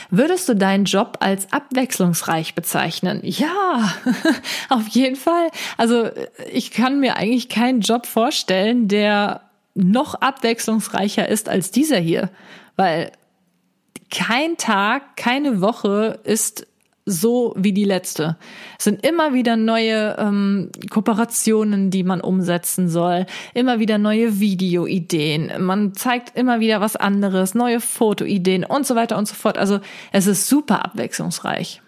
Würdest 0.09 0.47
du 0.47 0.55
deinen 0.55 0.86
Job 0.86 1.17
als 1.19 1.51
abwechslungsreich 1.51 2.55
bezeichnen? 2.55 3.19
Ja, 3.23 3.93
auf 4.69 4.88
jeden 4.88 5.17
Fall. 5.17 5.49
Also 5.75 6.09
ich 6.49 6.71
kann 6.71 7.01
mir 7.01 7.17
eigentlich 7.17 7.49
keinen 7.49 7.81
Job 7.81 8.05
vorstellen, 8.05 8.88
der 8.88 9.41
noch 9.75 10.15
abwechslungsreicher 10.15 11.27
ist 11.27 11.49
als 11.49 11.71
dieser 11.71 11.97
hier, 11.97 12.29
weil 12.75 13.12
kein 14.12 14.57
Tag, 14.57 15.15
keine 15.17 15.62
Woche 15.62 16.19
ist 16.23 16.67
so 17.05 17.53
wie 17.57 17.73
die 17.73 17.83
letzte. 17.83 18.38
Es 18.77 18.86
sind 18.86 19.05
immer 19.05 19.33
wieder 19.33 19.57
neue 19.57 20.15
ähm, 20.17 20.69
Kooperationen, 20.89 21.89
die 21.89 22.03
man 22.03 22.21
umsetzen 22.21 22.88
soll, 22.88 23.25
immer 23.53 23.79
wieder 23.79 23.97
neue 23.97 24.39
Videoideen, 24.39 25.51
man 25.59 25.93
zeigt 25.93 26.38
immer 26.38 26.59
wieder 26.59 26.79
was 26.79 26.95
anderes, 26.95 27.55
neue 27.55 27.81
Fotoideen 27.81 28.63
und 28.63 28.86
so 28.86 28.95
weiter 28.95 29.17
und 29.17 29.27
so 29.27 29.36
fort. 29.36 29.57
Also 29.57 29.79
es 30.12 30.27
ist 30.27 30.47
super 30.47 30.86
abwechslungsreich. 30.86 31.81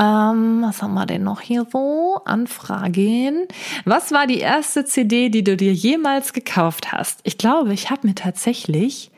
Ähm, 0.00 0.62
was 0.62 0.80
haben 0.80 0.94
wir 0.94 1.04
denn 1.04 1.24
noch 1.24 1.42
hier 1.42 1.66
so? 1.70 2.22
Anfragen. 2.24 3.46
Was 3.84 4.12
war 4.12 4.26
die 4.26 4.38
erste 4.38 4.86
CD, 4.86 5.28
die 5.28 5.44
du 5.44 5.58
dir 5.58 5.74
jemals 5.74 6.32
gekauft 6.32 6.90
hast? 6.90 7.20
Ich 7.24 7.36
glaube, 7.36 7.74
ich 7.74 7.90
habe 7.90 8.06
mir 8.06 8.14
tatsächlich 8.14 9.10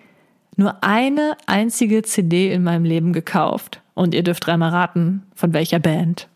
nur 0.57 0.83
eine 0.83 1.37
einzige 1.47 2.03
CD 2.03 2.53
in 2.53 2.65
meinem 2.65 2.85
Leben 2.85 3.13
gekauft. 3.13 3.81
Und 3.95 4.13
ihr 4.13 4.25
dürft 4.25 4.45
dreimal 4.47 4.71
raten, 4.71 5.23
von 5.37 5.53
welcher 5.53 5.79
Band. 5.79 6.29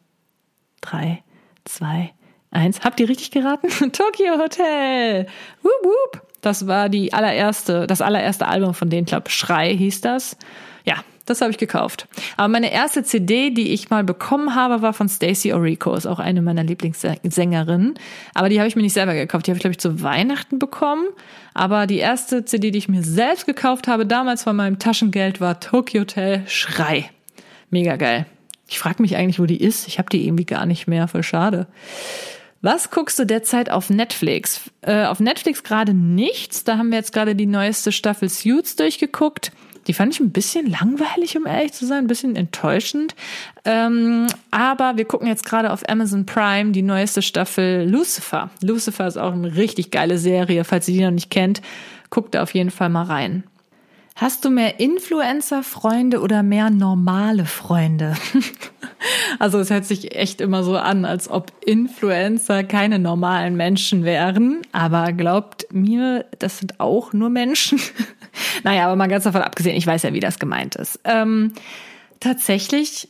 Drei, 0.81 1.25
zwei, 1.65 2.13
eins. 2.53 2.83
Habt 2.83 3.01
ihr 3.01 3.09
richtig 3.09 3.33
geraten? 3.33 3.69
Tokyo 3.93 4.39
Hotel. 4.39 5.27
Woop 5.63 5.85
woop. 5.85 6.23
Das 6.41 6.69
war 6.69 6.89
die 6.89 7.13
allererste, 7.13 7.89
das 7.89 8.01
allererste 8.01 8.47
Album 8.47 8.75
von 8.75 8.91
denen, 8.91 9.07
glaube 9.07 9.31
Schrei 9.31 9.77
hieß 9.77 10.03
das. 10.03 10.37
Ja, 10.85 10.97
das 11.27 11.41
habe 11.41 11.51
ich 11.51 11.59
gekauft. 11.59 12.09
Aber 12.37 12.49
meine 12.49 12.73
erste 12.73 13.03
CD, 13.03 13.51
die 13.51 13.73
ich 13.73 13.91
mal 13.91 14.05
bekommen 14.05 14.55
habe, 14.55 14.81
war 14.81 14.93
von 14.93 15.09
Stacey 15.09 15.53
Orico, 15.53 15.95
ist 15.95 16.07
auch 16.07 16.21
eine 16.21 16.41
meiner 16.41 16.65
Lieblingssängerinnen. 16.65 17.95
Aber 18.35 18.49
die 18.49 18.59
habe 18.59 18.69
ich 18.69 18.77
mir 18.77 18.83
nicht 18.83 18.93
selber 18.93 19.15
gekauft. 19.15 19.47
Die 19.47 19.51
habe 19.51 19.59
ich, 19.59 19.63
glaube 19.63 19.73
ich, 19.73 19.79
zu 19.79 20.03
Weihnachten 20.03 20.59
bekommen. 20.59 21.07
Aber 21.53 21.87
die 21.87 21.99
erste 21.99 22.45
CD, 22.45 22.71
die 22.71 22.79
ich 22.79 22.89
mir 22.89 23.03
selbst 23.03 23.47
gekauft 23.47 23.89
habe, 23.89 24.07
damals 24.07 24.45
von 24.45 24.57
meinem 24.57 24.79
Taschengeld, 24.79 25.41
war 25.41 25.61
Tokyo 25.61 26.03
Hotel 26.03 26.43
Schrei. 26.47 27.11
Mega 27.71 27.97
geil. 27.97 28.27
Ich 28.69 28.79
frage 28.79 29.03
mich 29.03 29.17
eigentlich, 29.17 29.39
wo 29.39 29.47
die 29.47 29.61
ist. 29.61 29.89
Ich 29.89 29.99
habe 29.99 30.09
die 30.09 30.27
irgendwie 30.27 30.45
gar 30.45 30.67
nicht 30.67 30.87
mehr. 30.87 31.09
Voll 31.09 31.23
schade. 31.23 31.67
Was 32.63 32.91
guckst 32.91 33.19
du 33.19 33.25
derzeit 33.25 33.71
auf 33.71 33.91
Netflix? 33.91 34.71
Äh, 34.81 35.05
auf 35.05 35.21
Netflix 35.21 35.63
gerade 35.63 35.95
nichts. 35.95 36.65
Da 36.65 36.79
haben 36.79 36.91
wir 36.91 36.99
jetzt 36.99 37.13
gerade 37.13 37.37
die 37.37 37.47
neueste 37.47 37.93
Staffel 37.93 38.29
Suits 38.29 38.77
durchgeguckt. 38.77 39.53
Die 39.87 39.93
fand 39.93 40.15
ich 40.15 40.21
ein 40.21 40.33
bisschen 40.33 40.67
langweilig, 40.69 41.37
um 41.37 41.47
ehrlich 41.47 41.73
zu 41.73 41.87
sein, 41.87 42.05
ein 42.05 42.07
bisschen 42.07 42.37
enttäuschend. 42.37 43.15
Ähm, 43.65 44.27
aber 44.51 44.97
wir 44.97 45.05
gucken 45.05 45.29
jetzt 45.29 45.45
gerade 45.45 45.73
auf 45.73 45.89
Amazon 45.89 46.27
Prime 46.27 46.73
die 46.73 46.83
neueste 46.83 47.23
Staffel 47.23 47.89
Lucifer. 47.89 48.51
Lucifer 48.63 49.07
ist 49.07 49.17
auch 49.17 49.33
eine 49.33 49.57
richtig 49.57 49.91
geile 49.91 50.19
Serie. 50.19 50.65
Falls 50.65 50.89
ihr 50.89 50.95
die 50.95 51.05
noch 51.05 51.11
nicht 51.11 51.31
kennt, 51.31 51.63
guckt 52.11 52.35
da 52.35 52.43
auf 52.43 52.55
jeden 52.55 52.71
Fall 52.71 52.89
mal 52.89 53.05
rein. 53.05 53.45
Hast 54.19 54.47
du 54.47 54.51
mehr 54.51 54.81
Influencer-Freunde 54.81 56.21
oder 56.23 56.43
mehr 56.43 56.71
normale 56.71 57.45
Freunde? 57.45 58.15
also 59.39 59.59
es 59.59 59.69
hört 59.69 59.85
sich 59.85 60.17
echt 60.17 60.41
immer 60.41 60.63
so 60.63 60.79
an, 60.79 61.05
als 61.05 61.31
ob 61.31 61.53
Influencer 61.63 62.65
keine 62.65 62.99
normalen 62.99 63.57
Menschen 63.57 64.05
wären. 64.05 64.63
Aber 64.73 65.13
glaubt 65.13 65.67
mir, 65.71 66.25
das 66.39 66.57
sind 66.57 66.81
auch 66.81 67.13
nur 67.13 67.29
Menschen. 67.29 67.79
naja, 68.65 68.87
aber 68.87 68.97
mal 68.97 69.09
ganz 69.09 69.25
davon 69.25 69.43
abgesehen, 69.43 69.77
ich 69.77 69.87
weiß 69.87 70.03
ja, 70.03 70.13
wie 70.13 70.21
das 70.21 70.39
gemeint 70.39 70.75
ist. 70.77 71.01
Ähm, 71.05 71.53
tatsächlich 72.21 73.09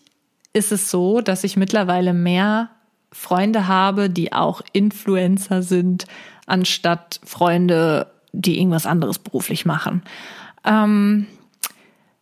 ist 0.52 0.72
es 0.72 0.90
so, 0.90 1.20
dass 1.20 1.44
ich 1.44 1.56
mittlerweile 1.56 2.12
mehr 2.14 2.70
Freunde 3.12 3.68
habe, 3.68 4.10
die 4.10 4.32
auch 4.32 4.62
Influencer 4.72 5.62
sind, 5.62 6.06
anstatt 6.46 7.20
Freunde, 7.24 8.10
die 8.32 8.58
irgendwas 8.58 8.86
anderes 8.86 9.18
beruflich 9.18 9.66
machen. 9.66 10.02
Ähm, 10.64 11.26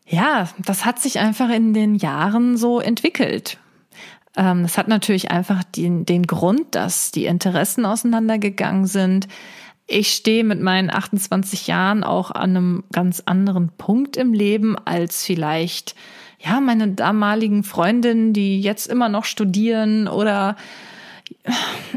ja, 0.07 0.49
das 0.59 0.85
hat 0.85 1.01
sich 1.01 1.19
einfach 1.19 1.51
in 1.51 1.75
den 1.75 1.95
Jahren 1.95 2.57
so 2.57 2.81
entwickelt. 2.81 3.59
Ähm, 4.37 4.62
das 4.62 4.79
hat 4.79 4.88
natürlich 4.88 5.31
einfach 5.31 5.64
den, 5.64 6.05
den 6.05 6.27
Grund, 6.27 6.75
dass 6.75 7.11
die 7.11 7.27
Interessen 7.27 7.85
auseinandergegangen 7.85 8.87
sind. 8.87 9.29
Ich 9.87 10.14
stehe 10.14 10.44
mit 10.44 10.61
meinen 10.61 10.90
28 10.90 11.66
Jahren 11.66 12.05
auch 12.05 12.31
an 12.31 12.51
einem 12.51 12.85
ganz 12.90 13.23
anderen 13.27 13.70
Punkt 13.77 14.16
im 14.16 14.33
Leben 14.33 14.77
als 14.79 15.25
vielleicht 15.25 15.94
ja 16.38 16.61
meine 16.61 16.88
damaligen 16.88 17.64
Freundinnen, 17.64 18.33
die 18.33 18.61
jetzt 18.61 18.87
immer 18.87 19.09
noch 19.09 19.25
studieren 19.25 20.09
oder 20.09 20.57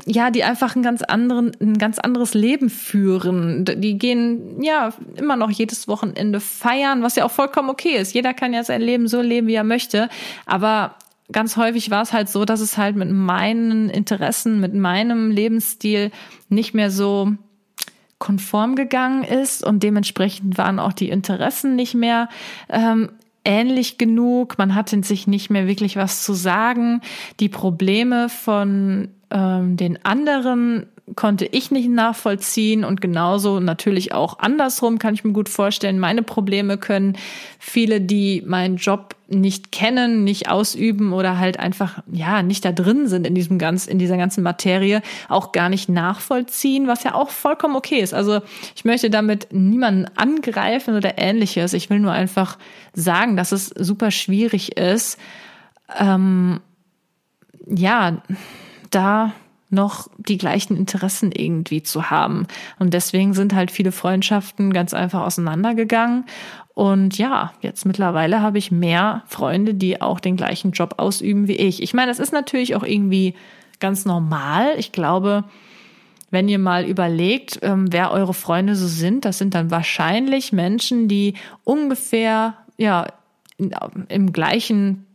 ja, 0.06 0.32
die 0.32 0.44
einfach 0.44 0.76
ein 0.76 0.84
ganz 0.84 1.02
anderen, 1.02 1.52
ein 1.62 1.78
ganz 1.78 2.00
anderes 2.00 2.34
Leben 2.34 2.70
führen. 2.70 3.66
Die 3.66 3.98
gehen 3.98 4.62
ja 4.62 4.94
immer 5.16 5.36
noch 5.36 5.52
jedes 5.52 5.88
Wochenende 5.88 6.40
feiern, 6.40 7.02
was 7.04 7.16
ja 7.16 7.26
auch 7.26 7.32
vollkommen 7.32 7.70
okay 7.70 7.98
ist. 7.98 8.14
Jeder 8.14 8.34
kann 8.34 8.54
ja 8.54 8.64
sein 8.64 8.82
Leben 8.82 9.08
so 9.08 9.22
leben, 9.22 9.48
wie 9.48 9.56
er 9.56 9.64
möchte. 9.64 10.10
Aber 10.46 10.96
ganz 11.32 11.58
häufig 11.58 11.90
war 11.92 12.02
es 12.02 12.14
halt 12.14 12.30
so, 12.30 12.46
dass 12.46 12.62
es 12.62 12.78
halt 12.78 12.96
mit 12.96 13.12
meinen 13.12 13.90
Interessen, 13.90 14.60
mit 14.60 14.74
meinem 14.74 15.32
Lebensstil 15.32 16.12
nicht 16.50 16.74
mehr 16.74 16.92
so 16.92 17.34
konform 18.20 18.76
gegangen 18.76 19.24
ist 19.24 19.64
und 19.64 19.84
dementsprechend 19.84 20.58
waren 20.58 20.80
auch 20.80 20.94
die 20.94 21.10
Interessen 21.10 21.76
nicht 21.76 21.94
mehr 21.94 22.30
ähm, 22.70 23.10
ähnlich 23.46 23.98
genug. 23.98 24.58
Man 24.58 24.76
hatte 24.76 25.02
sich 25.04 25.28
nicht 25.28 25.50
mehr 25.50 25.68
wirklich 25.68 25.96
was 25.96 26.24
zu 26.24 26.34
sagen. 26.34 27.02
Die 27.40 27.50
Probleme 27.50 28.30
von 28.30 29.10
ähm, 29.30 29.78
den 29.78 30.04
anderen 30.04 30.88
konnte 31.16 31.46
ich 31.46 31.72
nicht 31.72 31.90
nachvollziehen 31.90 32.84
und 32.84 33.00
genauso 33.00 33.60
natürlich 33.62 34.14
auch 34.14 34.40
andersrum 34.40 35.00
kann 35.00 35.14
ich 35.14 35.24
mir 35.24 35.32
gut 35.32 35.48
vorstellen. 35.48 36.00
Meine 36.00 36.22
Probleme 36.22 36.78
können 36.78 37.18
viele, 37.60 38.02
die 38.02 38.44
meinen 38.46 38.76
Job 38.76 39.16
nicht 39.30 39.72
kennen, 39.72 40.26
nicht 40.26 40.50
ausüben 40.50 41.14
oder 41.14 41.38
halt 41.38 41.60
einfach 41.60 42.04
ja 42.12 42.44
nicht 42.44 42.66
da 42.66 42.74
drin 42.74 43.08
sind 43.08 43.26
in 43.26 43.36
diesem 43.36 43.58
ganz 43.58 43.88
in 43.88 44.00
dieser 44.00 44.18
ganzen 44.18 44.44
Materie 44.44 45.02
auch 45.30 45.54
gar 45.54 45.70
nicht 45.70 45.88
nachvollziehen, 45.88 46.88
was 46.88 47.04
ja 47.04 47.14
auch 47.14 47.30
vollkommen 47.30 47.78
okay 47.78 48.00
ist. 48.00 48.14
Also 48.14 48.42
ich 48.76 48.84
möchte 48.84 49.10
damit 49.10 49.48
niemanden 49.52 50.06
angreifen 50.16 50.96
oder 50.96 51.18
ähnliches. 51.18 51.74
Ich 51.74 51.90
will 51.90 52.00
nur 52.00 52.12
einfach 52.12 52.58
sagen, 52.94 53.38
dass 53.38 53.54
es 53.54 53.68
super 53.68 54.12
schwierig 54.12 54.78
ist. 54.78 55.18
Ähm, 55.98 56.60
ja 57.66 58.22
da 58.90 59.34
noch 59.70 60.08
die 60.18 60.38
gleichen 60.38 60.78
Interessen 60.78 61.32
irgendwie 61.32 61.84
zu 61.84 62.10
haben. 62.10 62.48
Und 62.80 62.94
deswegen 62.94 63.34
sind 63.34 63.54
halt 63.54 63.72
viele 63.72 63.92
Freundschaften 63.92 64.72
ganz 64.72 64.94
einfach 64.94 65.26
auseinandergegangen. 65.26 66.26
Und 66.74 67.18
ja, 67.18 67.54
jetzt 67.62 67.86
mittlerweile 67.86 68.42
habe 68.42 68.60
ich 68.60 68.72
mehr 68.72 69.24
Freunde, 69.28 69.74
die 69.74 70.00
auch 70.02 70.20
den 70.20 70.38
gleichen 70.38 70.72
Job 70.72 70.96
ausüben 70.98 71.48
wie 71.48 71.56
ich. 71.56 71.82
Ich 71.82 71.94
meine, 71.94 72.12
das 72.12 72.20
ist 72.20 72.34
natürlich 72.34 72.76
auch 72.76 72.84
irgendwie 72.84 73.34
ganz 73.80 74.06
normal. 74.06 74.76
Ich 74.78 74.92
glaube, 74.92 75.44
wenn 76.30 76.48
ihr 76.48 76.60
mal 76.60 76.86
überlegt, 76.86 77.60
ähm, 77.64 77.92
wer 77.92 78.12
eure 78.12 78.36
Freunde 78.36 78.76
so 78.76 78.88
sind, 78.88 79.26
das 79.26 79.40
sind 79.40 79.56
dann 79.56 79.72
wahrscheinlich 79.72 80.54
Menschen, 80.54 81.08
die 81.08 81.34
ungefähr 81.64 82.54
ja 82.78 83.08
im 84.08 84.32
gleichen 84.32 85.07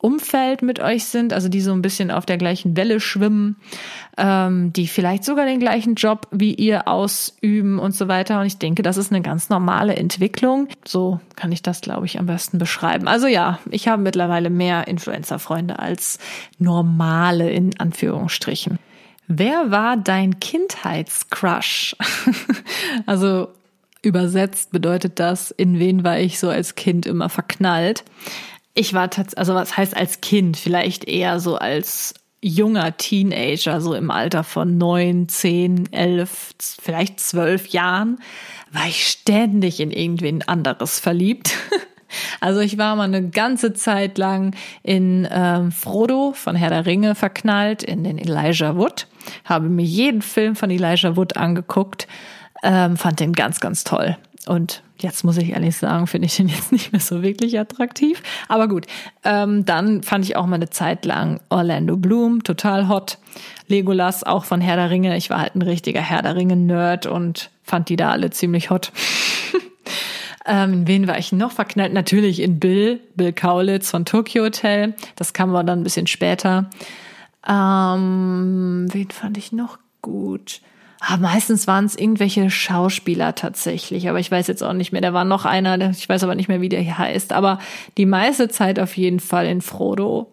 Umfeld 0.00 0.62
mit 0.62 0.80
euch 0.80 1.04
sind, 1.04 1.32
also 1.32 1.48
die 1.48 1.60
so 1.60 1.72
ein 1.72 1.82
bisschen 1.82 2.10
auf 2.10 2.26
der 2.26 2.38
gleichen 2.38 2.76
Welle 2.76 3.00
schwimmen, 3.00 3.56
ähm, 4.16 4.72
die 4.72 4.86
vielleicht 4.86 5.24
sogar 5.24 5.46
den 5.46 5.60
gleichen 5.60 5.94
Job 5.94 6.28
wie 6.30 6.54
ihr 6.54 6.88
ausüben 6.88 7.78
und 7.78 7.94
so 7.94 8.08
weiter. 8.08 8.40
Und 8.40 8.46
ich 8.46 8.58
denke, 8.58 8.82
das 8.82 8.96
ist 8.96 9.12
eine 9.12 9.22
ganz 9.22 9.48
normale 9.48 9.96
Entwicklung. 9.96 10.68
So 10.86 11.20
kann 11.36 11.52
ich 11.52 11.62
das, 11.62 11.80
glaube 11.80 12.06
ich, 12.06 12.18
am 12.18 12.26
besten 12.26 12.58
beschreiben. 12.58 13.08
Also 13.08 13.26
ja, 13.26 13.58
ich 13.70 13.88
habe 13.88 14.02
mittlerweile 14.02 14.50
mehr 14.50 14.88
Influencer-Freunde 14.88 15.78
als 15.78 16.18
normale 16.58 17.50
in 17.50 17.78
Anführungsstrichen. 17.78 18.78
Wer 19.26 19.70
war 19.70 19.96
dein 19.96 20.40
Kindheitscrush? 20.40 21.96
also 23.06 23.48
übersetzt 24.02 24.72
bedeutet 24.72 25.18
das, 25.18 25.50
in 25.50 25.78
wen 25.78 26.04
war 26.04 26.18
ich 26.18 26.38
so 26.38 26.48
als 26.48 26.76
Kind 26.76 27.04
immer 27.04 27.28
verknallt? 27.28 28.04
Ich 28.78 28.94
war 28.94 29.10
tatsächlich, 29.10 29.38
also 29.38 29.54
was 29.56 29.76
heißt 29.76 29.96
als 29.96 30.20
Kind? 30.20 30.56
Vielleicht 30.56 31.08
eher 31.08 31.40
so 31.40 31.56
als 31.56 32.14
junger 32.40 32.96
Teenager, 32.96 33.80
so 33.80 33.92
im 33.92 34.12
Alter 34.12 34.44
von 34.44 34.78
neun, 34.78 35.28
zehn, 35.28 35.92
elf, 35.92 36.54
vielleicht 36.80 37.18
zwölf 37.18 37.66
Jahren, 37.66 38.20
war 38.70 38.86
ich 38.86 39.04
ständig 39.08 39.80
in 39.80 39.90
irgendwen 39.90 40.42
anderes 40.42 41.00
verliebt. 41.00 41.54
Also 42.40 42.60
ich 42.60 42.78
war 42.78 42.96
mal 42.96 43.02
eine 43.02 43.28
ganze 43.28 43.74
Zeit 43.74 44.16
lang 44.16 44.56
in 44.82 45.28
ähm, 45.30 45.70
Frodo 45.70 46.32
von 46.34 46.56
Herr 46.56 46.70
der 46.70 46.86
Ringe 46.86 47.14
verknallt, 47.14 47.82
in 47.82 48.02
den 48.02 48.16
Elijah 48.16 48.76
Wood, 48.76 49.06
habe 49.44 49.68
mir 49.68 49.84
jeden 49.84 50.22
Film 50.22 50.56
von 50.56 50.70
Elijah 50.70 51.16
Wood 51.16 51.36
angeguckt, 51.36 52.08
ähm, 52.62 52.96
fand 52.96 53.20
den 53.20 53.34
ganz, 53.34 53.60
ganz 53.60 53.84
toll. 53.84 54.16
Und 54.46 54.82
jetzt 54.98 55.24
muss 55.24 55.36
ich 55.38 55.50
ehrlich 55.50 55.76
sagen, 55.76 56.06
finde 56.06 56.26
ich 56.26 56.36
den 56.36 56.48
jetzt 56.48 56.72
nicht 56.72 56.92
mehr 56.92 57.00
so 57.00 57.22
wirklich 57.22 57.58
attraktiv. 57.58 58.22
Aber 58.48 58.68
gut, 58.68 58.86
ähm, 59.24 59.64
dann 59.64 60.02
fand 60.02 60.24
ich 60.24 60.36
auch 60.36 60.46
mal 60.46 60.56
eine 60.56 60.70
Zeit 60.70 61.04
lang 61.04 61.40
Orlando 61.48 61.96
Bloom 61.96 62.42
total 62.42 62.88
hot. 62.88 63.18
Legolas 63.66 64.24
auch 64.24 64.44
von 64.44 64.60
Herr 64.60 64.76
der 64.76 64.90
Ringe. 64.90 65.16
Ich 65.16 65.30
war 65.30 65.40
halt 65.40 65.54
ein 65.54 65.62
richtiger 65.62 66.00
Herr 66.00 66.22
der 66.22 66.36
Ringe-Nerd 66.36 67.06
und 67.06 67.50
fand 67.62 67.88
die 67.88 67.96
da 67.96 68.10
alle 68.10 68.30
ziemlich 68.30 68.70
hot. 68.70 68.92
ähm, 70.46 70.72
in 70.72 70.86
wen 70.86 71.06
war 71.06 71.18
ich 71.18 71.32
noch 71.32 71.52
verknallt? 71.52 71.92
Natürlich 71.92 72.40
in 72.40 72.58
Bill, 72.58 73.00
Bill 73.14 73.32
Kaulitz 73.32 73.90
von 73.90 74.04
Tokyo 74.04 74.44
Hotel. 74.44 74.94
Das 75.16 75.32
kam 75.32 75.50
aber 75.50 75.64
dann 75.64 75.80
ein 75.80 75.84
bisschen 75.84 76.06
später. 76.06 76.70
Ähm, 77.46 78.88
wen 78.90 79.10
fand 79.10 79.38
ich 79.38 79.52
noch 79.52 79.78
gut? 80.02 80.60
Ah, 81.00 81.16
meistens 81.16 81.68
waren 81.68 81.84
es 81.84 81.96
irgendwelche 81.96 82.50
Schauspieler 82.50 83.36
tatsächlich, 83.36 84.08
aber 84.08 84.18
ich 84.18 84.30
weiß 84.30 84.48
jetzt 84.48 84.62
auch 84.62 84.72
nicht 84.72 84.90
mehr. 84.90 85.00
Da 85.00 85.12
war 85.12 85.24
noch 85.24 85.44
einer, 85.44 85.90
ich 85.90 86.08
weiß 86.08 86.24
aber 86.24 86.34
nicht 86.34 86.48
mehr, 86.48 86.60
wie 86.60 86.68
der 86.68 86.80
hier 86.80 86.98
heißt, 86.98 87.32
aber 87.32 87.60
die 87.96 88.06
meiste 88.06 88.48
Zeit 88.48 88.80
auf 88.80 88.96
jeden 88.96 89.20
Fall 89.20 89.46
in 89.46 89.60
Frodo. 89.60 90.28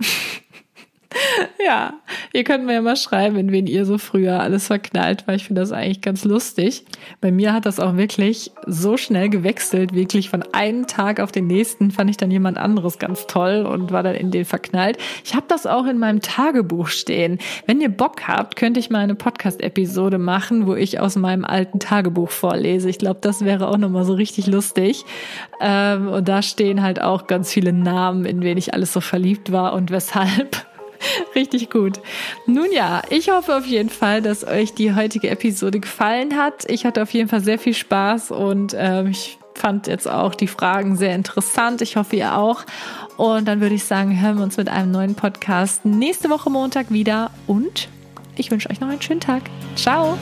Ja, 1.66 1.94
ihr 2.34 2.44
könnt 2.44 2.66
mir 2.66 2.74
ja 2.74 2.82
mal 2.82 2.96
schreiben, 2.96 3.38
in 3.38 3.52
wen 3.52 3.68
ihr 3.68 3.86
so 3.86 3.98
früher 3.98 4.40
alles 4.40 4.68
verknallt 4.68 5.28
war. 5.28 5.36
Ich 5.36 5.46
finde 5.46 5.62
das 5.62 5.72
eigentlich 5.72 6.02
ganz 6.02 6.24
lustig. 6.24 6.86
Bei 7.22 7.32
mir 7.32 7.54
hat 7.54 7.66
das 7.66 7.80
auch 7.80 7.98
wirklich 7.98 8.52
so 8.66 8.98
schnell 8.98 9.30
gewechselt, 9.30 9.94
wirklich 9.94 10.30
von 10.30 10.44
einem 10.54 10.88
Tag 10.88 11.20
auf 11.20 11.32
den 11.32 11.48
nächsten 11.48 11.92
fand 11.92 12.10
ich 12.10 12.18
dann 12.18 12.32
jemand 12.32 12.58
anderes 12.58 13.00
ganz 13.00 13.28
toll 13.28 13.66
und 13.66 13.92
war 13.92 14.04
dann 14.04 14.16
in 14.16 14.32
den 14.32 14.46
verknallt. 14.46 14.98
Ich 15.24 15.36
habe 15.36 15.46
das 15.48 15.66
auch 15.66 15.86
in 15.86 15.98
meinem 15.98 16.22
Tagebuch 16.22 16.88
stehen. 16.88 17.40
Wenn 17.66 17.82
ihr 17.82 17.90
Bock 17.90 18.28
habt, 18.28 18.56
könnte 18.56 18.80
ich 18.80 18.90
mal 18.90 19.00
eine 19.00 19.16
Podcast-Episode 19.16 20.18
machen, 20.18 20.68
wo 20.68 20.76
ich 20.76 21.00
aus 21.00 21.16
meinem 21.16 21.46
alten 21.46 21.80
Tagebuch 21.80 22.30
vorlese. 22.30 22.90
Ich 22.90 23.00
glaube, 23.00 23.20
das 23.22 23.44
wäre 23.44 23.68
auch 23.68 23.78
nochmal 23.78 24.06
so 24.06 24.14
richtig 24.14 24.48
lustig. 24.48 25.04
Ähm, 25.60 26.10
und 26.10 26.28
da 26.28 26.42
stehen 26.42 26.82
halt 26.82 27.02
auch 27.02 27.28
ganz 27.28 27.52
viele 27.52 27.74
Namen, 27.74 28.26
in 28.26 28.42
wen 28.42 28.58
ich 28.58 28.74
alles 28.74 28.94
so 28.94 29.02
verliebt 29.02 29.52
war 29.52 29.74
und 29.74 29.92
weshalb. 29.92 30.66
Richtig 31.36 31.70
gut. 31.70 32.00
Nun 32.46 32.72
ja, 32.72 33.02
ich 33.10 33.30
hoffe 33.30 33.56
auf 33.56 33.66
jeden 33.66 33.90
Fall, 33.90 34.22
dass 34.22 34.46
euch 34.46 34.74
die 34.74 34.94
heutige 34.96 35.30
Episode 35.30 35.80
gefallen 35.80 36.38
hat. 36.38 36.70
Ich 36.70 36.86
hatte 36.86 37.02
auf 37.02 37.12
jeden 37.12 37.30
Fall 37.30 37.42
sehr 37.42 37.60
viel 37.60 37.74
Spaß 37.74 38.32
und 38.32 38.74
äh, 38.74 39.08
ich 39.10 39.38
fand 39.54 39.88
jetzt 39.88 40.08
auch 40.08 40.36
die 40.36 40.48
Fragen 40.48 40.96
sehr 40.96 41.16
interessant. 41.16 41.82
Ich 41.82 41.96
hoffe, 41.96 42.16
ihr 42.18 42.38
auch. 42.38 42.66
Und 43.18 43.48
dann 43.48 43.62
würde 43.62 43.76
ich 43.76 43.86
sagen, 43.86 44.20
hören 44.22 44.38
wir 44.38 44.44
uns 44.44 44.58
mit 44.58 44.70
einem 44.70 44.92
neuen 44.92 45.16
Podcast 45.16 45.86
nächste 45.86 46.30
Woche 46.30 46.50
Montag 46.50 46.92
wieder 46.92 47.32
und 47.48 47.88
ich 48.36 48.52
wünsche 48.52 48.70
euch 48.70 48.82
noch 48.82 48.90
einen 48.90 49.02
schönen 49.02 49.22
Tag. 49.22 49.44
Ciao. 49.76 50.18